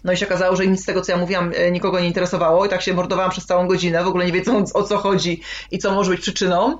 No 0.03 0.13
i 0.13 0.17
się 0.17 0.25
okazało, 0.25 0.55
że 0.55 0.67
nic 0.67 0.81
z 0.81 0.85
tego, 0.85 1.01
co 1.01 1.11
ja 1.11 1.17
mówiłam, 1.17 1.51
e, 1.55 1.71
nikogo 1.71 1.99
nie 1.99 2.07
interesowało 2.07 2.65
i 2.65 2.69
tak 2.69 2.81
się 2.81 2.93
mordowałam 2.93 3.31
przez 3.31 3.45
całą 3.45 3.67
godzinę, 3.67 4.03
w 4.03 4.07
ogóle 4.07 4.25
nie 4.25 4.31
wiedząc 4.31 4.75
o 4.75 4.83
co 4.83 4.97
chodzi 4.97 5.41
i 5.71 5.79
co 5.79 5.91
może 5.91 6.11
być 6.11 6.21
przyczyną. 6.21 6.77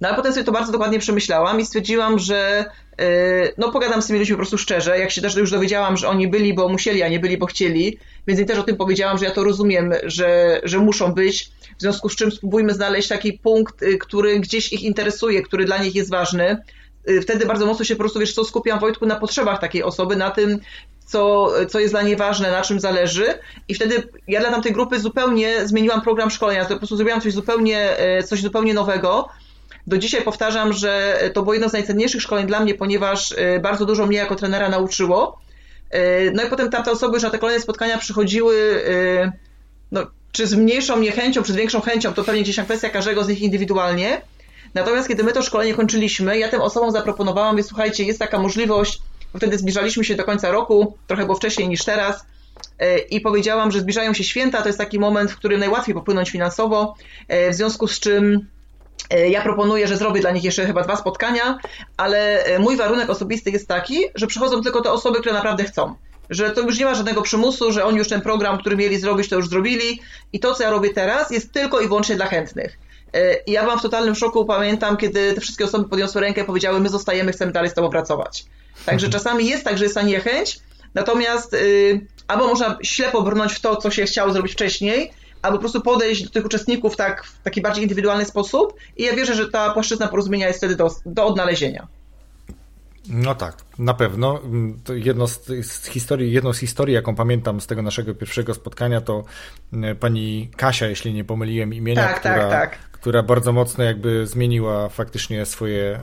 No 0.00 0.08
ale 0.08 0.16
potem 0.16 0.32
sobie 0.32 0.44
to 0.44 0.52
bardzo 0.52 0.72
dokładnie 0.72 0.98
przemyślałam 0.98 1.60
i 1.60 1.66
stwierdziłam, 1.66 2.18
że 2.18 2.64
e, 2.98 3.04
no 3.58 3.72
pogadam 3.72 4.02
z 4.02 4.06
tymi 4.06 4.18
ludźmi 4.18 4.34
po 4.34 4.38
prostu 4.38 4.58
szczerze. 4.58 4.98
Jak 4.98 5.10
się 5.10 5.22
też 5.22 5.36
już 5.36 5.50
dowiedziałam, 5.50 5.96
że 5.96 6.08
oni 6.08 6.28
byli, 6.28 6.54
bo 6.54 6.68
musieli, 6.68 7.02
a 7.02 7.08
nie 7.08 7.20
byli, 7.20 7.38
bo 7.38 7.46
chcieli, 7.46 7.98
więc 8.26 8.40
im 8.40 8.46
też 8.46 8.58
o 8.58 8.62
tym 8.62 8.76
powiedziałam, 8.76 9.18
że 9.18 9.24
ja 9.24 9.30
to 9.30 9.44
rozumiem, 9.44 9.92
że, 10.02 10.60
że 10.64 10.78
muszą 10.78 11.12
być. 11.12 11.50
W 11.78 11.82
związku 11.82 12.08
z 12.08 12.16
czym 12.16 12.30
spróbujmy 12.30 12.74
znaleźć 12.74 13.08
taki 13.08 13.32
punkt, 13.32 13.84
który 14.00 14.40
gdzieś 14.40 14.72
ich 14.72 14.82
interesuje, 14.82 15.42
który 15.42 15.64
dla 15.64 15.78
nich 15.78 15.94
jest 15.94 16.10
ważny 16.10 16.56
Y, 16.56 16.79
wtedy 17.22 17.46
bardzo 17.46 17.66
mocno 17.66 17.84
się 17.84 17.94
po 17.94 17.98
prostu, 17.98 18.18
wiesz 18.18 18.34
co, 18.34 18.44
skupiam 18.44 18.78
Wojtku 18.78 19.06
na 19.06 19.16
potrzebach 19.16 19.60
takiej 19.60 19.82
osoby, 19.82 20.16
na 20.16 20.30
tym, 20.30 20.60
co, 21.10 21.52
co 21.68 21.80
jest 21.80 21.92
dla 21.92 22.02
niej 22.02 22.16
ważne, 22.16 22.50
na 22.50 22.62
czym 22.62 22.80
zależy 22.80 23.38
i 23.68 23.74
wtedy 23.74 24.08
ja 24.28 24.40
dla 24.40 24.50
tamtej 24.50 24.72
grupy 24.72 25.00
zupełnie 25.00 25.68
zmieniłam 25.68 26.02
program 26.02 26.30
szkolenia, 26.30 26.64
po 26.64 26.76
prostu 26.76 26.96
zrobiłam 26.96 27.20
coś 27.20 27.32
zupełnie, 27.32 27.98
e, 27.98 28.22
coś 28.22 28.42
zupełnie 28.42 28.74
nowego. 28.74 29.28
Do 29.86 29.98
dzisiaj 29.98 30.22
powtarzam, 30.22 30.72
że 30.72 31.20
to 31.34 31.42
było 31.42 31.52
jedno 31.52 31.68
z 31.68 31.72
najcenniejszych 31.72 32.22
szkoleń 32.22 32.46
dla 32.46 32.60
mnie, 32.60 32.74
ponieważ 32.74 33.34
e, 33.36 33.60
bardzo 33.60 33.86
dużo 33.86 34.06
mnie 34.06 34.16
jako 34.16 34.36
trenera 34.36 34.68
nauczyło. 34.68 35.40
E, 35.90 36.30
no 36.30 36.44
i 36.44 36.46
potem 36.46 36.70
tamte 36.70 36.90
osoby 36.90 37.14
już 37.14 37.22
na 37.22 37.30
te 37.30 37.38
kolejne 37.38 37.62
spotkania 37.62 37.98
przychodziły, 37.98 38.82
no, 39.92 40.06
czy 40.32 40.46
z 40.46 40.54
mniejszą 40.54 41.00
niechęcią, 41.00 41.42
czy 41.42 41.52
z 41.52 41.56
większą 41.56 41.80
chęcią, 41.80 42.14
to 42.14 42.24
pewnie 42.24 42.42
gdzieś 42.42 42.56
tam 42.56 42.64
kwestia 42.64 42.88
każdego 42.88 43.24
z 43.24 43.28
nich 43.28 43.40
indywidualnie, 43.42 44.20
Natomiast 44.74 45.08
kiedy 45.08 45.24
my 45.24 45.32
to 45.32 45.42
szkolenie 45.42 45.74
kończyliśmy, 45.74 46.38
ja 46.38 46.48
tym 46.48 46.60
osobom 46.60 46.90
zaproponowałam, 46.90 47.56
że 47.56 47.62
słuchajcie, 47.62 48.04
jest 48.04 48.18
taka 48.18 48.38
możliwość, 48.38 49.00
bo 49.32 49.38
wtedy 49.38 49.58
zbliżaliśmy 49.58 50.04
się 50.04 50.14
do 50.14 50.24
końca 50.24 50.50
roku, 50.50 50.98
trochę 51.06 51.24
było 51.24 51.36
wcześniej 51.36 51.68
niż 51.68 51.84
teraz, 51.84 52.26
e, 52.78 52.98
i 52.98 53.20
powiedziałam, 53.20 53.70
że 53.70 53.80
zbliżają 53.80 54.14
się 54.14 54.24
święta, 54.24 54.62
to 54.62 54.68
jest 54.68 54.78
taki 54.78 54.98
moment, 54.98 55.30
w 55.30 55.36
którym 55.36 55.60
najłatwiej 55.60 55.94
popłynąć 55.94 56.30
finansowo, 56.30 56.94
e, 57.28 57.50
w 57.50 57.54
związku 57.54 57.88
z 57.88 58.00
czym 58.00 58.48
e, 59.10 59.28
ja 59.28 59.42
proponuję, 59.42 59.88
że 59.88 59.96
zrobię 59.96 60.20
dla 60.20 60.30
nich 60.30 60.44
jeszcze 60.44 60.66
chyba 60.66 60.82
dwa 60.82 60.96
spotkania, 60.96 61.58
ale 61.96 62.44
mój 62.58 62.76
warunek 62.76 63.10
osobisty 63.10 63.50
jest 63.50 63.68
taki, 63.68 64.04
że 64.14 64.26
przychodzą 64.26 64.62
tylko 64.62 64.80
te 64.80 64.92
osoby, 64.92 65.20
które 65.20 65.34
naprawdę 65.34 65.64
chcą. 65.64 65.94
Że 66.30 66.50
to 66.50 66.60
już 66.60 66.78
nie 66.78 66.84
ma 66.84 66.94
żadnego 66.94 67.22
przymusu, 67.22 67.72
że 67.72 67.84
oni 67.84 67.98
już 67.98 68.08
ten 68.08 68.20
program, 68.20 68.58
który 68.58 68.76
mieli 68.76 68.98
zrobić, 68.98 69.28
to 69.28 69.36
już 69.36 69.48
zrobili 69.48 70.00
i 70.32 70.40
to, 70.40 70.54
co 70.54 70.62
ja 70.62 70.70
robię 70.70 70.90
teraz, 70.94 71.30
jest 71.30 71.52
tylko 71.52 71.80
i 71.80 71.88
wyłącznie 71.88 72.16
dla 72.16 72.26
chętnych. 72.26 72.78
E, 73.14 73.36
ja 73.46 73.62
byłam 73.62 73.78
w 73.78 73.82
totalnym 73.82 74.14
szoku, 74.14 74.44
pamiętam, 74.44 74.96
kiedy 74.96 75.34
te 75.34 75.40
wszystkie 75.40 75.64
osoby 75.64 75.88
podniosły 75.88 76.20
rękę 76.20 76.40
i 76.40 76.44
powiedziały, 76.44 76.80
my 76.80 76.88
zostajemy, 76.88 77.32
chcemy 77.32 77.52
dalej 77.52 77.70
z 77.70 77.74
tobą 77.74 77.90
pracować. 77.90 78.44
Także 78.86 79.08
czasami 79.18 79.46
jest 79.46 79.64
tak, 79.64 79.78
że 79.78 79.84
jest 79.84 79.94
ta 79.94 80.02
niechęć, 80.02 80.60
natomiast 80.94 81.54
y, 81.54 82.06
albo 82.28 82.46
można 82.46 82.78
ślepo 82.82 83.22
brnąć 83.22 83.52
w 83.52 83.60
to, 83.60 83.76
co 83.76 83.90
się 83.90 84.04
chciało 84.04 84.32
zrobić 84.32 84.52
wcześniej, 84.52 85.12
albo 85.42 85.58
po 85.58 85.60
prostu 85.60 85.80
podejść 85.80 86.24
do 86.24 86.30
tych 86.30 86.44
uczestników 86.44 86.96
tak, 86.96 87.24
w 87.24 87.42
taki 87.42 87.60
bardziej 87.60 87.82
indywidualny 87.82 88.24
sposób 88.24 88.74
i 88.96 89.02
ja 89.02 89.16
wierzę, 89.16 89.34
że 89.34 89.50
ta 89.50 89.70
płaszczyzna 89.70 90.08
porozumienia 90.08 90.46
jest 90.46 90.58
wtedy 90.58 90.76
do, 90.76 90.90
do 91.06 91.26
odnalezienia. 91.26 91.88
No 93.08 93.34
tak, 93.34 93.56
na 93.78 93.94
pewno. 93.94 94.40
To 94.84 94.94
jedno 94.94 95.26
z, 95.26 95.46
z, 95.62 95.86
historii, 95.86 96.32
jedną 96.32 96.52
z 96.52 96.58
historii, 96.58 96.94
jaką 96.94 97.14
pamiętam 97.14 97.60
z 97.60 97.66
tego 97.66 97.82
naszego 97.82 98.14
pierwszego 98.14 98.54
spotkania, 98.54 99.00
to 99.00 99.24
e, 99.72 99.94
pani 99.94 100.50
Kasia, 100.56 100.86
jeśli 100.86 101.14
nie 101.14 101.24
pomyliłem 101.24 101.74
imienia, 101.74 102.02
tak, 102.02 102.20
tak 102.20 102.32
która, 102.32 102.50
tak, 102.50 102.70
tak 102.70 102.89
która 103.00 103.22
bardzo 103.22 103.52
mocno 103.52 103.84
jakby 103.84 104.26
zmieniła 104.26 104.88
faktycznie 104.88 105.46
swoje 105.46 105.82
e, 105.82 106.00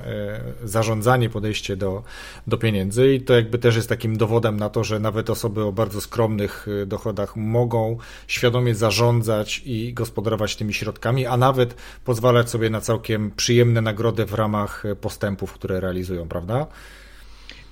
zarządzanie, 0.64 1.30
podejście 1.30 1.76
do, 1.76 2.04
do 2.48 2.58
pieniędzy 2.58 3.14
i 3.14 3.22
to 3.22 3.34
jakby 3.34 3.58
też 3.58 3.76
jest 3.76 3.90
takim 3.90 4.18
dowodem 4.18 4.58
na 4.58 4.70
to, 4.70 4.84
że 4.84 5.00
nawet 5.00 5.30
osoby 5.30 5.64
o 5.64 5.72
bardzo 5.72 6.02
skromnych 6.02 6.68
e, 6.82 6.86
dochodach 6.86 7.36
mogą 7.36 7.98
świadomie 8.28 8.76
zarządzać 8.76 9.62
i 9.66 9.94
gospodarować 9.94 10.56
tymi 10.56 10.74
środkami, 10.74 11.26
a 11.26 11.38
nawet 11.38 11.76
pozwalać 12.06 12.50
sobie 12.50 12.70
na 12.70 12.82
całkiem 12.82 13.32
przyjemne 13.32 13.82
nagrody 13.82 14.26
w 14.26 14.34
ramach 14.34 14.84
postępów, 15.02 15.54
które 15.54 15.80
realizują, 15.80 16.28
prawda? 16.28 16.68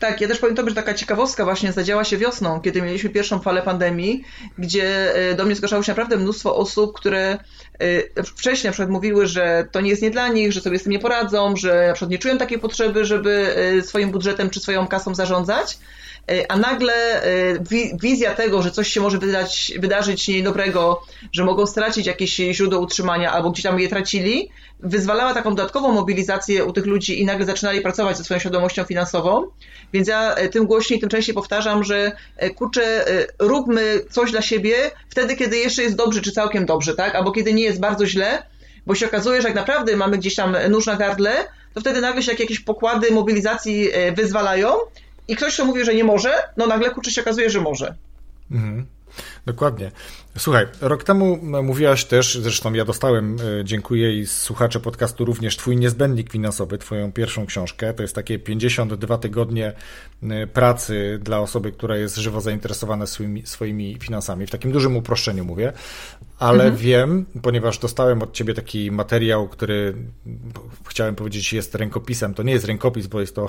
Tak, 0.09 0.21
ja 0.21 0.27
też 0.27 0.39
pamiętam, 0.39 0.69
że 0.69 0.75
taka 0.75 0.93
ciekawostka 0.93 1.45
właśnie 1.45 1.71
zadziała 1.71 2.03
się 2.03 2.17
wiosną, 2.17 2.61
kiedy 2.61 2.81
mieliśmy 2.81 3.09
pierwszą 3.09 3.39
falę 3.39 3.61
pandemii, 3.61 4.23
gdzie 4.57 5.15
e, 5.15 5.35
do 5.35 5.45
mnie 5.45 5.55
zgłaszało 5.55 5.83
się 5.83 5.91
naprawdę 5.91 6.17
mnóstwo 6.17 6.55
osób, 6.55 6.93
które 6.97 7.37
e, 8.17 8.23
wcześniej 8.23 8.67
na 8.67 8.71
przykład 8.71 8.89
mówiły, 8.89 9.27
że 9.27 9.67
to 9.71 9.81
nie 9.81 9.89
jest 9.89 10.01
nie 10.01 10.11
dla 10.11 10.27
nich, 10.27 10.51
że 10.51 10.61
sobie 10.61 10.79
z 10.79 10.83
tym 10.83 10.91
nie 10.91 10.99
poradzą, 10.99 11.55
że 11.55 11.87
na 11.87 11.93
przykład 11.93 12.11
nie 12.11 12.17
czują 12.17 12.37
takiej 12.37 12.59
potrzeby, 12.59 13.05
żeby 13.05 13.55
e, 13.55 13.81
swoim 13.81 14.11
budżetem 14.11 14.49
czy 14.49 14.59
swoją 14.59 14.87
kasą 14.87 15.15
zarządzać. 15.15 15.77
E, 16.31 16.51
a 16.51 16.57
nagle 16.57 16.93
e, 16.93 17.27
wizja 18.01 18.33
tego, 18.33 18.61
że 18.61 18.71
coś 18.71 18.87
się 18.87 19.01
może 19.01 19.17
wydać, 19.17 19.73
wydarzyć 19.79 20.27
niedobrego, 20.27 21.01
że 21.31 21.43
mogą 21.43 21.65
stracić 21.65 22.07
jakieś 22.07 22.35
źródło 22.35 22.79
utrzymania 22.79 23.31
albo 23.31 23.51
gdzieś 23.51 23.63
tam 23.63 23.79
je 23.79 23.89
tracili, 23.89 24.49
wyzwalała 24.79 25.33
taką 25.33 25.55
dodatkową 25.55 25.91
mobilizację 25.91 26.65
u 26.65 26.73
tych 26.73 26.85
ludzi 26.85 27.21
i 27.21 27.25
nagle 27.25 27.45
zaczynali 27.45 27.81
pracować 27.81 28.17
ze 28.17 28.23
swoją 28.23 28.39
świadomością 28.39 28.83
finansową. 28.83 29.47
Więc 29.93 30.07
ja 30.07 30.35
e, 30.35 30.49
tym 30.49 30.65
głośniej, 30.65 30.99
tym 30.99 31.09
częściej 31.09 31.35
powtarzam, 31.35 31.83
że 31.83 32.11
kurczę, 32.55 33.05
róbmy 33.39 34.01
coś 34.09 34.31
dla 34.31 34.41
siebie 34.41 34.75
wtedy, 35.09 35.35
kiedy 35.35 35.57
jeszcze 35.57 35.83
jest 35.83 35.95
dobrze 35.95 36.21
czy 36.21 36.31
całkiem 36.31 36.65
dobrze, 36.65 36.95
tak? 36.95 37.15
Albo 37.15 37.31
kiedy 37.31 37.53
nie 37.53 37.63
jest 37.63 37.79
bardzo 37.79 38.07
źle, 38.07 38.43
bo 38.85 38.95
się 38.95 39.05
okazuje, 39.05 39.41
że 39.41 39.47
jak 39.47 39.55
naprawdę 39.55 39.95
mamy 39.95 40.17
gdzieś 40.17 40.35
tam 40.35 40.57
nóż 40.69 40.85
na 40.85 40.95
gardle, 40.95 41.31
to 41.73 41.81
wtedy 41.81 42.01
nagle 42.01 42.23
się 42.23 42.31
jakieś 42.31 42.59
pokłady 42.59 43.11
mobilizacji 43.11 43.89
wyzwalają 44.15 44.69
i 45.27 45.35
ktoś, 45.35 45.53
kto 45.53 45.65
mówi, 45.65 45.85
że 45.85 45.95
nie 45.95 46.03
może, 46.03 46.33
no 46.57 46.67
nagle 46.67 46.89
kurczę 46.89 47.11
się 47.11 47.21
okazuje, 47.21 47.49
że 47.49 47.61
może. 47.61 47.95
Mhm. 48.51 48.85
Dokładnie. 49.45 49.91
Słuchaj, 50.37 50.65
rok 50.81 51.03
temu 51.03 51.37
mówiłaś 51.63 52.05
też, 52.05 52.37
zresztą 52.41 52.73
ja 52.73 52.85
dostałem, 52.85 53.37
e, 53.59 53.65
dziękuję 53.65 54.19
i 54.19 54.25
słuchacze 54.25 54.79
podcastu 54.79 55.25
również, 55.25 55.57
Twój 55.57 55.77
niezbędnik 55.77 56.31
finansowy, 56.31 56.77
Twoją 56.77 57.11
pierwszą 57.11 57.45
książkę. 57.45 57.93
To 57.93 58.01
jest 58.01 58.15
takie 58.15 58.39
52 58.39 59.17
tygodnie 59.17 59.73
pracy 60.53 61.19
dla 61.23 61.39
osoby, 61.39 61.71
która 61.71 61.97
jest 61.97 62.15
żywo 62.15 62.41
zainteresowana 62.41 63.05
swoimi, 63.05 63.45
swoimi 63.45 63.97
finansami. 63.99 64.47
W 64.47 64.51
takim 64.51 64.71
dużym 64.71 64.97
uproszczeniu 64.97 65.45
mówię, 65.45 65.73
ale 66.39 66.63
mhm. 66.63 66.77
wiem, 66.77 67.25
ponieważ 67.41 67.79
dostałem 67.79 68.21
od 68.21 68.33
Ciebie 68.33 68.53
taki 68.53 68.91
materiał, 68.91 69.47
który 69.47 69.95
chciałem 70.89 71.15
powiedzieć 71.15 71.53
jest 71.53 71.75
rękopisem. 71.75 72.33
To 72.33 72.43
nie 72.43 72.53
jest 72.53 72.65
rękopis, 72.65 73.07
bo 73.07 73.21
jest 73.21 73.35
to 73.35 73.47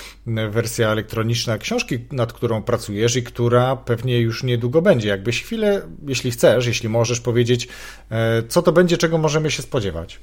wersja 0.50 0.88
elektroniczna 0.88 1.58
książki, 1.58 1.98
nad 2.12 2.32
którą 2.32 2.62
pracujesz 2.62 3.16
i 3.16 3.22
która 3.22 3.76
pewnie 3.76 4.20
już 4.20 4.42
niedługo 4.42 4.82
będzie. 4.82 5.18
Jakbyś 5.36 5.46
chwilę, 5.46 5.82
jeśli 6.06 6.30
chcesz, 6.30 6.66
jeśli 6.66 6.88
możesz 6.88 7.20
powiedzieć, 7.20 7.68
e, 8.10 8.42
co 8.48 8.62
to 8.62 8.72
będzie, 8.72 8.98
czego 8.98 9.18
możemy 9.18 9.50
się 9.50 9.62
spodziewać. 9.62 10.20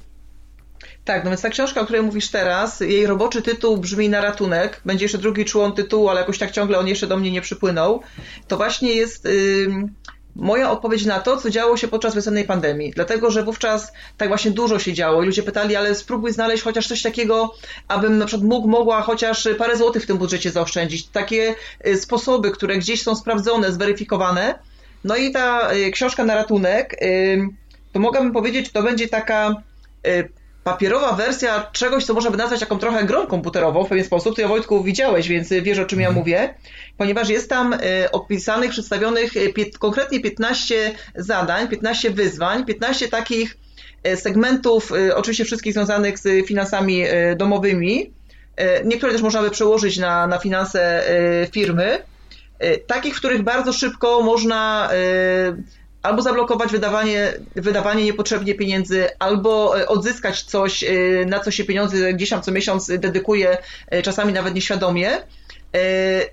Tak, 1.04 1.24
no 1.24 1.30
więc 1.30 1.42
ta 1.42 1.48
książka, 1.48 1.80
o 1.80 1.84
której 1.84 2.02
mówisz 2.02 2.30
teraz, 2.30 2.80
jej 2.80 3.06
roboczy 3.06 3.42
tytuł 3.42 3.76
brzmi 3.76 4.08
Na 4.08 4.20
ratunek. 4.20 4.80
Będzie 4.84 5.04
jeszcze 5.04 5.18
drugi 5.18 5.44
człon 5.44 5.72
tytułu, 5.72 6.08
ale 6.08 6.20
jakoś 6.20 6.38
tak 6.38 6.50
ciągle 6.50 6.78
on 6.78 6.88
jeszcze 6.88 7.06
do 7.06 7.16
mnie 7.16 7.30
nie 7.30 7.40
przypłynął. 7.40 8.02
To 8.48 8.56
właśnie 8.56 8.94
jest 8.94 9.24
yy, 9.24 9.88
moja 10.36 10.70
odpowiedź 10.70 11.04
na 11.04 11.20
to, 11.20 11.36
co 11.36 11.50
działo 11.50 11.76
się 11.76 11.88
podczas 11.88 12.14
wiosennej 12.14 12.44
pandemii. 12.44 12.92
Dlatego, 12.94 13.30
że 13.30 13.44
wówczas 13.44 13.92
tak 14.16 14.28
właśnie 14.28 14.50
dużo 14.50 14.78
się 14.78 14.92
działo 14.92 15.22
i 15.22 15.26
ludzie 15.26 15.42
pytali, 15.42 15.76
ale 15.76 15.94
spróbuj 15.94 16.32
znaleźć 16.32 16.62
chociaż 16.62 16.88
coś 16.88 17.02
takiego, 17.02 17.54
abym 17.88 18.18
na 18.18 18.26
przykład 18.26 18.48
mógł, 18.48 18.68
mogła 18.68 19.02
chociaż 19.02 19.48
parę 19.58 19.76
złotych 19.76 20.02
w 20.02 20.06
tym 20.06 20.18
budżecie 20.18 20.50
zaoszczędzić. 20.50 21.06
Takie 21.06 21.54
y, 21.86 21.96
sposoby, 21.96 22.50
które 22.50 22.78
gdzieś 22.78 23.02
są 23.02 23.16
sprawdzone, 23.16 23.72
zweryfikowane 23.72 24.58
no 25.04 25.16
i 25.16 25.30
ta 25.30 25.74
y, 25.74 25.90
książka 25.90 26.24
na 26.24 26.34
ratunek, 26.34 27.02
y, 27.02 27.48
to 27.92 28.00
mogłabym 28.00 28.32
powiedzieć, 28.32 28.72
to 28.72 28.82
będzie 28.82 29.08
taka 29.08 29.62
y, 30.06 30.28
papierowa 30.64 31.12
wersja 31.12 31.70
czegoś, 31.72 32.04
co 32.04 32.14
można 32.14 32.30
by 32.30 32.36
nazwać 32.36 32.60
taką 32.60 32.78
trochę 32.78 33.04
grą 33.04 33.26
komputerową 33.26 33.84
w 33.84 33.88
pewien 33.88 34.04
sposób. 34.04 34.36
Ty, 34.36 34.42
ja 34.42 34.48
Wojtku, 34.48 34.82
widziałeś, 34.82 35.28
więc 35.28 35.48
wiesz, 35.48 35.78
o 35.78 35.84
czym 35.84 36.00
ja 36.00 36.08
mhm. 36.08 36.20
mówię. 36.20 36.54
Ponieważ 36.96 37.28
jest 37.28 37.50
tam 37.50 37.74
opisanych, 38.12 38.70
przedstawionych 38.70 39.32
konkretnie 39.78 40.20
15 40.20 40.94
zadań, 41.14 41.68
15 41.68 42.10
wyzwań, 42.10 42.64
15 42.64 43.08
takich 43.08 43.56
segmentów, 44.14 44.92
oczywiście 45.14 45.44
wszystkich 45.44 45.72
związanych 45.72 46.18
z 46.18 46.46
finansami 46.46 47.04
domowymi. 47.36 48.12
Niektóre 48.84 49.12
też 49.12 49.22
można 49.22 49.42
by 49.42 49.50
przełożyć 49.50 49.98
na, 49.98 50.26
na 50.26 50.38
finanse 50.38 51.04
firmy. 51.52 51.98
E, 52.64 52.78
takich, 52.78 53.14
w 53.14 53.18
których 53.18 53.42
bardzo 53.42 53.72
szybko 53.72 54.22
można 54.22 54.90
e, 54.92 54.96
albo 56.02 56.22
zablokować 56.22 56.72
wydawanie, 56.72 57.32
wydawanie 57.56 58.04
niepotrzebnie 58.04 58.54
pieniędzy, 58.54 59.08
albo 59.18 59.80
e, 59.80 59.88
odzyskać 59.88 60.42
coś, 60.42 60.84
na 61.26 61.40
co 61.40 61.50
się 61.50 61.64
pieniądze 61.64 62.14
gdzieś 62.14 62.30
tam 62.30 62.42
co 62.42 62.52
miesiąc 62.52 62.86
dedykuje, 62.86 63.58
czasami 64.02 64.32
nawet 64.32 64.54
nieświadomie. 64.54 65.10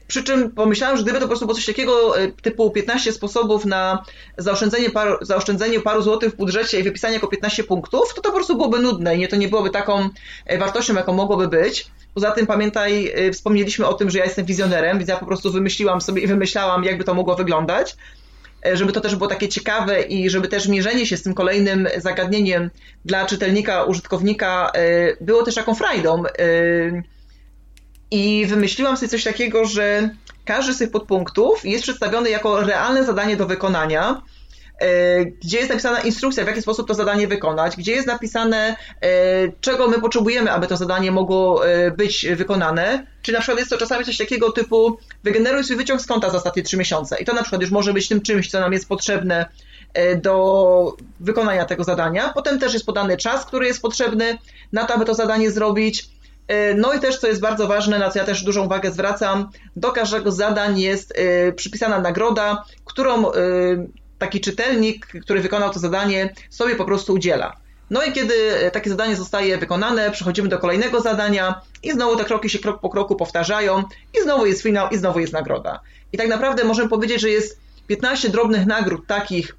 Przy 0.07 0.23
czym 0.23 0.51
pomyślałem, 0.51 0.97
że 0.97 1.03
gdyby 1.03 1.17
to 1.17 1.21
po 1.21 1.27
prostu 1.27 1.45
było 1.45 1.55
coś 1.55 1.65
takiego 1.65 2.13
typu 2.41 2.71
15 2.71 3.11
sposobów 3.11 3.65
na 3.65 4.03
zaoszczędzenie 4.37 4.89
paru, 4.89 5.17
zaoszczędzenie 5.21 5.79
paru 5.79 6.01
złotych 6.01 6.33
w 6.33 6.35
budżecie 6.35 6.79
i 6.79 6.83
wypisanie 6.83 7.13
jako 7.13 7.27
15 7.27 7.63
punktów, 7.63 8.13
to 8.13 8.21
to 8.21 8.29
po 8.29 8.35
prostu 8.35 8.55
byłoby 8.55 8.79
nudne 8.79 9.15
i 9.15 9.19
nie, 9.19 9.27
to 9.27 9.35
nie 9.35 9.47
byłoby 9.47 9.69
taką 9.69 10.09
wartością, 10.59 10.95
jaką 10.95 11.13
mogłoby 11.13 11.47
być. 11.47 11.91
Poza 12.13 12.31
tym 12.31 12.47
pamiętaj, 12.47 13.13
y, 13.27 13.31
wspomnieliśmy 13.31 13.87
o 13.87 13.93
tym, 13.93 14.09
że 14.09 14.17
ja 14.19 14.25
jestem 14.25 14.45
wizjonerem, 14.45 14.97
więc 14.97 15.09
ja 15.09 15.17
po 15.17 15.25
prostu 15.25 15.51
wymyśliłam 15.51 16.01
sobie 16.01 16.21
i 16.21 16.27
wymyślałam, 16.27 16.83
jakby 16.83 17.03
to 17.03 17.13
mogło 17.13 17.35
wyglądać, 17.35 17.95
e, 18.65 18.77
żeby 18.77 18.93
to 18.93 19.01
też 19.01 19.15
było 19.15 19.29
takie 19.29 19.49
ciekawe 19.49 20.01
i 20.01 20.29
żeby 20.29 20.47
też 20.47 20.67
mierzenie 20.67 21.05
się 21.05 21.17
z 21.17 21.23
tym 21.23 21.33
kolejnym 21.33 21.87
zagadnieniem 21.97 22.69
dla 23.05 23.25
czytelnika, 23.25 23.83
użytkownika 23.83 24.71
e, 24.73 24.81
było 25.21 25.43
też 25.43 25.55
taką 25.55 25.75
frajdą. 25.75 26.23
E, 26.25 26.31
I 28.11 28.45
wymyśliłam 28.45 28.97
sobie 28.97 29.09
coś 29.09 29.23
takiego, 29.23 29.65
że 29.65 30.09
każdy 30.45 30.73
z 30.73 30.77
tych 30.77 30.91
podpunktów 30.91 31.65
jest 31.65 31.83
przedstawiony 31.83 32.29
jako 32.29 32.61
realne 32.61 33.05
zadanie 33.05 33.37
do 33.37 33.47
wykonania 33.47 34.21
gdzie 35.43 35.57
jest 35.57 35.69
napisana 35.69 35.99
instrukcja, 35.99 36.43
w 36.43 36.47
jaki 36.47 36.61
sposób 36.61 36.87
to 36.87 36.93
zadanie 36.93 37.27
wykonać, 37.27 37.77
gdzie 37.77 37.91
jest 37.91 38.07
napisane, 38.07 38.75
e, 39.01 39.07
czego 39.61 39.87
my 39.87 40.01
potrzebujemy, 40.01 40.51
aby 40.51 40.67
to 40.67 40.77
zadanie 40.77 41.11
mogło 41.11 41.67
e, 41.67 41.91
być 41.91 42.27
wykonane. 42.35 43.07
Czy 43.21 43.31
na 43.31 43.39
przykład 43.39 43.59
jest 43.59 43.71
to 43.71 43.77
czasami 43.77 44.05
coś 44.05 44.17
takiego 44.17 44.51
typu 44.51 44.97
wygeneruj 45.23 45.63
swój 45.63 45.75
wyciąg 45.75 46.01
z 46.01 46.05
konta 46.05 46.29
za 46.29 46.37
ostatnie 46.37 46.63
trzy 46.63 46.77
miesiące. 46.77 47.21
I 47.21 47.25
to 47.25 47.33
na 47.33 47.41
przykład 47.41 47.61
już 47.61 47.71
może 47.71 47.93
być 47.93 48.07
tym 48.07 48.21
czymś, 48.21 48.51
co 48.51 48.59
nam 48.59 48.73
jest 48.73 48.87
potrzebne 48.87 49.45
do 50.21 50.95
wykonania 51.19 51.65
tego 51.65 51.83
zadania. 51.83 52.31
Potem 52.33 52.59
też 52.59 52.73
jest 52.73 52.85
podany 52.85 53.17
czas, 53.17 53.45
który 53.45 53.67
jest 53.67 53.81
potrzebny 53.81 54.37
na 54.71 54.85
to, 54.85 54.93
aby 54.93 55.05
to 55.05 55.13
zadanie 55.13 55.51
zrobić. 55.51 56.09
No 56.75 56.93
i 56.93 56.99
też, 56.99 57.17
co 57.17 57.27
jest 57.27 57.41
bardzo 57.41 57.67
ważne, 57.67 57.99
na 57.99 58.09
co 58.09 58.19
ja 58.19 58.25
też 58.25 58.43
dużą 58.43 58.65
uwagę 58.65 58.91
zwracam, 58.91 59.49
do 59.75 59.91
każdego 59.91 60.31
zadań 60.31 60.79
jest 60.79 61.13
przypisana 61.55 61.99
nagroda, 61.99 62.63
którą 62.85 63.31
taki 64.21 64.41
czytelnik, 64.41 65.07
który 65.21 65.41
wykonał 65.41 65.73
to 65.73 65.79
zadanie, 65.79 66.33
sobie 66.49 66.75
po 66.75 66.85
prostu 66.85 67.13
udziela. 67.13 67.57
No 67.89 68.03
i 68.03 68.11
kiedy 68.11 68.33
takie 68.73 68.89
zadanie 68.89 69.15
zostaje 69.15 69.57
wykonane, 69.57 70.11
przechodzimy 70.11 70.49
do 70.49 70.59
kolejnego 70.59 71.01
zadania 71.01 71.61
i 71.83 71.91
znowu 71.91 72.17
te 72.17 72.25
kroki 72.25 72.49
się 72.49 72.59
krok 72.59 72.81
po 72.81 72.89
kroku 72.89 73.15
powtarzają 73.15 73.83
i 74.19 74.23
znowu 74.23 74.45
jest 74.45 74.61
finał 74.61 74.89
i 74.89 74.97
znowu 74.97 75.19
jest 75.19 75.33
nagroda. 75.33 75.79
I 76.13 76.17
tak 76.17 76.27
naprawdę 76.27 76.63
możemy 76.63 76.89
powiedzieć, 76.89 77.21
że 77.21 77.29
jest 77.29 77.59
15 77.87 78.29
drobnych 78.29 78.65
nagród 78.65 79.07
takich, 79.07 79.55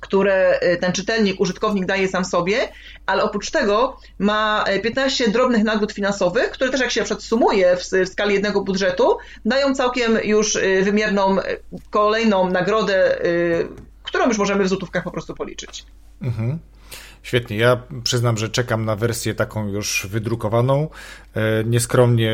które 0.00 0.58
e, 0.60 0.76
ten 0.76 0.92
czytelnik, 0.92 1.40
użytkownik 1.40 1.86
daje 1.86 2.08
sam 2.08 2.24
sobie, 2.24 2.68
ale 3.06 3.22
oprócz 3.22 3.50
tego 3.50 3.96
ma 4.18 4.64
15 4.82 5.24
e, 5.24 5.28
drobnych 5.28 5.64
nagród 5.64 5.92
finansowych, 5.92 6.50
które 6.50 6.70
też 6.70 6.80
jak 6.80 6.90
się 6.90 7.04
przedsumuje 7.04 7.76
w, 7.76 7.82
w 8.06 8.08
skali 8.08 8.34
jednego 8.34 8.60
budżetu, 8.60 9.16
dają 9.44 9.74
całkiem 9.74 10.18
już 10.24 10.56
e, 10.56 10.82
wymierną 10.82 11.36
kolejną 11.90 12.50
nagrodę, 12.50 13.18
którą 14.02 14.28
już 14.28 14.38
możemy 14.38 14.64
w 14.64 14.68
złotówkach 14.68 15.04
po 15.04 15.10
prostu 15.10 15.34
policzyć. 15.34 15.84
Mhm. 16.22 16.58
Świetnie. 17.24 17.56
Ja 17.56 17.82
przyznam, 18.02 18.36
że 18.36 18.48
czekam 18.48 18.84
na 18.84 18.96
wersję 18.96 19.34
taką 19.34 19.68
już 19.68 20.06
wydrukowaną. 20.10 20.88
E, 21.34 21.64
nieskromnie 21.64 22.32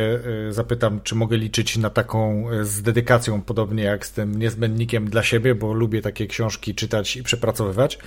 e, 0.49 0.53
zapytam, 0.53 1.01
czy 1.01 1.14
mogę 1.14 1.36
liczyć 1.36 1.76
na 1.76 1.91
taką 1.91 2.51
e, 2.51 2.64
z 2.64 2.82
dedykacją, 2.82 3.43
podobnie 3.43 3.82
jak 3.82 4.07
z 4.07 4.12
tym 4.12 4.38
niezbędnikiem 4.38 5.11
dla 5.11 5.22
siebie, 5.22 5.55
bo 5.55 5.72
lubię 5.72 6.03
takie 6.03 6.26
książki 6.26 6.74
czytać 6.74 7.16
i 7.16 7.22
przepracowywać. 7.22 7.99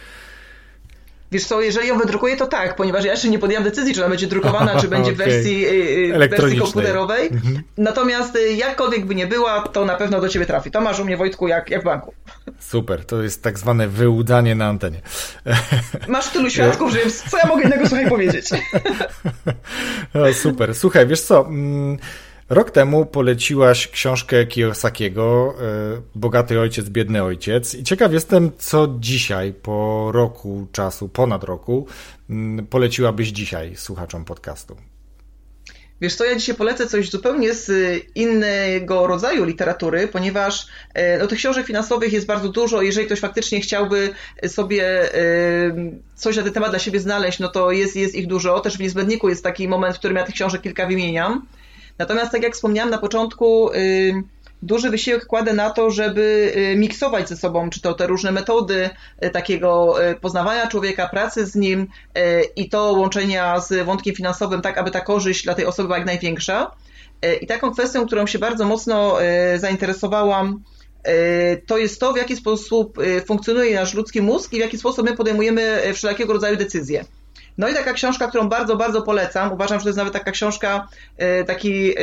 Wiesz 1.34 1.46
co, 1.46 1.62
jeżeli 1.62 1.88
ją 1.88 1.98
wydrukuję, 1.98 2.38
to 2.38 2.48
tak, 2.48 2.76
ponieważ 2.76 3.06
ja 3.06 3.12
jeszcze 3.12 3.30
nie 3.30 3.40
podjęłam 3.40 3.64
decyzji, 3.64 3.94
czy 3.94 4.00
ona 4.02 4.10
będzie 4.10 4.28
drukowana, 4.28 4.80
czy 4.82 4.88
będzie 4.88 5.12
okay. 5.12 5.16
w 5.16 5.18
wersji, 5.30 5.66
y, 5.66 6.16
y, 6.16 6.30
wersji 6.30 6.60
komputerowej. 6.60 7.28
Mhm. 7.28 7.64
Natomiast 7.78 8.36
y, 8.36 8.54
jakkolwiek 8.54 9.06
by 9.06 9.16
nie 9.16 9.28
była, 9.28 9.62
to 9.62 9.86
na 9.86 9.96
pewno 9.96 10.22
do 10.22 10.30
ciebie 10.30 10.46
trafi. 10.46 10.72
To 10.72 10.82
masz 10.82 11.00
u 11.00 11.06
mnie, 11.06 11.18
Wojtku, 11.18 11.48
jak, 11.48 11.70
jak 11.70 11.82
w 11.82 11.86
banku. 11.86 12.14
Super, 12.60 13.06
to 13.06 13.24
jest 13.24 13.44
tak 13.44 13.60
zwane 13.60 13.88
wyłudanie 13.88 14.56
na 14.56 14.66
antenie. 14.66 15.02
Masz 16.08 16.30
tylu 16.30 16.50
świadków, 16.50 16.92
że 16.92 17.00
co 17.30 17.38
ja 17.38 17.48
mogę 17.48 17.64
innego 17.64 17.88
słuchaj 17.88 18.10
powiedzieć? 18.10 18.50
No, 20.14 20.34
super. 20.34 20.76
Słuchaj, 20.76 21.08
wiesz 21.08 21.22
co... 21.22 21.46
Mm, 21.46 21.98
Rok 22.50 22.72
temu 22.72 23.06
poleciłaś 23.06 23.88
książkę 23.88 24.46
Kiyosakiego 24.46 25.56
e, 25.62 26.02
Bogaty 26.16 26.60
ojciec, 26.60 26.90
biedny 26.90 27.24
ojciec 27.24 27.76
i 27.76 27.84
ciekaw 27.84 28.14
jestem, 28.14 28.52
co 28.58 28.88
dzisiaj, 29.00 29.54
po 29.54 30.10
roku 30.14 30.68
czasu, 30.72 31.10
ponad 31.10 31.44
roku, 31.44 31.88
mm, 32.30 32.68
poleciłabyś 32.68 33.28
dzisiaj 33.28 33.76
słuchaczom 33.76 34.26
podcastu. 34.26 34.76
Wiesz 36.02 36.16
co, 36.16 36.26
ja 36.26 36.36
dzisiaj 36.36 36.56
polecę 36.56 36.88
coś 36.88 37.10
zupełnie 37.10 37.54
z 37.54 37.72
innego 38.16 39.08
rodzaju 39.08 39.46
literatury, 39.46 40.08
ponieważ 40.08 40.68
e, 40.94 41.18
no, 41.18 41.28
tych 41.28 41.38
książek 41.38 41.66
finansowych 41.66 42.14
jest 42.14 42.28
bardzo 42.28 42.50
dużo. 42.50 42.82
Jeżeli 42.82 43.06
ktoś 43.06 43.20
faktycznie 43.20 43.62
chciałby 43.62 44.14
sobie 44.48 45.14
e, 45.16 45.22
coś 46.16 46.38
na 46.38 46.44
ten 46.44 46.54
temat 46.54 46.70
dla 46.70 46.80
siebie 46.80 47.00
znaleźć, 47.00 47.40
no 47.40 47.50
to 47.50 47.72
jest, 47.72 47.96
jest 47.96 48.16
ich 48.16 48.28
dużo. 48.28 48.60
Też 48.60 48.78
w 48.78 48.80
niezbędniku 48.80 49.30
jest 49.30 49.44
taki 49.44 49.68
moment, 49.68 49.96
w 49.96 50.00
którym 50.00 50.18
ja 50.18 50.24
tych 50.24 50.36
książek 50.36 50.62
kilka 50.62 50.88
wymieniam. 50.88 51.46
Natomiast, 51.98 52.32
tak 52.32 52.44
jak 52.44 52.54
wspomniałam 52.54 52.90
na 52.90 52.98
początku, 52.98 53.70
duży 54.64 54.90
wysiłek 54.90 55.26
kładę 55.26 55.54
na 55.54 55.70
to, 55.70 55.92
żeby 55.92 56.54
y, 56.56 56.78
miksować 56.78 57.30
ze 57.30 57.38
sobą, 57.38 57.70
czy 57.70 57.82
to 57.82 57.94
te 57.94 58.08
różne 58.08 58.32
metody 58.32 58.90
y, 59.26 59.30
takiego 59.30 60.04
y, 60.12 60.16
poznawania 60.16 60.68
człowieka, 60.68 61.10
pracy 61.10 61.46
z 61.46 61.56
nim 61.56 61.88
i 62.56 62.70
to 62.70 62.92
łączenia 62.92 63.60
z 63.60 63.86
wątkiem 63.86 64.16
finansowym, 64.16 64.62
tak 64.62 64.78
aby 64.78 64.92
ta 64.92 65.02
korzyść 65.02 65.44
dla 65.44 65.56
tej 65.56 65.66
osoby 65.66 65.88
była 65.88 65.98
jak 65.98 66.08
największa. 66.08 66.72
I 67.42 67.48
taką 67.48 67.72
kwestią, 67.72 68.06
którą 68.06 68.28
się 68.28 68.40
bardzo 68.40 68.66
mocno 68.66 69.18
zainteresowałam, 69.58 70.64
to 71.66 71.78
jest 71.78 72.00
to, 72.00 72.14
w 72.14 72.18
jaki 72.18 72.36
sposób 72.36 72.98
funkcjonuje 73.26 73.76
nasz 73.76 73.94
ludzki 73.94 74.22
mózg 74.22 74.54
i 74.54 74.58
w 74.58 74.60
jaki 74.60 74.78
sposób 74.78 75.06
my 75.06 75.18
podejmujemy 75.18 75.82
wszelkiego 75.94 76.34
rodzaju 76.34 76.58
decyzje. 76.58 77.06
No 77.58 77.70
i 77.70 77.74
taka 77.74 77.94
książka, 77.94 78.28
którą 78.28 78.50
bardzo, 78.50 78.76
bardzo 78.76 79.02
polecam. 79.02 79.54
Uważam, 79.54 79.80
że 79.80 79.84
to 79.84 79.90
jest 79.90 79.98
nawet 79.98 80.14
taka 80.14 80.32
książka, 80.32 80.88
e, 81.18 81.44
taki 81.44 81.92
e, 81.92 81.96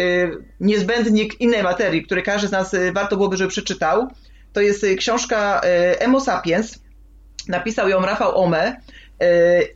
niezbędnik 0.61 1.41
innej 1.41 1.63
materii, 1.63 2.03
który 2.03 2.23
każdy 2.23 2.49
z 2.49 2.51
nas 2.51 2.75
e, 2.75 2.93
warto 2.93 3.17
byłoby, 3.17 3.37
żeby 3.37 3.51
przeczytał. 3.51 4.09
To 4.53 4.61
jest 4.61 4.87
książka 4.99 5.61
Emo 5.99 6.21
Sapiens. 6.21 6.79
Napisał 7.49 7.89
ją 7.89 8.03
Rafał 8.03 8.39
Ome 8.39 8.77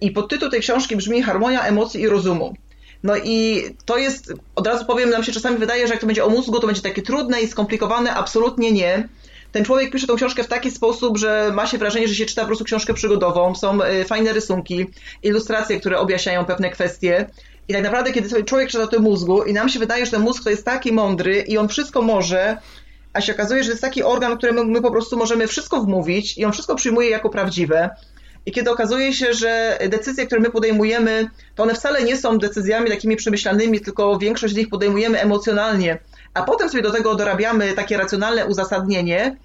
i 0.01 0.11
podtytuł 0.11 0.51
tej 0.51 0.61
książki 0.61 0.97
brzmi 0.97 1.23
Harmonia 1.23 1.65
emocji 1.65 2.01
i 2.01 2.09
rozumu. 2.09 2.55
No 3.03 3.17
i 3.17 3.63
to 3.85 3.99
jest, 3.99 4.33
od 4.55 4.67
razu 4.67 4.85
powiem, 4.85 5.11
nam 5.11 5.25
się 5.25 5.33
czasami 5.33 5.59
wydaje, 5.59 5.87
że 5.87 5.93
jak 5.93 6.01
to 6.01 6.07
będzie 6.07 6.25
o 6.25 6.29
mózgu, 6.29 6.61
to 6.61 6.67
będzie 6.67 6.83
takie 6.83 7.03
trudne 7.03 7.41
i 7.41 7.49
skomplikowane. 7.49 8.15
Absolutnie 8.15 8.73
nie. 8.73 9.09
Ten 9.55 9.65
człowiek 9.65 9.91
pisze 9.91 10.07
tą 10.07 10.17
książkę 10.17 10.43
w 10.43 10.47
taki 10.47 10.71
sposób, 10.71 11.19
że 11.19 11.51
ma 11.55 11.67
się 11.67 11.79
wrażenie, 11.79 12.09
że 12.09 12.15
się 12.15 12.27
czyta 12.27 12.41
po 12.43 12.47
prostu 12.47 12.65
książkę 12.65 12.95
przygodową. 12.95 13.55
Są 13.55 13.79
fajne 14.07 14.33
rysunki, 14.33 14.87
ilustracje, 15.23 15.81
które 15.81 15.99
objaśniają 15.99 16.45
pewne 16.45 16.71
kwestie. 16.71 17.27
I 17.69 17.73
tak 17.73 17.83
naprawdę, 17.83 18.13
kiedy 18.13 18.29
sobie 18.29 18.45
człowiek 18.45 18.69
czyta 18.69 18.83
o 18.83 18.87
tym 18.87 19.03
mózgu 19.03 19.43
i 19.43 19.53
nam 19.53 19.69
się 19.69 19.79
wydaje, 19.79 20.05
że 20.05 20.11
ten 20.11 20.21
mózg 20.21 20.45
to 20.45 20.51
jest 20.51 20.65
taki 20.65 20.93
mądry 20.93 21.45
i 21.49 21.59
on 21.59 21.69
wszystko 21.69 22.03
może, 22.03 22.57
a 23.13 23.21
się 23.21 23.35
okazuje, 23.35 23.63
że 23.63 23.69
to 23.69 23.73
jest 23.73 23.83
taki 23.83 24.03
organ, 24.03 24.37
któremu 24.39 24.65
my 24.65 24.83
po 24.83 24.91
prostu 24.91 25.17
możemy 25.17 25.47
wszystko 25.47 25.81
wmówić 25.81 26.39
i 26.39 26.45
on 26.45 26.53
wszystko 26.53 26.75
przyjmuje 26.75 27.11
jako 27.11 27.31
prawdziwe. 27.31 27.91
I 28.47 28.53
kiedy 28.53 28.71
okazuje 28.71 29.13
się, 29.13 29.35
że 29.35 29.79
decyzje, 29.89 30.27
które 30.27 30.41
my 30.41 30.51
podejmujemy, 30.51 31.31
to 31.55 31.63
one 31.63 31.75
wcale 31.75 32.03
nie 32.03 32.17
są 32.17 32.39
decyzjami 32.39 32.91
takimi 32.91 33.17
przemyślanymi, 33.17 33.81
tylko 33.81 34.19
większość 34.19 34.55
z 34.55 34.57
nich 34.57 34.69
podejmujemy 34.69 35.21
emocjonalnie, 35.21 35.99
a 36.35 36.43
potem 36.43 36.69
sobie 36.69 36.83
do 36.83 36.91
tego 36.91 37.15
dorabiamy 37.15 37.73
takie 37.73 37.97
racjonalne 37.97 38.47
uzasadnienie. 38.47 39.37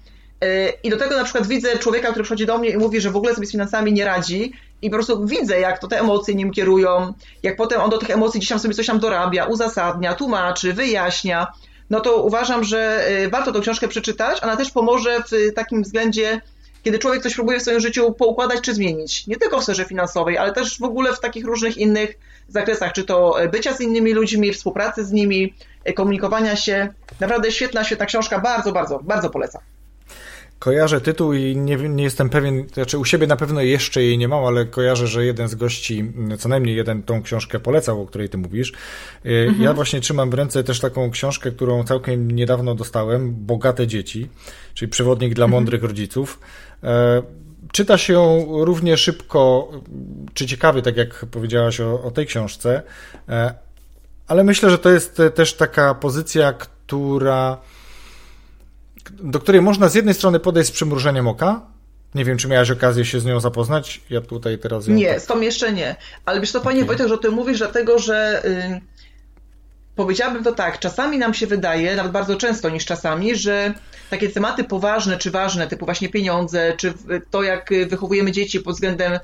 Y, 0.44 0.72
I 0.82 0.90
do 0.90 0.96
tego 0.96 1.16
na 1.16 1.24
przykład 1.24 1.46
widzę 1.46 1.78
człowieka, 1.78 2.08
który 2.08 2.22
przychodzi 2.22 2.46
do 2.46 2.58
mnie 2.58 2.70
i 2.70 2.76
mówi, 2.76 3.00
że 3.00 3.10
w 3.10 3.16
ogóle 3.16 3.34
sobie 3.34 3.46
z 3.46 3.50
finansami 3.50 3.92
nie 3.92 4.04
radzi, 4.04 4.52
i 4.82 4.90
po 4.90 4.96
prostu 4.96 5.26
widzę, 5.26 5.60
jak 5.60 5.78
to 5.78 5.88
te 5.88 6.00
emocje 6.00 6.34
nim 6.34 6.50
kierują, 6.50 7.12
jak 7.42 7.56
potem 7.56 7.80
on 7.80 7.90
do 7.90 7.98
tych 7.98 8.10
emocji 8.10 8.40
gdzieś 8.40 8.48
tam 8.48 8.58
sobie 8.58 8.74
coś 8.74 8.86
tam 8.86 8.98
dorabia, 8.98 9.44
uzasadnia, 9.44 10.14
tłumaczy, 10.14 10.72
wyjaśnia. 10.72 11.46
No 11.90 12.00
to 12.00 12.22
uważam, 12.22 12.64
że 12.64 13.10
y, 13.24 13.28
warto 13.28 13.52
tą 13.52 13.60
książkę 13.60 13.88
przeczytać. 13.88 14.42
Ona 14.42 14.56
też 14.56 14.70
pomoże 14.70 15.22
w 15.30 15.54
takim 15.54 15.82
względzie 15.82 16.40
kiedy 16.82 16.98
człowiek 16.98 17.22
coś 17.22 17.34
próbuje 17.34 17.58
w 17.58 17.62
swoim 17.62 17.80
życiu 17.80 18.12
poukładać 18.12 18.60
czy 18.60 18.74
zmienić. 18.74 19.26
Nie 19.26 19.36
tylko 19.36 19.60
w 19.60 19.64
sferze 19.64 19.84
finansowej, 19.84 20.38
ale 20.38 20.52
też 20.52 20.78
w 20.78 20.82
ogóle 20.82 21.12
w 21.12 21.20
takich 21.20 21.44
różnych 21.44 21.76
innych 21.76 22.18
zakresach, 22.48 22.92
czy 22.92 23.04
to 23.04 23.36
bycia 23.52 23.74
z 23.74 23.80
innymi 23.80 24.12
ludźmi, 24.12 24.52
współpracy 24.52 25.04
z 25.04 25.12
nimi, 25.12 25.54
komunikowania 25.96 26.56
się. 26.56 26.88
Naprawdę 27.20 27.52
świetna, 27.52 27.84
świetna 27.84 28.06
książka, 28.06 28.38
bardzo, 28.38 28.72
bardzo, 28.72 29.00
bardzo 29.02 29.30
polecam. 29.30 29.62
Kojarzę 30.60 31.00
tytuł 31.00 31.32
i 31.32 31.56
nie, 31.56 31.76
nie, 31.76 32.04
jestem 32.04 32.30
pewien, 32.30 32.68
znaczy 32.72 32.98
u 32.98 33.04
siebie 33.04 33.26
na 33.26 33.36
pewno 33.36 33.60
jeszcze 33.60 34.02
jej 34.02 34.18
nie 34.18 34.28
mam, 34.28 34.44
ale 34.44 34.66
kojarzę, 34.66 35.06
że 35.06 35.24
jeden 35.24 35.48
z 35.48 35.54
gości, 35.54 36.12
co 36.38 36.48
najmniej 36.48 36.76
jeden 36.76 37.02
tą 37.02 37.22
książkę 37.22 37.60
polecał, 37.60 38.02
o 38.02 38.06
której 38.06 38.28
ty 38.28 38.38
mówisz. 38.38 38.72
Y, 39.26 39.28
mhm. 39.48 39.62
Ja 39.62 39.74
właśnie 39.74 40.00
trzymam 40.00 40.30
w 40.30 40.34
ręce 40.34 40.64
też 40.64 40.80
taką 40.80 41.10
książkę, 41.10 41.50
którą 41.50 41.84
całkiem 41.84 42.30
niedawno 42.30 42.74
dostałem, 42.74 43.34
Bogate 43.34 43.86
dzieci, 43.86 44.28
czyli 44.74 44.88
przewodnik 44.88 45.34
dla 45.34 45.44
mhm. 45.44 45.62
mądrych 45.62 45.82
rodziców. 45.82 46.40
E, 46.82 47.22
czyta 47.72 47.98
się 47.98 48.12
ją 48.12 48.46
równie 48.64 48.96
szybko, 48.96 49.72
czy 50.34 50.46
ciekawie, 50.46 50.82
tak 50.82 50.96
jak 50.96 51.26
powiedziałaś 51.30 51.80
o, 51.80 52.02
o 52.02 52.10
tej 52.10 52.26
książce, 52.26 52.82
e, 53.28 53.54
ale 54.30 54.44
myślę, 54.44 54.70
że 54.70 54.78
to 54.78 54.90
jest 54.90 55.22
też 55.34 55.54
taka 55.54 55.94
pozycja, 55.94 56.52
która 56.52 57.58
do 59.10 59.38
której 59.38 59.62
można 59.62 59.88
z 59.88 59.94
jednej 59.94 60.14
strony 60.14 60.40
podejść 60.40 60.70
z 60.70 60.72
przymrużeniem 60.72 61.28
oka. 61.28 61.60
Nie 62.14 62.24
wiem, 62.24 62.38
czy 62.38 62.48
miałaś 62.48 62.70
okazję 62.70 63.04
się 63.04 63.20
z 63.20 63.24
nią 63.24 63.40
zapoznać. 63.40 64.00
Ja 64.10 64.20
tutaj 64.20 64.58
teraz. 64.58 64.88
Nie, 64.88 65.12
tak... 65.12 65.20
z 65.20 65.26
tą 65.26 65.40
jeszcze 65.40 65.72
nie. 65.72 65.96
Ale 66.24 66.40
wiesz 66.40 66.52
to, 66.52 66.60
panie 66.60 66.78
okay. 66.78 66.86
Wojtek, 66.86 67.08
że 67.08 67.14
o 67.14 67.18
tym 67.18 67.34
mówisz, 67.34 67.58
dlatego 67.58 67.98
że. 67.98 68.42
Yy, 68.44 68.80
powiedziałabym 69.96 70.44
to 70.44 70.52
tak, 70.52 70.78
czasami 70.78 71.18
nam 71.18 71.34
się 71.34 71.46
wydaje, 71.46 71.96
nawet 71.96 72.12
bardzo 72.12 72.36
często 72.36 72.70
niż 72.70 72.84
czasami, 72.84 73.36
że 73.36 73.74
takie 74.10 74.28
tematy 74.28 74.64
poważne 74.64 75.18
czy 75.18 75.30
ważne, 75.30 75.66
typu 75.66 75.84
właśnie 75.84 76.08
pieniądze, 76.08 76.74
czy 76.76 76.94
to, 77.30 77.42
jak 77.42 77.70
wychowujemy 77.88 78.32
dzieci 78.32 78.60
pod 78.60 78.74
względem 78.74 79.18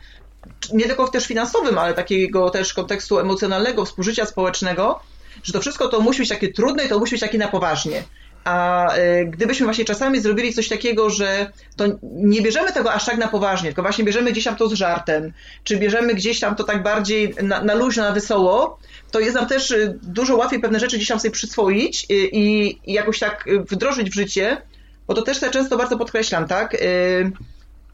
nie 0.73 0.85
tylko 0.85 1.09
też 1.09 1.27
finansowym, 1.27 1.79
ale 1.79 1.95
takiego 1.95 2.51
też 2.51 2.75
kontekstu 2.75 3.19
emocjonalnego, 3.19 3.85
współżycia 3.85 4.27
społecznego, 4.27 5.01
że 5.43 5.53
to 5.53 5.61
wszystko 5.61 5.89
to 5.89 6.01
musi 6.01 6.19
być 6.19 6.29
takie 6.29 6.53
trudne 6.53 6.85
i 6.85 6.89
to 6.89 6.99
musi 6.99 7.11
być 7.13 7.21
takie 7.21 7.39
na 7.39 7.49
poważnie. 7.49 8.03
A 8.45 8.89
e, 8.95 9.25
gdybyśmy 9.25 9.67
właśnie 9.67 9.85
czasami 9.85 10.21
zrobili 10.21 10.55
coś 10.55 10.69
takiego, 10.69 11.11
że 11.11 11.51
to 11.77 11.85
nie 12.03 12.43
bierzemy 12.43 12.73
tego 12.73 12.93
aż 12.93 13.05
tak 13.05 13.19
na 13.19 13.29
poważnie, 13.29 13.69
tylko 13.69 13.83
właśnie 13.83 14.05
bierzemy 14.05 14.33
gdzieś 14.33 14.45
tam 14.45 14.57
to 14.57 14.69
z 14.69 14.73
żartem, 14.73 15.33
czy 15.65 15.77
bierzemy 15.77 16.15
gdzieś 16.15 16.41
tam 16.41 16.57
to 16.57 16.65
tak 16.65 16.83
bardziej 16.83 17.35
na, 17.43 17.63
na 17.63 17.75
luźno, 17.75 18.03
na 18.03 18.13
wesoło, 18.13 18.79
to 19.11 19.21
jest 19.21 19.35
nam 19.35 19.47
też 19.47 19.71
e, 19.71 19.95
dużo 20.03 20.37
łatwiej 20.37 20.61
pewne 20.61 20.81
rzeczy 20.81 20.97
gdzieś 20.97 21.09
tam 21.09 21.21
sobie 21.21 21.33
przyswoić 21.33 22.07
e, 22.11 22.15
i, 22.15 22.79
i 22.91 22.93
jakoś 22.93 23.19
tak 23.19 23.45
wdrożyć 23.71 24.11
w 24.11 24.15
życie, 24.15 24.63
bo 25.07 25.15
to 25.15 25.23
też 25.23 25.41
często 25.41 25.77
bardzo 25.77 25.99
podkreślam, 25.99 26.49
tak? 26.49 26.77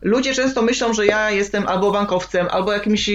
Ludzie 0.03 0.35
często 0.35 0.63
myślą, 0.63 0.95
że 0.95 1.07
ja 1.07 1.31
jestem 1.31 1.69
albo 1.69 1.91
bankowcem, 1.91 2.47
albo 2.51 2.73
jakimś 2.73 3.11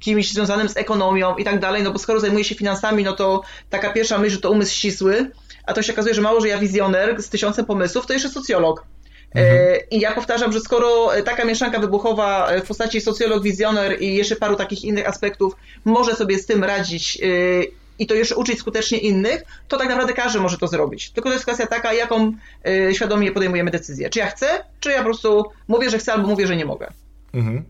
kimś 0.00 0.32
związanym 0.32 0.68
z 0.68 0.76
ekonomią 0.76 1.36
i 1.36 1.44
tak 1.44 1.60
dalej, 1.60 1.82
no 1.82 1.90
bo 1.90 1.98
skoro 1.98 2.20
zajmuję 2.20 2.44
się 2.44 2.54
finansami, 2.54 3.04
no 3.04 3.12
to 3.12 3.42
taka 3.70 3.92
pierwsza 3.92 4.18
myśl, 4.18 4.34
że 4.34 4.40
to 4.40 4.50
umysł 4.50 4.74
ścisły, 4.74 5.30
a 5.66 5.72
to 5.72 5.82
się 5.82 5.92
okazuje, 5.92 6.14
że 6.14 6.22
mało, 6.22 6.40
że 6.40 6.48
ja 6.48 6.58
wizjoner 6.58 7.22
z 7.22 7.28
tysiącem 7.28 7.64
pomysłów, 7.64 8.06
to 8.06 8.12
jeszcze 8.12 8.28
socjolog. 8.28 8.86
Mhm. 9.34 9.58
E, 9.58 9.76
I 9.90 10.00
ja 10.00 10.14
powtarzam, 10.14 10.52
że 10.52 10.60
skoro 10.60 11.10
taka 11.24 11.44
mieszanka 11.44 11.78
wybuchowa 11.78 12.50
w 12.64 12.66
postaci 12.66 13.00
socjolog, 13.00 13.42
wizjoner 13.42 14.02
i 14.02 14.14
jeszcze 14.14 14.36
paru 14.36 14.56
takich 14.56 14.84
innych 14.84 15.08
aspektów 15.08 15.56
może 15.84 16.14
sobie 16.14 16.38
z 16.38 16.46
tym 16.46 16.64
radzić 16.64 17.18
e, 17.22 17.83
i 17.98 18.06
to 18.06 18.14
jeszcze 18.14 18.36
uczyć 18.36 18.58
skutecznie 18.58 18.98
innych, 18.98 19.42
to 19.68 19.76
tak 19.76 19.88
naprawdę 19.88 20.12
każdy 20.12 20.40
może 20.40 20.58
to 20.58 20.66
zrobić. 20.66 21.10
Tylko 21.10 21.28
to 21.28 21.32
jest 21.32 21.44
kwestia 21.44 21.66
taka, 21.66 21.92
jaką 21.92 22.32
e, 22.66 22.94
świadomie 22.94 23.32
podejmujemy 23.32 23.70
decyzję. 23.70 24.10
Czy 24.10 24.18
ja 24.18 24.26
chcę, 24.26 24.64
czy 24.80 24.90
ja 24.90 24.98
po 24.98 25.04
prostu 25.04 25.44
mówię, 25.68 25.90
że 25.90 25.98
chcę, 25.98 26.12
albo 26.12 26.28
mówię, 26.28 26.46
że 26.46 26.56
nie 26.56 26.64
mogę. 26.64 26.92
Mhm. 27.34 27.64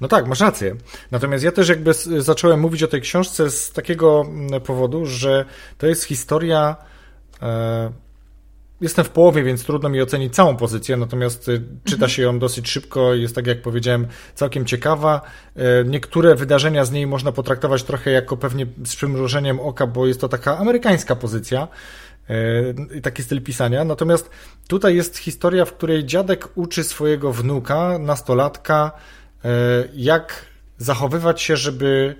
No 0.00 0.08
tak, 0.08 0.26
masz 0.26 0.40
rację. 0.40 0.76
Natomiast 1.10 1.44
ja 1.44 1.52
też 1.52 1.68
jakby 1.68 1.94
zacząłem 2.18 2.60
mówić 2.60 2.82
o 2.82 2.88
tej 2.88 3.00
książce 3.00 3.50
z 3.50 3.72
takiego 3.72 4.24
powodu, 4.64 5.06
że 5.06 5.44
to 5.78 5.86
jest 5.86 6.04
historia 6.04 6.76
E, 7.42 7.90
jestem 8.80 9.04
w 9.04 9.10
połowie, 9.10 9.42
więc 9.42 9.64
trudno 9.64 9.88
mi 9.88 10.02
ocenić 10.02 10.34
całą 10.34 10.56
pozycję, 10.56 10.96
natomiast 10.96 11.48
y, 11.48 11.62
czyta 11.84 11.94
mhm. 11.94 12.10
się 12.10 12.22
ją 12.22 12.38
dosyć 12.38 12.68
szybko, 12.68 13.14
jest 13.14 13.34
tak 13.34 13.46
jak 13.46 13.62
powiedziałem, 13.62 14.06
całkiem 14.34 14.64
ciekawa. 14.64 15.20
E, 15.56 15.84
niektóre 15.84 16.34
wydarzenia 16.34 16.84
z 16.84 16.92
niej 16.92 17.06
można 17.06 17.32
potraktować 17.32 17.82
trochę 17.82 18.10
jako 18.10 18.36
pewnie 18.36 18.66
z 18.84 18.96
przymrużeniem 18.96 19.60
oka, 19.60 19.86
bo 19.86 20.06
jest 20.06 20.20
to 20.20 20.28
taka 20.28 20.58
amerykańska 20.58 21.16
pozycja 21.16 21.68
e, 22.30 22.34
i 22.98 23.02
taki 23.02 23.22
styl 23.22 23.42
pisania. 23.42 23.84
Natomiast 23.84 24.30
tutaj 24.68 24.96
jest 24.96 25.18
historia, 25.18 25.64
w 25.64 25.72
której 25.72 26.04
dziadek 26.04 26.48
uczy 26.54 26.84
swojego 26.84 27.32
wnuka, 27.32 27.98
nastolatka, 27.98 28.92
jak 29.94 30.44
zachowywać 30.78 31.42
się, 31.42 31.56
żeby 31.56 32.16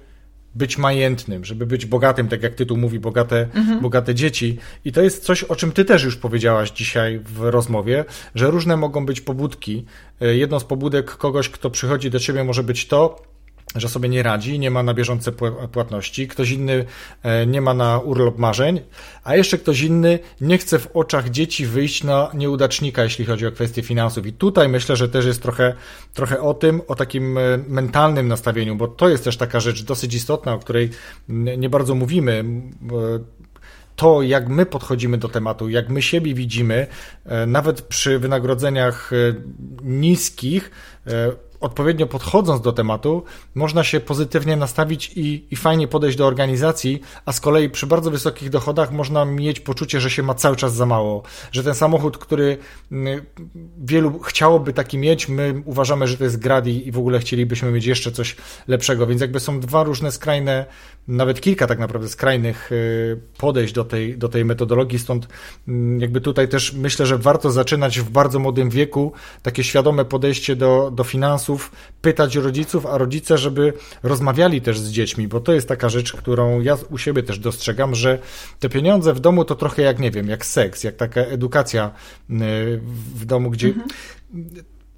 być 0.56 0.78
majętnym, 0.78 1.44
żeby 1.44 1.66
być 1.66 1.86
bogatym, 1.86 2.28
tak 2.28 2.42
jak 2.42 2.54
tytuł 2.54 2.76
mówi, 2.76 3.00
bogate, 3.00 3.48
mhm. 3.54 3.80
bogate 3.80 4.14
dzieci. 4.14 4.58
I 4.84 4.92
to 4.92 5.02
jest 5.02 5.24
coś, 5.24 5.44
o 5.44 5.56
czym 5.56 5.72
ty 5.72 5.84
też 5.84 6.04
już 6.04 6.16
powiedziałaś 6.16 6.70
dzisiaj 6.70 7.20
w 7.24 7.40
rozmowie, 7.40 8.04
że 8.34 8.50
różne 8.50 8.76
mogą 8.76 9.06
być 9.06 9.20
pobudki. 9.20 9.84
E, 10.20 10.36
jedną 10.36 10.60
z 10.60 10.64
pobudek 10.64 11.10
kogoś, 11.10 11.48
kto 11.48 11.70
przychodzi 11.70 12.10
do 12.10 12.20
ciebie, 12.20 12.44
może 12.44 12.62
być 12.62 12.86
to, 12.86 13.22
że 13.74 13.88
sobie 13.88 14.08
nie 14.08 14.22
radzi, 14.22 14.58
nie 14.58 14.70
ma 14.70 14.82
na 14.82 14.94
bieżące 14.94 15.32
płatności, 15.72 16.28
ktoś 16.28 16.50
inny 16.50 16.84
e, 17.22 17.46
nie 17.46 17.60
ma 17.60 17.74
na 17.74 17.98
urlop 17.98 18.38
marzeń, 18.38 18.80
a 19.24 19.36
jeszcze 19.36 19.58
ktoś 19.58 19.80
inny 19.80 20.18
nie 20.40 20.58
chce 20.58 20.78
w 20.78 20.96
oczach 20.96 21.30
dzieci 21.30 21.66
wyjść 21.66 22.04
na 22.04 22.30
nieudacznika, 22.34 23.04
jeśli 23.04 23.24
chodzi 23.24 23.46
o 23.46 23.52
kwestie 23.52 23.82
finansów. 23.82 24.26
I 24.26 24.32
tutaj 24.32 24.68
myślę, 24.68 24.96
że 24.96 25.08
też 25.08 25.26
jest 25.26 25.42
trochę, 25.42 25.74
trochę 26.14 26.40
o 26.40 26.54
tym, 26.54 26.82
o 26.88 26.94
takim 26.94 27.38
e, 27.38 27.40
mentalnym 27.68 28.28
nastawieniu, 28.28 28.76
bo 28.76 28.88
to 28.88 29.08
jest 29.08 29.24
też 29.24 29.36
taka 29.36 29.60
rzecz 29.60 29.84
dosyć 29.84 30.14
istotna, 30.14 30.54
o 30.54 30.58
której 30.58 30.90
nie 31.58 31.70
bardzo 31.70 31.94
mówimy 31.94 32.44
to, 33.96 34.22
jak 34.22 34.48
my 34.48 34.66
podchodzimy 34.66 35.18
do 35.18 35.28
tematu, 35.28 35.68
jak 35.68 35.88
my 35.88 36.02
siebie 36.02 36.34
widzimy, 36.34 36.86
e, 37.24 37.46
nawet 37.46 37.82
przy 37.82 38.18
wynagrodzeniach 38.18 39.10
niskich, 39.82 40.70
odpowiednio 41.66 42.06
podchodząc 42.06 42.60
do 42.60 42.72
tematu, 42.72 43.22
można 43.54 43.84
się 43.84 44.00
pozytywnie 44.00 44.56
nastawić 44.56 45.12
i, 45.16 45.46
i 45.50 45.56
fajnie 45.56 45.88
podejść 45.88 46.18
do 46.18 46.26
organizacji, 46.26 47.00
a 47.24 47.32
z 47.32 47.40
kolei 47.40 47.70
przy 47.70 47.86
bardzo 47.86 48.10
wysokich 48.10 48.50
dochodach 48.50 48.92
można 48.92 49.24
mieć 49.24 49.60
poczucie, 49.60 50.00
że 50.00 50.10
się 50.10 50.22
ma 50.22 50.34
cały 50.34 50.56
czas 50.56 50.74
za 50.74 50.86
mało, 50.86 51.22
że 51.52 51.64
ten 51.64 51.74
samochód, 51.74 52.18
który 52.18 52.58
mm, 52.92 53.22
wielu 53.78 54.18
chciałoby 54.18 54.72
taki 54.72 54.98
mieć, 54.98 55.28
my 55.28 55.62
uważamy, 55.64 56.08
że 56.08 56.16
to 56.16 56.24
jest 56.24 56.38
gradi 56.38 56.88
i 56.88 56.92
w 56.92 56.98
ogóle 56.98 57.18
chcielibyśmy 57.18 57.72
mieć 57.72 57.86
jeszcze 57.86 58.12
coś 58.12 58.36
lepszego, 58.68 59.06
więc 59.06 59.20
jakby 59.20 59.40
są 59.40 59.60
dwa 59.60 59.84
różne 59.84 60.12
skrajne, 60.12 60.66
nawet 61.08 61.40
kilka 61.40 61.66
tak 61.66 61.78
naprawdę 61.78 62.08
skrajnych 62.08 62.72
y, 62.72 63.20
podejść 63.38 63.72
do 63.72 63.84
tej, 63.84 64.18
do 64.18 64.28
tej 64.28 64.44
metodologii, 64.44 64.98
stąd 64.98 65.28
mm, 65.68 66.00
jakby 66.00 66.20
tutaj 66.20 66.48
też 66.48 66.72
myślę, 66.72 67.06
że 67.06 67.18
warto 67.18 67.50
zaczynać 67.50 68.00
w 68.00 68.10
bardzo 68.10 68.38
młodym 68.38 68.70
wieku 68.70 69.12
takie 69.42 69.64
świadome 69.64 70.04
podejście 70.04 70.56
do, 70.56 70.90
do 70.94 71.04
finansów, 71.04 71.55
pytać 72.00 72.36
rodziców, 72.36 72.86
a 72.86 72.98
rodzice, 72.98 73.38
żeby 73.38 73.72
rozmawiali 74.02 74.60
też 74.60 74.80
z 74.80 74.90
dziećmi, 74.90 75.28
bo 75.28 75.40
to 75.40 75.52
jest 75.52 75.68
taka 75.68 75.88
rzecz, 75.88 76.12
którą 76.12 76.60
ja 76.60 76.76
u 76.90 76.98
siebie 76.98 77.22
też 77.22 77.38
dostrzegam, 77.38 77.94
że 77.94 78.18
te 78.60 78.68
pieniądze 78.68 79.14
w 79.14 79.20
domu 79.20 79.44
to 79.44 79.54
trochę 79.54 79.82
jak, 79.82 79.98
nie 79.98 80.10
wiem, 80.10 80.28
jak 80.28 80.46
seks, 80.46 80.84
jak 80.84 80.96
taka 80.96 81.20
edukacja 81.20 81.90
y, 82.30 82.34
w 83.14 83.24
domu, 83.24 83.50
gdzie. 83.50 83.68
Mhm 83.68 83.86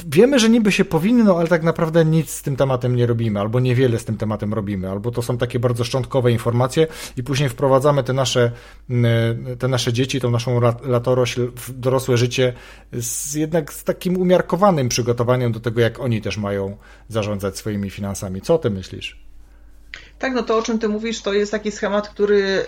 wiemy, 0.06 0.38
że 0.38 0.48
niby 0.48 0.72
się 0.72 0.84
powinno, 0.84 1.38
ale 1.38 1.48
tak 1.48 1.62
naprawdę 1.62 2.04
nic 2.04 2.30
z 2.30 2.42
tym 2.42 2.56
tematem 2.56 2.96
nie 2.96 3.06
robimy, 3.06 3.40
albo 3.40 3.60
niewiele 3.60 3.98
z 3.98 4.04
tym 4.04 4.16
tematem 4.16 4.54
robimy, 4.54 4.90
albo 4.90 5.10
to 5.10 5.22
są 5.22 5.38
takie 5.38 5.58
bardzo 5.58 5.84
szczątkowe 5.84 6.32
informacje 6.32 6.86
i 7.16 7.22
później 7.22 7.48
wprowadzamy 7.48 8.04
te 8.04 8.12
nasze, 8.12 8.52
te 9.58 9.68
nasze 9.68 9.92
dzieci, 9.92 10.20
tą 10.20 10.30
naszą 10.30 10.60
latorośl 10.82 11.50
w 11.56 11.72
dorosłe 11.72 12.16
życie 12.16 12.52
z, 12.92 13.34
jednak 13.34 13.72
z 13.72 13.84
takim 13.84 14.16
umiarkowanym 14.16 14.88
przygotowaniem 14.88 15.52
do 15.52 15.60
tego, 15.60 15.80
jak 15.80 16.00
oni 16.00 16.22
też 16.22 16.36
mają 16.36 16.76
zarządzać 17.08 17.58
swoimi 17.58 17.90
finansami. 17.90 18.40
Co 18.40 18.58
ty 18.58 18.70
myślisz? 18.70 19.28
Tak, 20.18 20.34
no 20.34 20.42
to 20.42 20.58
o 20.58 20.62
czym 20.62 20.78
ty 20.78 20.88
mówisz, 20.88 21.22
to 21.22 21.32
jest 21.32 21.52
taki 21.52 21.72
schemat, 21.72 22.08
który 22.08 22.64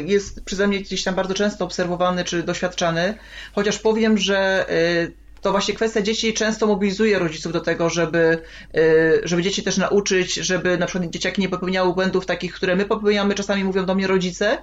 y, 0.00 0.02
jest 0.06 0.44
przeze 0.44 0.68
mnie 0.68 0.80
gdzieś 0.80 1.04
tam 1.04 1.14
bardzo 1.14 1.34
często 1.34 1.64
obserwowany 1.64 2.24
czy 2.24 2.42
doświadczany, 2.42 3.14
chociaż 3.52 3.78
powiem, 3.78 4.18
że 4.18 4.66
y, 4.70 5.21
to 5.42 5.50
właśnie 5.50 5.74
kwestia 5.74 6.02
dzieci 6.02 6.34
często 6.34 6.66
mobilizuje 6.66 7.18
rodziców 7.18 7.52
do 7.52 7.60
tego, 7.60 7.90
żeby, 7.90 8.38
y, 8.76 9.20
żeby 9.24 9.42
dzieci 9.42 9.62
też 9.62 9.76
nauczyć, 9.76 10.34
żeby 10.34 10.78
na 10.78 10.86
przykład 10.86 11.10
dzieciaki 11.10 11.40
nie 11.40 11.48
popełniały 11.48 11.94
błędów 11.94 12.26
takich, 12.26 12.54
które 12.54 12.76
my 12.76 12.84
popełniamy, 12.84 13.34
czasami 13.34 13.64
mówią 13.64 13.86
do 13.86 13.94
mnie 13.94 14.06
rodzice. 14.06 14.58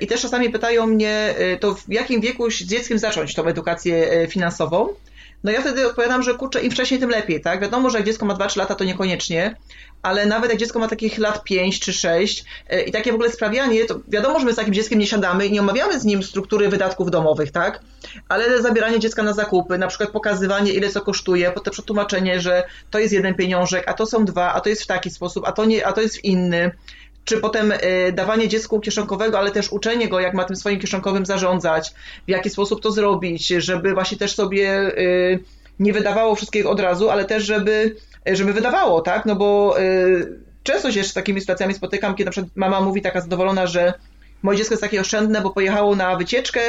I 0.00 0.06
też 0.06 0.22
czasami 0.22 0.50
pytają 0.50 0.86
mnie, 0.86 1.34
to 1.60 1.74
w 1.74 1.88
jakim 1.88 2.20
wieku 2.20 2.50
z 2.50 2.54
dzieckiem 2.54 2.98
zacząć 2.98 3.34
tą 3.34 3.44
edukację 3.44 4.26
finansową. 4.30 4.88
No 5.44 5.50
ja 5.50 5.60
wtedy 5.60 5.86
odpowiadam, 5.86 6.22
że 6.22 6.34
kurczę, 6.34 6.62
im 6.62 6.70
wcześniej, 6.70 7.00
tym 7.00 7.10
lepiej, 7.10 7.40
tak? 7.40 7.60
Wiadomo, 7.60 7.90
że 7.90 7.98
jak 7.98 8.06
dziecko 8.06 8.26
ma 8.26 8.34
2-3 8.34 8.56
lata, 8.56 8.74
to 8.74 8.84
niekoniecznie, 8.84 9.56
ale 10.02 10.26
nawet 10.26 10.50
jak 10.50 10.60
dziecko 10.60 10.78
ma 10.78 10.88
takich 10.88 11.18
lat 11.18 11.44
5 11.44 11.80
czy 11.80 11.92
6 11.92 12.44
e, 12.68 12.82
i 12.82 12.92
takie 12.92 13.12
w 13.12 13.14
ogóle 13.14 13.30
sprawianie, 13.30 13.84
to 13.84 14.00
wiadomo, 14.08 14.40
że 14.40 14.46
my 14.46 14.52
z 14.52 14.56
takim 14.56 14.74
dzieckiem 14.74 14.98
nie 14.98 15.06
siadamy 15.06 15.46
i 15.46 15.52
nie 15.52 15.60
omawiamy 15.60 16.00
z 16.00 16.04
nim 16.04 16.22
struktury 16.22 16.68
wydatków 16.68 17.10
domowych, 17.10 17.50
tak? 17.52 17.80
Ale 18.28 18.62
zabieranie 18.62 18.98
dziecka 18.98 19.22
na 19.22 19.32
zakupy, 19.32 19.78
na 19.78 19.86
przykład 19.86 20.10
pokazywanie, 20.10 20.72
ile 20.72 20.88
co 20.88 21.00
kosztuje, 21.00 21.50
potem 21.50 21.72
przetłumaczenie, 21.72 22.40
że 22.40 22.62
to 22.90 22.98
jest 22.98 23.12
jeden 23.12 23.34
pieniążek, 23.34 23.84
a 23.86 23.94
to 23.94 24.06
są 24.06 24.24
dwa, 24.24 24.52
a 24.52 24.60
to 24.60 24.68
jest 24.68 24.82
w 24.82 24.86
taki 24.86 25.10
sposób, 25.10 25.44
a 25.46 25.52
to, 25.52 25.64
nie, 25.64 25.86
a 25.86 25.92
to 25.92 26.00
jest 26.00 26.16
w 26.16 26.24
inny 26.24 26.70
czy 27.24 27.36
potem 27.36 27.72
e, 27.72 28.12
dawanie 28.12 28.48
dziecku 28.48 28.80
kieszonkowego, 28.80 29.38
ale 29.38 29.50
też 29.50 29.72
uczenie 29.72 30.08
go, 30.08 30.20
jak 30.20 30.34
ma 30.34 30.44
tym 30.44 30.56
swoim 30.56 30.80
kieszonkowym 30.80 31.26
zarządzać, 31.26 31.90
w 32.26 32.30
jaki 32.30 32.50
sposób 32.50 32.82
to 32.82 32.90
zrobić, 32.90 33.46
żeby 33.46 33.94
właśnie 33.94 34.18
też 34.18 34.34
sobie 34.34 34.70
e, 34.70 34.92
nie 35.78 35.92
wydawało 35.92 36.34
wszystkiego 36.34 36.70
od 36.70 36.80
razu, 36.80 37.10
ale 37.10 37.24
też 37.24 37.44
żeby, 37.44 37.96
żeby 38.26 38.52
wydawało, 38.52 39.00
tak? 39.00 39.26
No 39.26 39.36
bo 39.36 39.80
e, 39.80 39.82
często 40.62 40.92
się 40.92 41.04
z 41.04 41.12
takimi 41.12 41.40
sytuacjami 41.40 41.74
spotykam, 41.74 42.14
kiedy 42.14 42.24
na 42.24 42.30
przykład 42.30 42.56
mama 42.56 42.80
mówi 42.80 43.02
taka 43.02 43.20
zadowolona, 43.20 43.66
że 43.66 43.94
moje 44.42 44.58
dziecko 44.58 44.72
jest 44.72 44.82
takie 44.82 45.00
oszczędne, 45.00 45.40
bo 45.40 45.50
pojechało 45.50 45.96
na 45.96 46.16
wycieczkę 46.16 46.60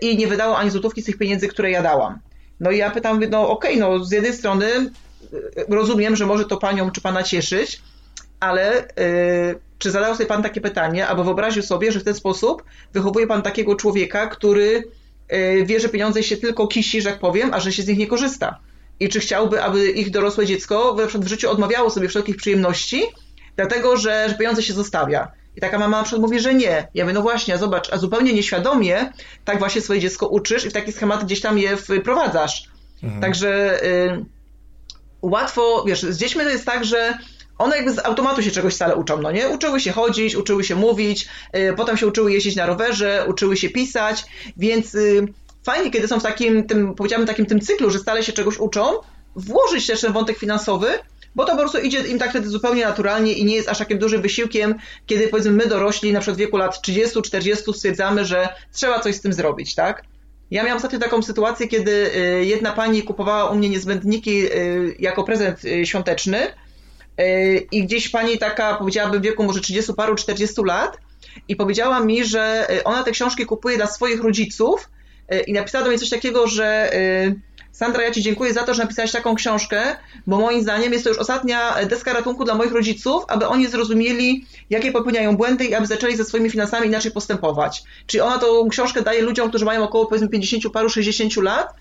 i 0.00 0.16
nie 0.16 0.26
wydało 0.26 0.58
ani 0.58 0.70
złotówki 0.70 1.02
z 1.02 1.04
tych 1.04 1.18
pieniędzy, 1.18 1.48
które 1.48 1.70
ja 1.70 1.82
dałam. 1.82 2.18
No 2.60 2.70
i 2.70 2.78
ja 2.78 2.90
pytam, 2.90 3.20
no 3.30 3.50
okej, 3.50 3.82
okay, 3.82 3.98
no 3.98 4.04
z 4.04 4.12
jednej 4.12 4.32
strony 4.32 4.66
rozumiem, 5.68 6.16
że 6.16 6.26
może 6.26 6.44
to 6.44 6.56
panią 6.56 6.90
czy 6.90 7.00
pana 7.00 7.22
cieszyć, 7.22 7.82
ale 8.40 8.88
czy 9.78 9.90
zadał 9.90 10.14
sobie 10.14 10.26
Pan 10.26 10.42
takie 10.42 10.60
pytanie, 10.60 11.06
albo 11.06 11.24
wyobraził 11.24 11.62
sobie, 11.62 11.92
że 11.92 12.00
w 12.00 12.04
ten 12.04 12.14
sposób 12.14 12.64
wychowuje 12.92 13.26
Pan 13.26 13.42
takiego 13.42 13.74
człowieka, 13.74 14.26
który 14.26 14.84
e, 15.28 15.64
wie, 15.64 15.80
że 15.80 15.88
pieniądze 15.88 16.22
się 16.22 16.36
tylko 16.36 16.66
kisi, 16.66 17.02
że 17.02 17.10
tak 17.10 17.18
powiem, 17.18 17.54
a 17.54 17.60
że 17.60 17.72
się 17.72 17.82
z 17.82 17.88
nich 17.88 17.98
nie 17.98 18.06
korzysta? 18.06 18.58
I 19.00 19.08
czy 19.08 19.20
chciałby, 19.20 19.62
aby 19.62 19.90
ich 19.90 20.10
dorosłe 20.10 20.46
dziecko 20.46 20.96
w 21.14 21.28
życiu 21.28 21.50
odmawiało 21.50 21.90
sobie 21.90 22.08
wszelkich 22.08 22.36
przyjemności, 22.36 23.02
dlatego 23.56 23.96
że, 23.96 24.34
pieniądze 24.38 24.62
się 24.62 24.72
zostawia? 24.72 25.32
I 25.56 25.60
taka 25.60 25.78
mama 25.78 25.96
na 25.96 26.02
przykład 26.02 26.22
mówi, 26.22 26.40
że 26.40 26.54
nie. 26.54 26.88
Ja 26.94 27.04
mówię, 27.04 27.14
no 27.14 27.22
właśnie, 27.22 27.58
zobacz, 27.58 27.92
a 27.92 27.98
zupełnie 27.98 28.32
nieświadomie 28.32 29.12
tak 29.44 29.58
właśnie 29.58 29.80
swoje 29.80 30.00
dziecko 30.00 30.28
uczysz 30.28 30.64
i 30.64 30.70
w 30.70 30.72
taki 30.72 30.92
schemat 30.92 31.24
gdzieś 31.24 31.40
tam 31.40 31.58
je 31.58 31.76
wprowadzasz. 31.76 32.68
Mhm. 33.02 33.22
Także 33.22 33.82
y, 33.84 34.24
łatwo, 35.22 35.84
wiesz, 35.86 36.02
z 36.02 36.18
dziećmi 36.18 36.42
to 36.42 36.50
jest 36.50 36.66
tak, 36.66 36.84
że 36.84 37.18
one 37.58 37.76
jakby 37.76 37.92
z 37.92 37.98
automatu 37.98 38.42
się 38.42 38.50
czegoś 38.50 38.74
stale 38.74 38.96
uczą, 38.96 39.22
no 39.22 39.32
nie? 39.32 39.48
Uczyły 39.48 39.80
się 39.80 39.92
chodzić, 39.92 40.36
uczyły 40.36 40.64
się 40.64 40.74
mówić, 40.74 41.28
yy, 41.52 41.74
potem 41.76 41.96
się 41.96 42.06
uczyły 42.06 42.32
jeździć 42.32 42.56
na 42.56 42.66
rowerze, 42.66 43.24
uczyły 43.28 43.56
się 43.56 43.68
pisać, 43.70 44.24
więc 44.56 44.94
yy, 44.94 45.26
fajnie, 45.68 45.90
kiedy 45.90 46.08
są 46.08 46.20
w 46.20 46.22
takim, 46.22 46.64
tym, 46.64 46.94
powiedziałbym, 46.94 47.26
takim 47.26 47.46
tym 47.46 47.60
cyklu, 47.60 47.90
że 47.90 47.98
stale 47.98 48.22
się 48.22 48.32
czegoś 48.32 48.58
uczą, 48.58 48.82
włożyć 49.36 49.86
też 49.86 50.00
ten 50.00 50.12
wątek 50.12 50.38
finansowy, 50.38 50.88
bo 51.34 51.44
to 51.44 51.52
po 51.52 51.58
prostu 51.58 51.78
idzie 51.78 52.00
im 52.00 52.18
tak 52.18 52.30
wtedy 52.30 52.48
zupełnie 52.48 52.84
naturalnie 52.84 53.32
i 53.32 53.44
nie 53.44 53.54
jest 53.54 53.68
aż 53.68 53.78
takim 53.78 53.98
dużym 53.98 54.22
wysiłkiem, 54.22 54.74
kiedy 55.06 55.28
powiedzmy 55.28 55.52
my 55.52 55.66
dorośli, 55.66 56.12
na 56.12 56.20
przykład 56.20 56.36
w 56.36 56.40
wieku 56.40 56.56
lat 56.56 56.80
30-40 56.88 57.74
stwierdzamy, 57.74 58.24
że 58.24 58.48
trzeba 58.72 59.00
coś 59.00 59.14
z 59.14 59.20
tym 59.20 59.32
zrobić, 59.32 59.74
tak? 59.74 60.02
Ja 60.50 60.62
miałam 60.62 60.76
ostatnio 60.76 60.98
taką 60.98 61.22
sytuację, 61.22 61.68
kiedy 61.68 62.10
y, 62.16 62.44
jedna 62.44 62.72
pani 62.72 63.02
kupowała 63.02 63.50
u 63.50 63.56
mnie 63.56 63.68
niezbędniki 63.68 64.46
y, 64.46 64.96
jako 64.98 65.24
prezent 65.24 65.64
y, 65.64 65.86
świąteczny, 65.86 66.38
I 67.72 67.84
gdzieś 67.84 68.08
pani 68.08 68.38
taka, 68.38 68.74
powiedziałabym, 68.74 69.20
w 69.20 69.24
wieku 69.24 69.44
może 69.44 69.60
30 69.60 69.94
paru, 69.94 70.14
40 70.14 70.62
lat, 70.64 70.98
i 71.48 71.56
powiedziała 71.56 72.00
mi, 72.00 72.24
że 72.24 72.68
ona 72.84 73.02
te 73.02 73.10
książki 73.10 73.46
kupuje 73.46 73.76
dla 73.76 73.86
swoich 73.86 74.22
rodziców 74.22 74.88
i 75.46 75.52
napisała 75.52 75.84
do 75.84 75.90
mnie 75.90 75.98
coś 75.98 76.10
takiego, 76.10 76.46
że 76.46 76.90
Sandra, 77.72 78.02
ja 78.02 78.10
Ci 78.10 78.22
dziękuję 78.22 78.52
za 78.52 78.62
to, 78.62 78.74
że 78.74 78.82
napisałaś 78.82 79.12
taką 79.12 79.34
książkę, 79.34 79.82
bo 80.26 80.38
moim 80.38 80.62
zdaniem 80.62 80.92
jest 80.92 81.04
to 81.04 81.10
już 81.10 81.18
ostatnia 81.18 81.74
deska 81.86 82.12
ratunku 82.12 82.44
dla 82.44 82.54
moich 82.54 82.72
rodziców, 82.72 83.24
aby 83.28 83.46
oni 83.46 83.66
zrozumieli, 83.66 84.46
jakie 84.70 84.92
popełniają 84.92 85.36
błędy 85.36 85.64
i 85.64 85.74
aby 85.74 85.86
zaczęli 85.86 86.16
ze 86.16 86.24
swoimi 86.24 86.50
finansami 86.50 86.86
inaczej 86.86 87.12
postępować. 87.12 87.82
Czyli 88.06 88.20
ona 88.20 88.38
tą 88.38 88.68
książkę 88.68 89.02
daje 89.02 89.22
ludziom, 89.22 89.48
którzy 89.48 89.64
mają 89.64 89.84
około 89.84 90.06
powiedzmy 90.06 90.28
50 90.28 90.72
paru, 90.72 90.88
60 90.88 91.36
lat, 91.36 91.74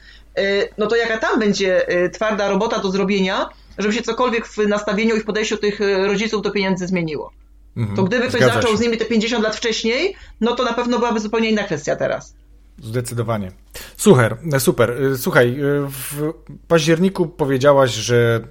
no 0.77 0.87
to 0.87 0.95
jaka 0.95 1.17
tam 1.17 1.39
będzie 1.39 1.85
twarda 2.13 2.49
robota 2.49 2.79
do 2.79 2.91
zrobienia, 2.91 3.49
żeby 3.77 3.93
się 3.93 4.01
cokolwiek 4.01 4.47
w 4.47 4.57
nastawieniu 4.57 5.15
i 5.15 5.19
w 5.19 5.25
podejściu 5.25 5.57
tych 5.57 5.81
e, 5.81 6.07
rodziców 6.07 6.41
do 6.41 6.51
pieniędzy 6.51 6.87
zmieniło. 6.87 7.31
Mhm, 7.77 7.97
to 7.97 8.03
gdyby 8.03 8.27
ktoś 8.27 8.41
zaczął 8.41 8.71
się. 8.71 8.77
z 8.77 8.81
nimi 8.81 8.97
te 8.97 9.05
50 9.05 9.43
lat 9.43 9.55
wcześniej, 9.55 10.15
no 10.41 10.55
to 10.55 10.63
na 10.63 10.73
pewno 10.73 10.99
byłaby 10.99 11.19
zupełnie 11.19 11.49
inna 11.49 11.63
kwestia 11.63 11.95
teraz. 11.95 12.35
Zdecydowanie. 12.83 13.51
Super, 13.97 14.37
e, 14.53 14.59
super. 14.59 14.91
E, 14.91 15.17
słuchaj, 15.17 15.57
w 15.87 16.33
październiku 16.67 17.27
powiedziałaś, 17.27 17.91
że 17.91 18.41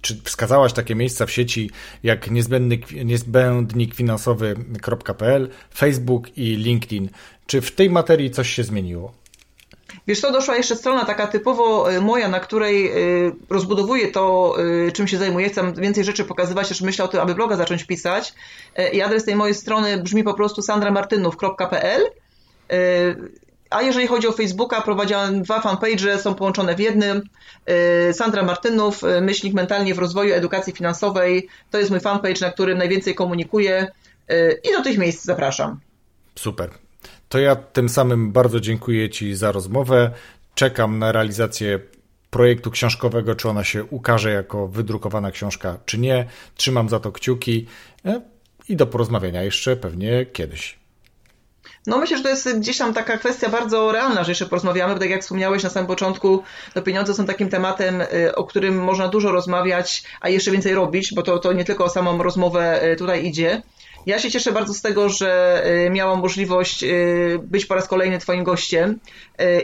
czy 0.00 0.20
wskazałaś 0.24 0.72
takie 0.72 0.94
miejsca 0.94 1.26
w 1.26 1.30
sieci 1.30 1.70
jak 2.02 2.30
niezbędnik, 2.30 2.92
niezbędnikfinansowy.pl, 3.04 5.48
Facebook 5.74 6.38
i 6.38 6.56
LinkedIn. 6.56 7.08
Czy 7.46 7.60
w 7.60 7.74
tej 7.74 7.90
materii 7.90 8.30
coś 8.30 8.50
się 8.50 8.64
zmieniło? 8.64 9.22
Wiesz 10.06 10.20
co, 10.20 10.32
doszła 10.32 10.56
jeszcze 10.56 10.76
strona 10.76 11.04
taka 11.04 11.26
typowo 11.26 11.92
e, 11.92 12.00
moja, 12.00 12.28
na 12.28 12.40
której 12.40 12.86
e, 12.86 12.92
rozbudowuję 13.50 14.08
to, 14.08 14.56
e, 14.88 14.92
czym 14.92 15.08
się 15.08 15.18
zajmuję. 15.18 15.48
Chcę 15.48 15.72
więcej 15.72 16.04
rzeczy 16.04 16.24
pokazywać, 16.24 16.68
też 16.68 16.80
myślę 16.80 17.04
o 17.04 17.08
tym, 17.08 17.20
aby 17.20 17.34
bloga 17.34 17.56
zacząć 17.56 17.84
pisać. 17.84 18.34
I 18.92 19.02
adres 19.02 19.24
tej 19.24 19.36
mojej 19.36 19.54
strony 19.54 20.02
brzmi 20.02 20.24
po 20.24 20.34
prostu 20.34 20.62
sandramartynów.pl 20.62 22.02
a 23.72 23.82
jeżeli 23.82 24.06
chodzi 24.06 24.28
o 24.28 24.32
Facebooka, 24.32 24.80
prowadziłam 24.80 25.42
dwa 25.42 25.60
fanpage, 25.60 26.18
są 26.18 26.34
połączone 26.34 26.74
w 26.74 26.80
jednym. 26.80 27.22
Sandra 28.12 28.42
Martynów, 28.42 29.02
myślnik 29.20 29.54
mentalnie 29.54 29.94
w 29.94 29.98
rozwoju 29.98 30.34
edukacji 30.34 30.72
finansowej. 30.72 31.48
To 31.70 31.78
jest 31.78 31.90
mój 31.90 32.00
fanpage, 32.00 32.40
na 32.40 32.50
którym 32.52 32.78
najwięcej 32.78 33.14
komunikuję 33.14 33.86
i 34.64 34.72
do 34.76 34.82
tych 34.82 34.98
miejsc 34.98 35.24
zapraszam. 35.24 35.80
Super. 36.34 36.70
To 37.28 37.38
ja 37.38 37.56
tym 37.56 37.88
samym 37.88 38.32
bardzo 38.32 38.60
dziękuję 38.60 39.10
Ci 39.10 39.34
za 39.34 39.52
rozmowę. 39.52 40.10
Czekam 40.54 40.98
na 40.98 41.12
realizację 41.12 41.78
projektu 42.30 42.70
książkowego, 42.70 43.34
czy 43.34 43.48
ona 43.48 43.64
się 43.64 43.84
ukaże 43.84 44.30
jako 44.30 44.68
wydrukowana 44.68 45.30
książka, 45.30 45.78
czy 45.86 45.98
nie. 45.98 46.26
Trzymam 46.54 46.88
za 46.88 47.00
to 47.00 47.12
kciuki 47.12 47.66
i 48.68 48.76
do 48.76 48.86
porozmawiania 48.86 49.42
jeszcze 49.42 49.76
pewnie 49.76 50.26
kiedyś. 50.26 50.81
No 51.86 51.98
myślę, 51.98 52.16
że 52.16 52.22
to 52.22 52.28
jest 52.28 52.58
gdzieś 52.58 52.78
tam 52.78 52.94
taka 52.94 53.18
kwestia 53.18 53.48
bardzo 53.48 53.92
realna, 53.92 54.24
że 54.24 54.30
jeszcze 54.30 54.46
porozmawiamy, 54.46 54.94
bo 54.94 55.00
tak 55.00 55.10
jak 55.10 55.22
wspomniałeś 55.22 55.62
na 55.62 55.70
samym 55.70 55.86
początku, 55.86 56.42
to 56.74 56.82
pieniądze 56.82 57.14
są 57.14 57.26
takim 57.26 57.48
tematem, 57.48 58.00
y, 58.00 58.34
o 58.34 58.44
którym 58.44 58.84
można 58.84 59.08
dużo 59.08 59.32
rozmawiać, 59.32 60.02
a 60.20 60.28
jeszcze 60.28 60.50
więcej 60.50 60.74
robić, 60.74 61.14
bo 61.14 61.22
to, 61.22 61.38
to 61.38 61.52
nie 61.52 61.64
tylko 61.64 61.84
o 61.84 61.88
samą 61.88 62.22
rozmowę 62.22 62.92
y, 62.92 62.96
tutaj 62.96 63.26
idzie. 63.26 63.62
Ja 64.06 64.18
się 64.18 64.30
cieszę 64.30 64.52
bardzo 64.52 64.74
z 64.74 64.82
tego, 64.82 65.08
że 65.08 65.62
y, 65.86 65.90
miałam 65.90 66.20
możliwość 66.20 66.84
być 67.42 67.66
po 67.66 67.74
raz 67.74 67.88
kolejny 67.88 68.18
Twoim 68.18 68.44
gościem 68.44 68.98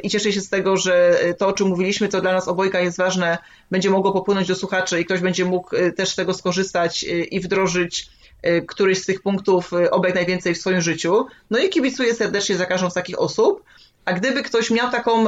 i 0.03 0.11
cieszę 0.11 0.33
się 0.33 0.41
z 0.41 0.49
tego, 0.49 0.77
że 0.77 1.19
to, 1.39 1.49
o 1.49 1.53
czym 1.53 1.69
mówiliśmy, 1.69 2.09
co 2.09 2.21
dla 2.21 2.33
nas 2.33 2.49
obojga 2.49 2.81
jest 2.81 2.99
ważne, 2.99 3.39
będzie 3.71 3.91
mogło 3.91 4.13
popłynąć 4.13 4.49
do 4.49 4.55
słuchaczy 4.55 5.01
i 5.01 5.05
ktoś 5.05 5.21
będzie 5.21 5.45
mógł 5.45 5.77
też 5.97 6.09
z 6.09 6.17
tego 6.17 6.35
skorzystać 6.35 7.07
i 7.31 7.41
wdrożyć 7.41 8.11
któryś 8.69 9.03
z 9.03 9.07
tych 9.07 9.23
punktów 9.23 9.71
obek 9.91 10.15
najwięcej 10.15 10.55
w 10.55 10.59
swoim 10.59 10.81
życiu. 10.81 11.27
No 11.51 11.59
i 11.59 11.69
kibicuję 11.69 12.15
serdecznie 12.15 12.57
za 12.57 12.67
każdą 12.67 12.91
z 12.91 12.95
takich 12.95 13.19
osób. 13.19 13.65
A 14.05 14.13
gdyby 14.13 14.43
ktoś 14.43 14.71
miał 14.71 14.91
taką 14.91 15.27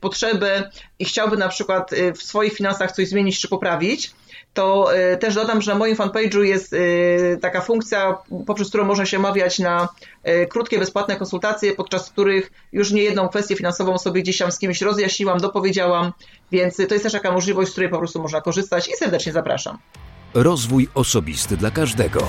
potrzebę 0.00 0.70
i 0.98 1.04
chciałby 1.04 1.36
na 1.36 1.48
przykład 1.48 1.90
w 2.16 2.22
swoich 2.22 2.52
finansach 2.52 2.92
coś 2.92 3.08
zmienić 3.08 3.40
czy 3.40 3.48
poprawić, 3.48 4.10
to 4.54 4.88
też 5.20 5.34
dodam, 5.34 5.62
że 5.62 5.72
na 5.72 5.78
moim 5.78 5.96
fanpage'u 5.96 6.40
jest 6.40 6.74
taka 7.42 7.60
funkcja, 7.60 8.18
poprzez 8.46 8.68
którą 8.68 8.84
można 8.84 9.06
się 9.06 9.16
omawiać 9.16 9.58
na 9.58 9.88
krótkie, 10.48 10.78
bezpłatne 10.78 11.16
konsultacje, 11.16 11.72
podczas 11.72 12.10
których 12.10 12.52
już 12.72 12.90
nie 12.90 13.02
jedną 13.02 13.28
kwestię 13.28 13.56
finansową 13.56 13.98
sobie 13.98 14.22
gdzieś 14.22 14.38
tam 14.38 14.52
z 14.52 14.58
kimś 14.58 14.82
rozjaśniłam, 14.82 15.38
dopowiedziałam, 15.38 16.12
więc 16.52 16.76
to 16.76 16.82
jest 16.94 17.02
też 17.02 17.12
taka 17.12 17.32
możliwość, 17.32 17.68
z 17.68 17.72
której 17.72 17.90
po 17.90 17.98
prostu 17.98 18.22
można 18.22 18.40
korzystać 18.40 18.88
i 18.88 18.96
serdecznie 18.96 19.32
zapraszam. 19.32 19.78
Rozwój 20.34 20.88
osobisty 20.94 21.56
dla 21.56 21.70
każdego. 21.70 22.20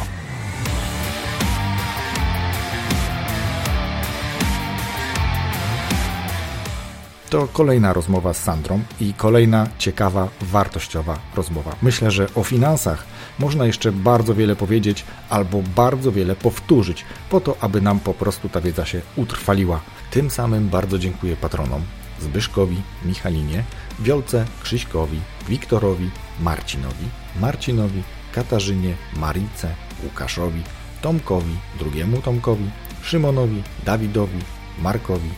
To 7.30 7.48
kolejna 7.48 7.94
rozmowa 7.94 8.34
z 8.34 8.44
Sandrą 8.44 8.80
i 9.00 9.14
kolejna 9.14 9.68
ciekawa, 9.78 10.28
wartościowa 10.42 11.20
rozmowa. 11.36 11.76
Myślę, 11.82 12.12
że 12.12 12.28
o 12.36 12.44
finansach 12.44 13.06
można 13.40 13.66
jeszcze 13.66 13.92
bardzo 13.92 14.36
wiele 14.36 14.56
powiedzieć 14.56 15.06
albo 15.30 15.62
bardzo 15.76 16.12
wiele 16.12 16.36
powtórzyć, 16.36 17.06
po 17.30 17.42
to, 17.42 17.56
aby 17.62 17.82
nam 17.82 18.00
po 18.00 18.14
prostu 18.14 18.50
ta 18.50 18.62
wiedza 18.62 18.86
się 18.86 19.02
utrwaliła. 19.16 19.82
Tym 20.12 20.30
samym 20.30 20.70
bardzo 20.70 21.00
dziękuję 21.00 21.36
patronom 21.36 21.82
Zbyszkowi, 22.20 22.82
Michalinie, 23.06 23.64
Wiolce, 24.00 24.46
Krzyśkowi, 24.64 25.20
Wiktorowi, 25.50 26.10
Marcinowi, 26.40 27.21
Marcinowi, 27.40 28.04
Katarzynie, 28.34 28.96
Marice, 29.18 29.76
Łukaszowi, 30.04 30.64
Tomkowi, 31.02 31.56
drugiemu 31.80 32.22
Tomkowi, 32.22 32.70
Szymonowi, 33.04 33.64
Dawidowi, 33.86 34.40
Markowi, 34.82 35.30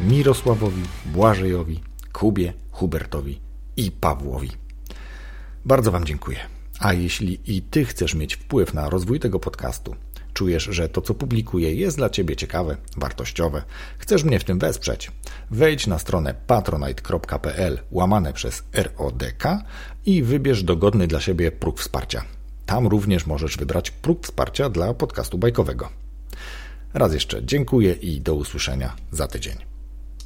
Mirosławowi, 0.00 0.82
Błażejowi, 1.06 1.80
Kubie, 2.12 2.52
Hubertowi 2.70 3.40
i 3.76 3.90
Pawłowi. 3.90 4.50
Bardzo 5.64 5.90
Wam 5.90 6.04
dziękuję. 6.04 6.38
A 6.80 6.92
jeśli 6.92 7.40
i 7.56 7.62
Ty 7.62 7.84
chcesz 7.84 8.14
mieć 8.14 8.34
wpływ 8.34 8.74
na 8.74 8.90
rozwój 8.90 9.20
tego 9.20 9.40
podcastu, 9.40 9.96
czujesz, 10.34 10.64
że 10.64 10.88
to, 10.88 11.00
co 11.00 11.14
publikuję, 11.14 11.74
jest 11.74 11.96
dla 11.96 12.10
Ciebie 12.10 12.36
ciekawe, 12.36 12.76
wartościowe, 12.96 13.62
chcesz 13.98 14.24
mnie 14.24 14.38
w 14.38 14.44
tym 14.44 14.58
wesprzeć, 14.58 15.12
wejdź 15.50 15.86
na 15.86 15.98
stronę 15.98 16.34
patronite.pl 16.46 17.78
łamane 17.90 18.32
przez 18.32 18.62
RODK 18.72 19.44
i 20.06 20.22
wybierz 20.22 20.62
dogodny 20.62 21.06
dla 21.06 21.20
siebie 21.20 21.52
próg 21.52 21.80
wsparcia. 21.80 22.24
Tam 22.66 22.86
również 22.86 23.26
możesz 23.26 23.56
wybrać 23.56 23.90
próg 23.90 24.24
wsparcia 24.24 24.70
dla 24.70 24.94
podcastu 24.94 25.38
bajkowego. 25.38 25.88
Raz 26.94 27.14
jeszcze 27.14 27.44
dziękuję 27.44 27.92
i 27.92 28.20
do 28.20 28.34
usłyszenia 28.34 28.96
za 29.12 29.28
tydzień. 29.28 29.69